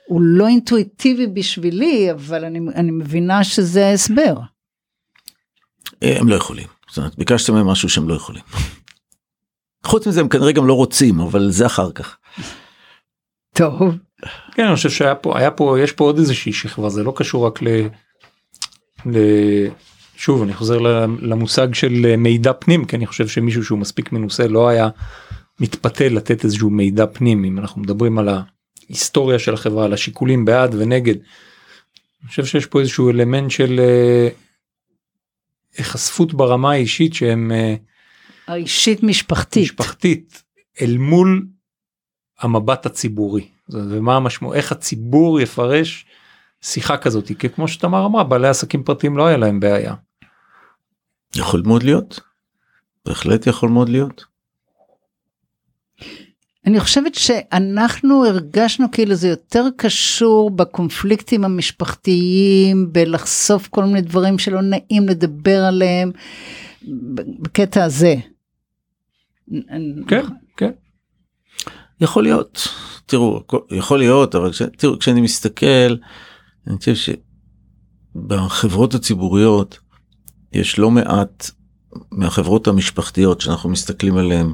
הוא 0.06 0.20
לא 0.22 0.48
אינטואיטיבי 0.48 1.26
בשבילי 1.26 2.10
אבל 2.10 2.44
אני, 2.44 2.60
אני 2.74 2.90
מבינה 2.90 3.44
שזה 3.44 3.86
ההסבר. 3.86 4.34
הם 6.02 6.28
לא 6.28 6.34
יכולים. 6.34 6.66
זאת 6.88 6.98
אומרת, 6.98 7.18
ביקשתם 7.18 7.54
מהם 7.54 7.66
משהו 7.66 7.88
שהם 7.88 8.08
לא 8.08 8.14
יכולים. 8.14 8.42
חוץ 9.84 10.06
מזה 10.06 10.20
הם 10.20 10.28
כנראה 10.28 10.52
גם 10.52 10.66
לא 10.66 10.74
רוצים 10.74 11.20
אבל 11.20 11.50
זה 11.50 11.66
אחר 11.66 11.92
כך. 11.92 12.16
טוב. 13.54 13.80
כן 14.52 14.66
אני 14.66 14.76
חושב 14.76 14.90
שהיה 14.90 15.14
פה 15.14 15.38
היה 15.38 15.50
פה 15.50 15.76
יש 15.80 15.92
פה 15.92 16.04
עוד 16.04 16.18
איזושהי 16.18 16.52
שכבה 16.52 16.88
זה 16.88 17.02
לא 17.02 17.12
קשור 17.16 17.46
רק 17.46 17.62
ל... 17.62 17.68
ל... 19.06 19.18
שוב 20.20 20.42
אני 20.42 20.54
חוזר 20.54 20.78
למושג 21.20 21.74
של 21.74 22.16
מידע 22.16 22.52
פנים 22.52 22.84
כי 22.84 22.96
אני 22.96 23.06
חושב 23.06 23.28
שמישהו 23.28 23.64
שהוא 23.64 23.78
מספיק 23.78 24.12
מנוסה 24.12 24.48
לא 24.48 24.68
היה 24.68 24.88
מתפתה 25.60 26.08
לתת 26.08 26.44
איזשהו 26.44 26.70
מידע 26.70 27.06
פנים 27.06 27.44
אם 27.44 27.58
אנחנו 27.58 27.80
מדברים 27.80 28.18
על 28.18 28.28
ההיסטוריה 28.28 29.38
של 29.38 29.54
החברה 29.54 29.84
על 29.84 29.92
השיקולים 29.92 30.44
בעד 30.44 30.74
ונגד. 30.74 31.14
אני 32.22 32.28
חושב 32.28 32.44
שיש 32.44 32.66
פה 32.66 32.80
איזשהו 32.80 33.10
אלמנט 33.10 33.50
של 33.50 33.80
היחשפות 35.76 36.34
ברמה 36.34 36.72
האישית 36.72 37.14
שהם 37.14 37.52
האישית 38.46 39.02
משפחתית 39.02 39.62
משפחתית 39.62 40.42
אל 40.80 40.96
מול 40.98 41.46
המבט 42.40 42.86
הציבורי 42.86 43.48
ומה 43.68 44.16
המשמעות 44.16 44.54
איך 44.54 44.72
הציבור 44.72 45.40
יפרש 45.40 46.06
שיחה 46.62 46.96
כזאת 46.96 47.32
כי 47.38 47.48
כמו 47.48 47.68
שתמר 47.68 48.06
אמרה 48.06 48.24
בעלי 48.24 48.48
עסקים 48.48 48.82
פרטיים 48.82 49.16
לא 49.16 49.26
היה 49.26 49.36
להם 49.36 49.60
בעיה. 49.60 49.94
יכול 51.36 51.62
מאוד 51.66 51.82
להיות. 51.82 52.20
בהחלט 53.06 53.46
יכול 53.46 53.68
מאוד 53.68 53.88
להיות. 53.88 54.24
אני 56.66 56.80
חושבת 56.80 57.14
שאנחנו 57.14 58.26
הרגשנו 58.26 58.90
כאילו 58.92 59.14
זה 59.14 59.28
יותר 59.28 59.64
קשור 59.76 60.50
בקונפליקטים 60.50 61.44
המשפחתיים, 61.44 62.92
בלחשוף 62.92 63.68
כל 63.68 63.84
מיני 63.84 64.00
דברים 64.00 64.38
שלא 64.38 64.60
נעים 64.62 65.08
לדבר 65.08 65.64
עליהם, 65.64 66.12
בקטע 67.40 67.84
הזה. 67.84 68.14
כן, 70.08 70.24
כן. 70.56 70.70
יכול 72.00 72.22
להיות, 72.22 72.68
תראו, 73.06 73.42
יכול 73.70 73.98
להיות, 73.98 74.34
אבל 74.34 74.52
כש, 74.52 74.62
תראו, 74.76 74.98
כשאני 74.98 75.20
מסתכל, 75.20 75.96
אני 76.66 76.78
חושב 76.78 77.14
שבחברות 78.14 78.94
הציבוריות 78.94 79.78
יש 80.52 80.78
לא 80.78 80.90
מעט 80.90 81.50
מהחברות 82.10 82.68
המשפחתיות 82.68 83.40
שאנחנו 83.40 83.70
מסתכלים 83.70 84.16
עליהן 84.16 84.52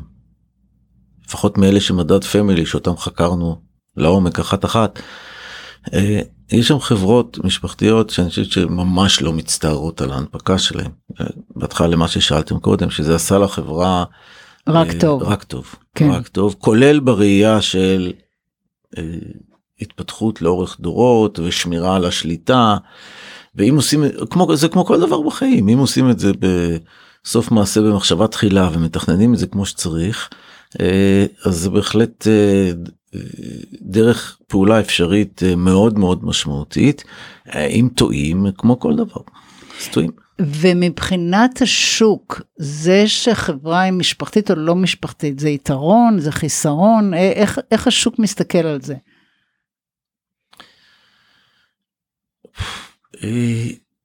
לפחות 1.27 1.59
מאלה 1.59 1.81
שמדד 1.81 2.25
פמילי 2.25 2.67
שאותם 2.67 2.97
חקרנו 2.97 3.61
לעומק 3.97 4.39
אחת 4.39 4.65
אחת. 4.65 4.99
אה, 5.95 6.21
יש 6.53 6.69
שם 6.69 6.81
חברות 6.81 7.39
משפחתיות 7.45 8.11
שאני 8.11 8.29
חושב 8.29 8.45
שממש 8.45 9.23
לא 9.23 9.33
מצטערות 9.33 10.01
על 10.01 10.13
ההנפקה 10.13 10.59
שלהם. 10.59 10.91
אה, 11.21 11.27
בהתחלה 11.57 11.87
למה 11.87 12.09
ששאלתם 12.09 12.59
קודם 12.59 12.91
שזה 12.91 13.15
עשה 13.15 13.39
לחברה 13.39 14.05
רק 14.69 14.95
אה, 14.95 15.01
טוב 15.01 15.23
רק 15.23 15.45
טוב 15.45 15.75
כן. 15.95 16.11
רק 16.11 16.29
טוב 16.29 16.57
כולל 16.59 17.01
בראייה 17.01 17.63
של 17.63 18.13
התפתחות 19.81 20.43
לאורך 20.43 20.77
דורות 20.81 21.39
ושמירה 21.39 21.97
על 21.97 22.05
השליטה. 22.05 22.77
ואם 23.57 23.77
עושים 23.77 24.05
כמו 24.31 24.57
זה 24.57 24.69
כמו 24.69 24.85
כל 24.85 25.01
דבר 25.01 25.23
בחיים 25.23 25.69
אם 25.69 25.79
עושים 25.79 26.11
את 26.11 26.19
זה 26.19 26.33
בסוף 27.25 27.51
מעשה 27.51 27.81
במחשבה 27.81 28.27
תחילה 28.27 28.71
ומתכננים 28.73 29.35
את 29.35 29.39
זה 29.39 29.47
כמו 29.47 29.67
שצריך 29.67 30.31
אה, 30.81 31.27
אז 31.45 31.57
זה 31.57 31.71
בהחלט 31.71 32.27
אה, 32.27 32.71
דרך 33.83 34.39
פעולה 34.47 34.81
אפשרית 34.81 35.43
אה, 35.43 35.57
מאוד 35.57 35.99
מאוד 35.99 36.25
משמעותית 36.25 37.05
אם 37.55 37.89
טועים 37.95 38.47
כמו 38.59 38.81
כל 38.81 38.97
דבר. 38.97 39.21
אז 39.81 39.89
טועים. 39.89 40.11
ומבחינת 40.41 41.63
השוק 41.63 42.43
זה 42.57 43.09
שחברה 43.09 43.81
היא 43.81 43.93
משפחתית 43.93 44.51
או 44.51 44.57
לא 44.57 44.75
משפחתית 44.75 45.39
זה 45.39 45.49
יתרון 45.49 46.21
זה 46.21 46.33
חיסרון 46.33 47.15
איך 47.15 47.59
איך 47.71 47.87
השוק 47.87 48.19
מסתכל 48.19 48.59
על 48.59 48.81
זה. 48.83 48.95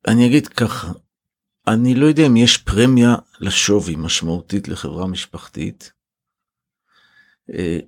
אני 0.08 0.26
אגיד 0.26 0.48
ככה 0.48 0.92
אני 1.68 1.96
לא 1.96 2.06
יודע 2.06 2.28
אם 2.28 2.38
יש 2.38 2.58
פרמיה 2.58 3.16
לשווי 3.40 3.96
משמעותית 3.96 4.68
לחברה 4.68 5.08
משפחתית. 5.08 5.92
אה, 7.54 7.80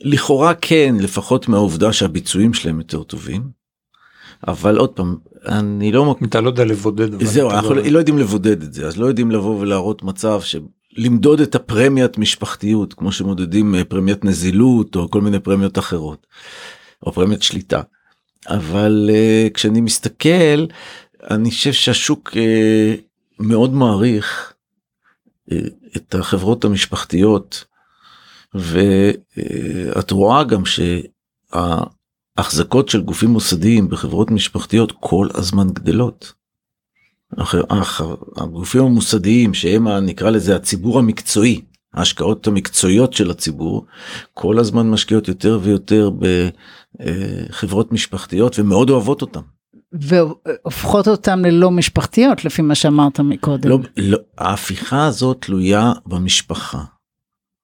לכאורה 0.00 0.54
כן 0.54 0.94
לפחות 1.00 1.48
מהעובדה 1.48 1.92
שהביצועים 1.92 2.54
שלהם 2.54 2.78
יותר 2.78 3.02
טובים. 3.02 3.50
אבל 4.48 4.78
עוד 4.78 4.90
פעם 4.90 5.16
אני 5.46 5.92
לא 5.92 6.16
אתה 6.24 6.40
לא 6.40 6.48
יודע 6.48 6.64
לבודד 6.64 7.24
זהו 7.24 7.50
אנחנו 7.50 7.74
לא... 7.74 7.82
לא 7.82 7.98
יודעים 7.98 8.18
לבודד 8.18 8.62
את 8.62 8.72
זה 8.72 8.86
אז 8.86 8.96
לא 8.96 9.06
יודעים 9.06 9.30
לבוא 9.30 9.60
ולהראות 9.60 10.02
מצב 10.02 10.40
שלמדוד 10.40 11.40
את 11.40 11.54
הפרמיית 11.54 12.18
משפחתיות 12.18 12.94
כמו 12.94 13.12
שמודדים 13.12 13.74
אה, 13.74 13.84
פרמיית 13.84 14.24
נזילות 14.24 14.96
או 14.96 15.10
כל 15.10 15.20
מיני 15.20 15.38
פרמיות 15.38 15.78
אחרות. 15.78 16.26
או 17.06 17.12
פרמיית 17.12 17.42
שליטה. 17.42 17.82
אבל 18.46 19.10
uh, 19.10 19.50
כשאני 19.54 19.80
מסתכל 19.80 20.66
אני 21.30 21.50
חושב 21.50 21.72
שהשוק 21.72 22.30
uh, 22.32 22.36
מאוד 23.40 23.74
מעריך 23.74 24.52
uh, 25.50 25.54
את 25.96 26.14
החברות 26.14 26.64
המשפחתיות 26.64 27.64
ואת 28.54 30.10
רואה 30.10 30.44
גם 30.44 30.62
שההחזקות 31.54 32.88
של 32.88 33.00
גופים 33.02 33.30
מוסדיים 33.30 33.88
בחברות 33.88 34.30
משפחתיות 34.30 34.92
כל 35.00 35.28
הזמן 35.34 35.68
גדלות. 35.72 36.32
הגופים 38.36 38.82
המוסדיים 38.82 39.54
שהם 39.54 39.88
נקרא 39.88 40.30
לזה 40.30 40.56
הציבור 40.56 40.98
המקצועי 40.98 41.60
ההשקעות 41.94 42.46
המקצועיות 42.46 43.12
של 43.12 43.30
הציבור 43.30 43.86
כל 44.34 44.58
הזמן 44.58 44.90
משקיעות 44.90 45.28
יותר 45.28 45.58
ויותר 45.62 46.10
בחברות 46.96 47.92
משפחתיות 47.92 48.58
ומאוד 48.58 48.90
אוהבות 48.90 49.22
אותם. 49.22 49.40
והופכות 49.92 51.08
אותם 51.08 51.44
ללא 51.44 51.70
משפחתיות 51.70 52.44
לפי 52.44 52.62
מה 52.62 52.74
שאמרת 52.74 53.20
מקודם. 53.20 53.70
לא, 53.70 53.78
לא, 53.96 54.18
ההפיכה 54.38 55.06
הזאת 55.06 55.36
תלויה 55.40 55.92
במשפחה. 56.06 56.84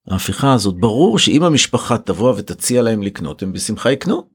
ההפיכה 0.08 0.52
הזאת 0.52 0.74
ברור 0.74 1.18
שאם 1.18 1.42
המשפחה 1.42 1.98
תבוא 1.98 2.34
ותציע 2.36 2.82
להם 2.82 3.02
לקנות 3.02 3.42
הם 3.42 3.52
בשמחה 3.52 3.92
יקנו. 3.92 4.34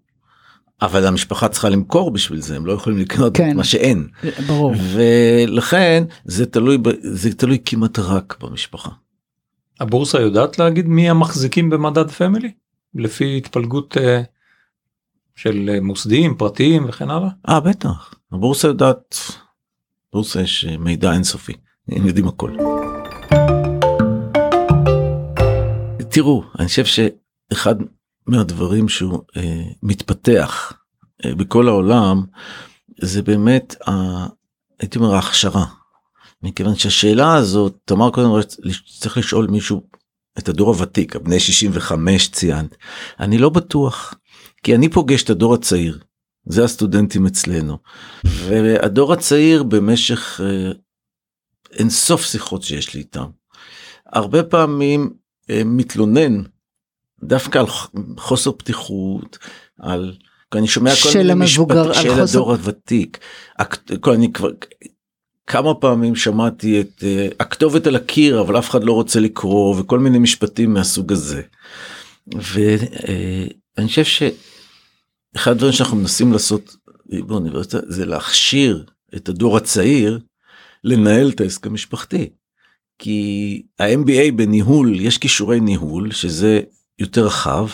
אבל 0.81 1.05
המשפחה 1.07 1.47
צריכה 1.47 1.69
למכור 1.69 2.11
בשביל 2.11 2.41
זה 2.41 2.55
הם 2.55 2.65
לא 2.65 2.73
יכולים 2.73 2.99
לקנות 2.99 3.37
כן, 3.37 3.57
מה 3.57 3.63
שאין. 3.63 4.07
ברור. 4.47 4.73
ולכן 4.93 6.03
זה 6.25 6.45
תלוי 6.45 6.77
זה 7.01 7.33
תלוי 7.33 7.57
כמעט 7.65 7.99
רק 7.99 8.37
במשפחה. 8.41 8.89
הבורסה 9.79 10.21
יודעת 10.21 10.59
להגיד 10.59 10.87
מי 10.87 11.09
המחזיקים 11.09 11.69
במדד 11.69 12.09
פמילי 12.09 12.51
לפי 12.95 13.37
התפלגות 13.37 13.97
uh, 13.97 13.99
של 15.41 15.69
uh, 15.77 15.81
מוסדיים 15.81 16.35
פרטיים 16.35 16.85
וכן 16.89 17.09
הלאה? 17.09 17.29
אה 17.49 17.59
בטח 17.59 18.13
הבורסה 18.31 18.67
יודעת. 18.67 19.15
בורסה 20.13 20.41
יש 20.41 20.65
מידע 20.65 21.13
אינסופי 21.13 21.53
הם 21.87 22.07
יודעים 22.07 22.27
הכל. 22.27 22.55
תראו, 26.09 26.43
אני 26.59 26.67
חושב 26.67 26.85
שאחד 26.85 27.75
מהדברים 28.27 28.89
שהוא 28.89 29.19
אה, 29.37 29.63
מתפתח 29.83 30.73
אה, 31.25 31.35
בכל 31.35 31.67
העולם 31.67 32.23
זה 33.01 33.21
באמת, 33.21 33.75
ה, 33.87 33.91
הייתי 34.79 34.99
אומר, 34.99 35.15
ההכשרה. 35.15 35.65
מכיוון 36.43 36.75
שהשאלה 36.75 37.35
הזאת, 37.35 37.77
תמר 37.85 38.09
קודם 38.09 38.29
צריך 38.99 39.17
לשאול 39.17 39.47
מישהו, 39.47 39.81
את 40.37 40.49
הדור 40.49 40.69
הוותיק, 40.69 41.15
הבני 41.15 41.39
65 41.39 42.31
ציינת, 42.31 42.75
אני 43.19 43.37
לא 43.37 43.49
בטוח, 43.49 44.13
כי 44.63 44.75
אני 44.75 44.89
פוגש 44.89 45.23
את 45.23 45.29
הדור 45.29 45.53
הצעיר, 45.53 45.99
זה 46.45 46.63
הסטודנטים 46.63 47.25
אצלנו, 47.25 47.77
והדור 48.23 49.13
הצעיר 49.13 49.63
במשך 49.63 50.41
אה, 50.43 50.71
אין 51.71 51.89
סוף 51.89 52.25
שיחות 52.25 52.63
שיש 52.63 52.93
לי 52.93 52.99
איתם. 52.99 53.25
הרבה 54.05 54.43
פעמים 54.43 55.13
אה, 55.49 55.61
מתלונן 55.65 56.41
דווקא 57.23 57.59
על 57.59 57.65
חוסר 58.17 58.51
פתיחות, 58.51 59.37
על... 59.79 60.13
אני 60.55 60.67
שומע 60.67 60.91
כל 61.03 61.17
מיני 61.17 61.33
משפטים 61.33 61.93
של 61.93 62.09
חוסר... 62.09 62.21
הדור 62.21 62.51
הוותיק. 62.51 63.17
אני 64.07 64.33
כבר 64.33 64.49
כמה 65.47 65.73
פעמים 65.73 66.15
שמעתי 66.15 66.81
את 66.81 67.03
uh, 67.03 67.35
הכתובת 67.39 67.87
על 67.87 67.95
הקיר 67.95 68.41
אבל 68.41 68.59
אף 68.59 68.69
אחד 68.69 68.83
לא 68.83 68.93
רוצה 68.93 69.19
לקרוא 69.19 69.75
וכל 69.79 69.99
מיני 69.99 70.19
משפטים 70.19 70.73
מהסוג 70.73 71.11
הזה. 71.11 71.41
ואני 72.27 72.77
uh, 72.77 73.53
חושב 73.87 74.03
שאחד 74.03 75.51
הדברים 75.51 75.73
שאנחנו 75.73 75.97
מנסים 75.97 76.31
לעשות 76.31 76.75
באוניברסיטה 77.05 77.77
זה 77.87 78.05
להכשיר 78.05 78.85
את 79.15 79.29
הדור 79.29 79.57
הצעיר 79.57 80.19
לנהל 80.83 81.29
את 81.29 81.41
העסק 81.41 81.67
המשפחתי. 81.67 82.29
כי 82.99 83.61
ה-MBA 83.79 84.31
בניהול 84.35 84.99
יש 84.99 85.17
כישורי 85.17 85.59
ניהול 85.59 86.11
שזה 86.11 86.61
יותר 86.99 87.25
רחב 87.25 87.67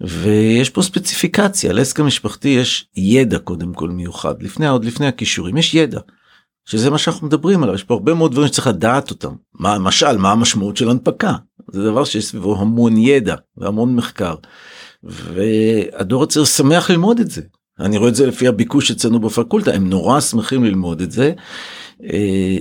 ויש 0.00 0.70
פה 0.70 0.82
ספציפיקציה 0.82 1.72
לעסק 1.72 2.00
המשפחתי 2.00 2.48
יש 2.48 2.86
ידע 2.96 3.38
קודם 3.38 3.74
כל 3.74 3.88
מיוחד 3.88 4.42
לפני 4.42 4.68
עוד 4.68 4.84
לפני 4.84 5.06
הכישורים 5.06 5.56
יש 5.56 5.74
ידע. 5.74 6.00
שזה 6.66 6.90
מה 6.90 6.98
שאנחנו 6.98 7.26
מדברים 7.26 7.62
עליו 7.62 7.74
יש 7.74 7.84
פה 7.84 7.94
הרבה 7.94 8.14
מאוד 8.14 8.32
דברים 8.32 8.48
שצריך 8.48 8.66
לדעת 8.66 9.10
אותם 9.10 9.34
מה 9.54 9.74
למשל 9.76 10.16
מה 10.16 10.32
המשמעות 10.32 10.76
של 10.76 10.90
הנפקה 10.90 11.32
זה 11.70 11.84
דבר 11.84 12.04
שיש 12.04 12.24
סביבו 12.24 12.60
המון 12.60 12.96
ידע 12.96 13.34
והמון 13.56 13.96
מחקר. 13.96 14.34
והדור 15.04 16.22
הצעיר 16.22 16.44
שמח 16.44 16.90
ללמוד 16.90 17.20
את 17.20 17.30
זה 17.30 17.42
אני 17.80 17.98
רואה 17.98 18.08
את 18.08 18.14
זה 18.14 18.26
לפי 18.26 18.48
הביקוש 18.48 18.90
אצלנו 18.90 19.20
בפקולטה 19.20 19.74
הם 19.74 19.88
נורא 19.88 20.20
שמחים 20.20 20.64
ללמוד 20.64 21.00
את 21.00 21.10
זה. 21.10 21.32
אה, 22.12 22.56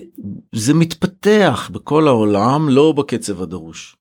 זה 0.56 0.74
מתפתח 0.74 1.70
בכל 1.74 2.08
העולם 2.08 2.70
לא 2.70 2.92
בקצב 2.92 3.42
הדרוש. 3.42 3.96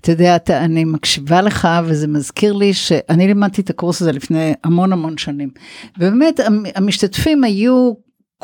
אתה 0.00 0.12
יודע, 0.12 0.36
אתה, 0.36 0.64
אני 0.64 0.84
מקשיבה 0.84 1.42
לך 1.42 1.68
וזה 1.84 2.08
מזכיר 2.08 2.52
לי 2.52 2.74
שאני 2.74 3.26
לימדתי 3.26 3.60
את 3.60 3.70
הקורס 3.70 4.02
הזה 4.02 4.12
לפני 4.12 4.52
המון 4.64 4.92
המון 4.92 5.18
שנים. 5.18 5.50
ובאמת 5.96 6.40
המשתתפים 6.74 7.44
היו 7.44 7.92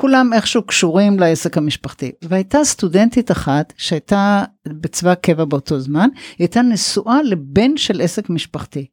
כולם 0.00 0.32
איכשהו 0.32 0.62
קשורים 0.62 1.18
לעסק 1.18 1.56
המשפחתי. 1.56 2.12
והייתה 2.22 2.64
סטודנטית 2.64 3.30
אחת 3.30 3.72
שהייתה 3.76 4.44
בצבא 4.68 5.14
קבע 5.14 5.44
באותו 5.44 5.80
זמן, 5.80 6.08
היא 6.14 6.36
הייתה 6.38 6.62
נשואה 6.62 7.22
לבן 7.22 7.76
של 7.76 8.00
עסק 8.00 8.30
משפחתי. 8.30 8.86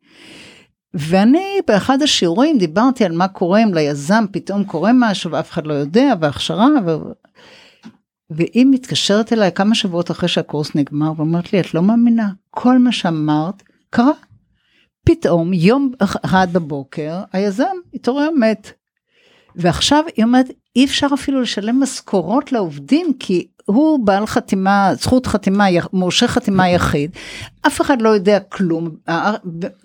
ואני 0.94 1.60
באחד 1.68 2.02
השיעורים 2.02 2.58
דיברתי 2.58 3.06
על 3.06 3.12
מה 3.12 3.28
קורה 3.28 3.64
אם 3.64 3.74
ליזם 3.74 4.26
פתאום 4.32 4.64
קורה 4.64 4.92
משהו 4.94 5.32
ואף 5.32 5.52
אחד 5.52 5.68
לא 5.68 5.74
יודע 5.74 6.14
והכשרה 6.22 6.68
ו... 6.86 6.96
והיא 8.30 8.66
מתקשרת 8.72 9.34
אליי 9.34 9.52
כמה 9.52 9.76
שבועות 9.76 10.12
אחרי 10.12 10.30
שהקורס 10.30 10.76
נגמר 10.76 11.12
ואומרת 11.18 11.54
לי 11.54 11.60
את 11.60 11.74
לא 11.74 11.82
מאמינה 11.82 12.30
כל 12.50 12.80
מה 12.80 12.92
שאמרת 12.92 13.64
קרה 13.90 14.14
פתאום 15.06 15.54
יום 15.54 15.92
אחד 16.00 16.48
בבוקר 16.54 17.24
היזם 17.34 17.76
התעורר 17.94 18.30
מת. 18.40 18.85
ועכשיו 19.56 20.04
היא 20.16 20.26
אומרת 20.26 20.46
אי 20.76 20.86
אפשר 20.86 21.08
אפילו 21.14 21.42
לשלם 21.42 21.84
משכורות 21.84 22.52
לעובדים 22.52 23.14
כי 23.20 23.48
הוא 23.66 24.06
בעל 24.06 24.26
חתימה, 24.26 24.92
זכות 24.96 25.28
חתימה, 25.28 25.66
מורשה 25.94 26.28
חתימה 26.28 26.70
יחיד, 26.70 27.12
אף 27.68 27.82
אחד 27.82 28.02
לא 28.02 28.10
יודע 28.10 28.40
כלום, 28.40 28.90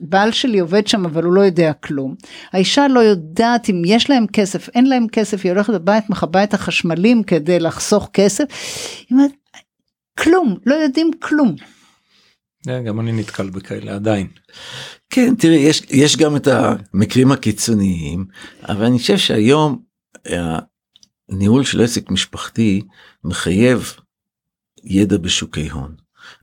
בעל 0.00 0.32
שלי 0.32 0.58
עובד 0.58 0.86
שם 0.86 1.04
אבל 1.04 1.24
הוא 1.24 1.32
לא 1.32 1.40
יודע 1.40 1.72
כלום, 1.72 2.14
האישה 2.52 2.88
לא 2.88 3.00
יודעת 3.00 3.70
אם 3.70 3.82
יש 3.86 4.10
להם 4.10 4.26
כסף, 4.26 4.68
אין 4.68 4.86
להם 4.86 5.06
כסף, 5.08 5.44
היא 5.44 5.52
הולכת 5.52 5.72
לבית, 5.72 6.10
מכבה 6.10 6.44
את 6.44 6.54
החשמלים 6.54 7.22
כדי 7.22 7.60
לחסוך 7.60 8.08
כסף, 8.12 8.44
היא 9.08 9.16
אומרת, 9.18 9.32
כלום, 10.18 10.56
לא 10.66 10.74
יודעים 10.74 11.10
כלום. 11.18 11.54
גם 12.66 13.00
אני 13.00 13.12
נתקל 13.12 13.50
בכאלה 13.50 13.94
עדיין. 13.94 14.26
כן, 15.10 15.34
תראי, 15.34 15.56
יש, 15.56 15.82
יש 15.90 16.16
גם 16.16 16.36
את 16.36 16.46
המקרים 16.46 17.32
הקיצוניים, 17.32 18.26
אבל 18.68 18.84
אני 18.84 18.98
חושב 18.98 19.18
שהיום 19.18 19.82
הניהול 21.28 21.64
של 21.64 21.82
עסק 21.82 22.10
משפחתי 22.10 22.82
מחייב 23.24 23.92
ידע 24.84 25.16
בשוקי 25.16 25.70
הון. 25.70 25.94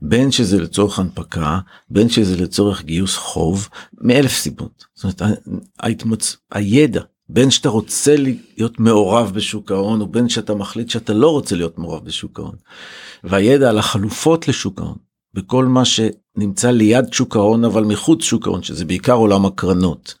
בין 0.02 0.30
שזה 0.30 0.60
לצורך 0.60 0.98
הנפקה, 0.98 1.58
בין 1.90 2.08
שזה 2.08 2.36
לצורך 2.36 2.84
גיוס 2.84 3.16
חוב, 3.16 3.68
מאלף 4.00 4.32
סיבות. 4.32 4.84
זאת 4.94 5.22
אומרת, 5.22 5.38
ההתמצ... 5.80 6.36
הידע, 6.52 7.02
בין 7.28 7.50
שאתה 7.50 7.68
רוצה 7.68 8.14
להיות 8.16 8.80
מעורב 8.80 9.32
בשוק 9.34 9.72
ההון, 9.72 10.02
ובין 10.02 10.28
שאתה 10.28 10.54
מחליט 10.54 10.90
שאתה 10.90 11.12
לא 11.12 11.30
רוצה 11.30 11.56
להיות 11.56 11.78
מעורב 11.78 12.04
בשוק 12.04 12.38
ההון. 12.38 12.56
והידע 13.24 13.70
על 13.70 13.78
החלופות 13.78 14.48
לשוק 14.48 14.80
ההון, 14.80 14.98
בכל 15.38 15.64
מה 15.64 15.82
שנמצא 15.84 16.70
ליד 16.70 17.12
שוק 17.12 17.36
ההון 17.36 17.64
אבל 17.64 17.84
מחוץ 17.84 18.22
שוק 18.22 18.46
ההון, 18.46 18.62
שזה 18.62 18.84
בעיקר 18.84 19.12
עולם 19.12 19.46
הקרנות. 19.46 20.14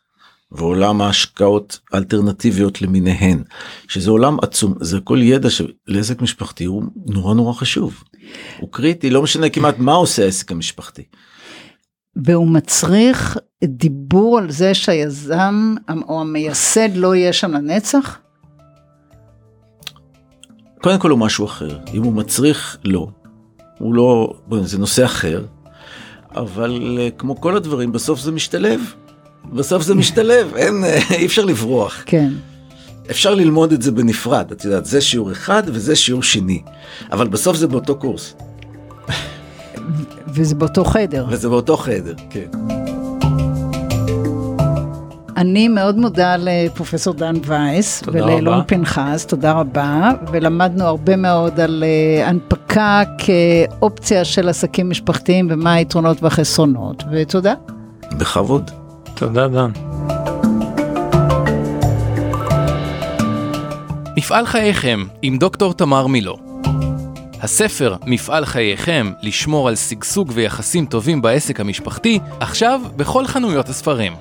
ועולם 0.52 1.00
ההשקעות 1.00 1.78
האלטרנטיביות 1.92 2.82
למיניהן, 2.82 3.42
שזה 3.88 4.10
עולם 4.10 4.36
עצום, 4.42 4.74
זה 4.80 5.00
כל 5.00 5.18
ידע 5.22 5.48
שלעסק 5.50 6.22
משפחתי 6.22 6.64
הוא 6.64 6.82
נורא 7.06 7.34
נורא 7.34 7.52
חשוב. 7.52 8.04
הוא 8.60 8.68
קריטי, 8.72 9.10
לא 9.10 9.22
משנה 9.22 9.48
כמעט 9.48 9.78
מה 9.78 9.92
עושה 9.92 10.24
העסק 10.24 10.52
המשפחתי. 10.52 11.02
והוא 12.16 12.48
מצריך 12.48 13.38
דיבור 13.64 14.38
על 14.38 14.50
זה 14.50 14.74
שהיזם 14.74 15.74
או 16.08 16.20
המייסד 16.20 16.96
לא 16.96 17.14
יהיה 17.14 17.32
שם 17.32 17.52
לנצח? 17.52 18.18
קודם 20.82 20.98
כל 20.98 21.10
הוא 21.10 21.18
משהו 21.18 21.46
אחר, 21.46 21.78
אם 21.94 22.02
הוא 22.02 22.12
מצריך 22.12 22.78
לא. 22.84 23.08
הוא 23.78 23.94
לא, 23.94 24.34
זה 24.62 24.78
נושא 24.78 25.04
אחר, 25.04 25.44
אבל 26.34 26.98
אה, 27.00 27.08
כמו 27.18 27.40
כל 27.40 27.56
הדברים 27.56 27.92
בסוף 27.92 28.20
זה 28.20 28.32
משתלב. 28.32 28.80
בסוף 29.52 29.82
זה 29.82 29.94
משתלב, 29.94 30.54
אין, 30.56 30.84
אי 31.10 31.26
אפשר 31.26 31.44
לברוח. 31.44 32.02
כן. 32.06 32.32
אפשר 33.10 33.34
ללמוד 33.34 33.72
את 33.72 33.82
זה 33.82 33.92
בנפרד, 33.92 34.52
את 34.52 34.64
יודעת, 34.64 34.84
זה 34.84 35.00
שיעור 35.00 35.32
אחד 35.32 35.62
וזה 35.66 35.96
שיעור 35.96 36.22
שני, 36.22 36.62
אבל 37.12 37.28
בסוף 37.28 37.56
זה 37.56 37.66
באותו 37.66 37.94
קורס. 37.94 38.34
וזה 40.28 40.54
באותו 40.54 40.84
חדר. 40.84 41.26
וזה 41.30 41.48
באותו 41.48 41.76
חדר, 41.76 42.14
כן. 42.30 42.87
אני 45.38 45.68
מאוד 45.68 45.98
מודה 45.98 46.36
לפרופסור 46.38 47.14
דן 47.14 47.34
וייס 47.46 48.02
ולאלון 48.06 48.62
פנחס, 48.66 49.26
תודה 49.26 49.52
רבה, 49.52 50.10
ולמדנו 50.32 50.84
הרבה 50.84 51.16
מאוד 51.16 51.60
על 51.60 51.84
uh, 51.84 52.28
הנפקה 52.28 53.02
כאופציה 53.18 54.24
של 54.24 54.48
עסקים 54.48 54.90
משפחתיים 54.90 55.46
ומה 55.50 55.72
היתרונות 55.72 56.22
והחסרונות, 56.22 57.04
ותודה. 57.12 57.54
בכבוד. 58.12 58.70
תודה 59.14 59.48
דן. 59.48 59.70
מפעל 64.16 64.46
חייכם 64.46 65.04
עם 65.22 65.38
דוקטור 65.38 65.74
תמר 65.74 66.06
מילו. 66.06 66.36
הספר 67.42 67.96
מפעל 68.06 68.44
חייכם 68.44 69.12
לשמור 69.22 69.68
על 69.68 69.76
שגשוג 69.76 70.30
ויחסים 70.34 70.86
טובים 70.86 71.22
בעסק 71.22 71.60
המשפחתי, 71.60 72.18
עכשיו 72.40 72.80
בכל 72.96 73.26
חנויות 73.26 73.68
הספרים. 73.68 74.12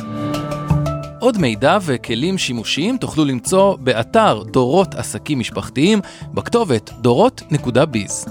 עוד 1.19 1.37
מידע 1.37 1.77
וכלים 1.85 2.37
שימושיים 2.37 2.97
תוכלו 2.97 3.25
למצוא 3.25 3.75
באתר 3.75 4.43
דורות 4.51 4.95
עסקים 4.95 5.39
משפחתיים 5.39 5.99
בכתובת 6.33 6.89
דורות.ביז. 7.01 8.25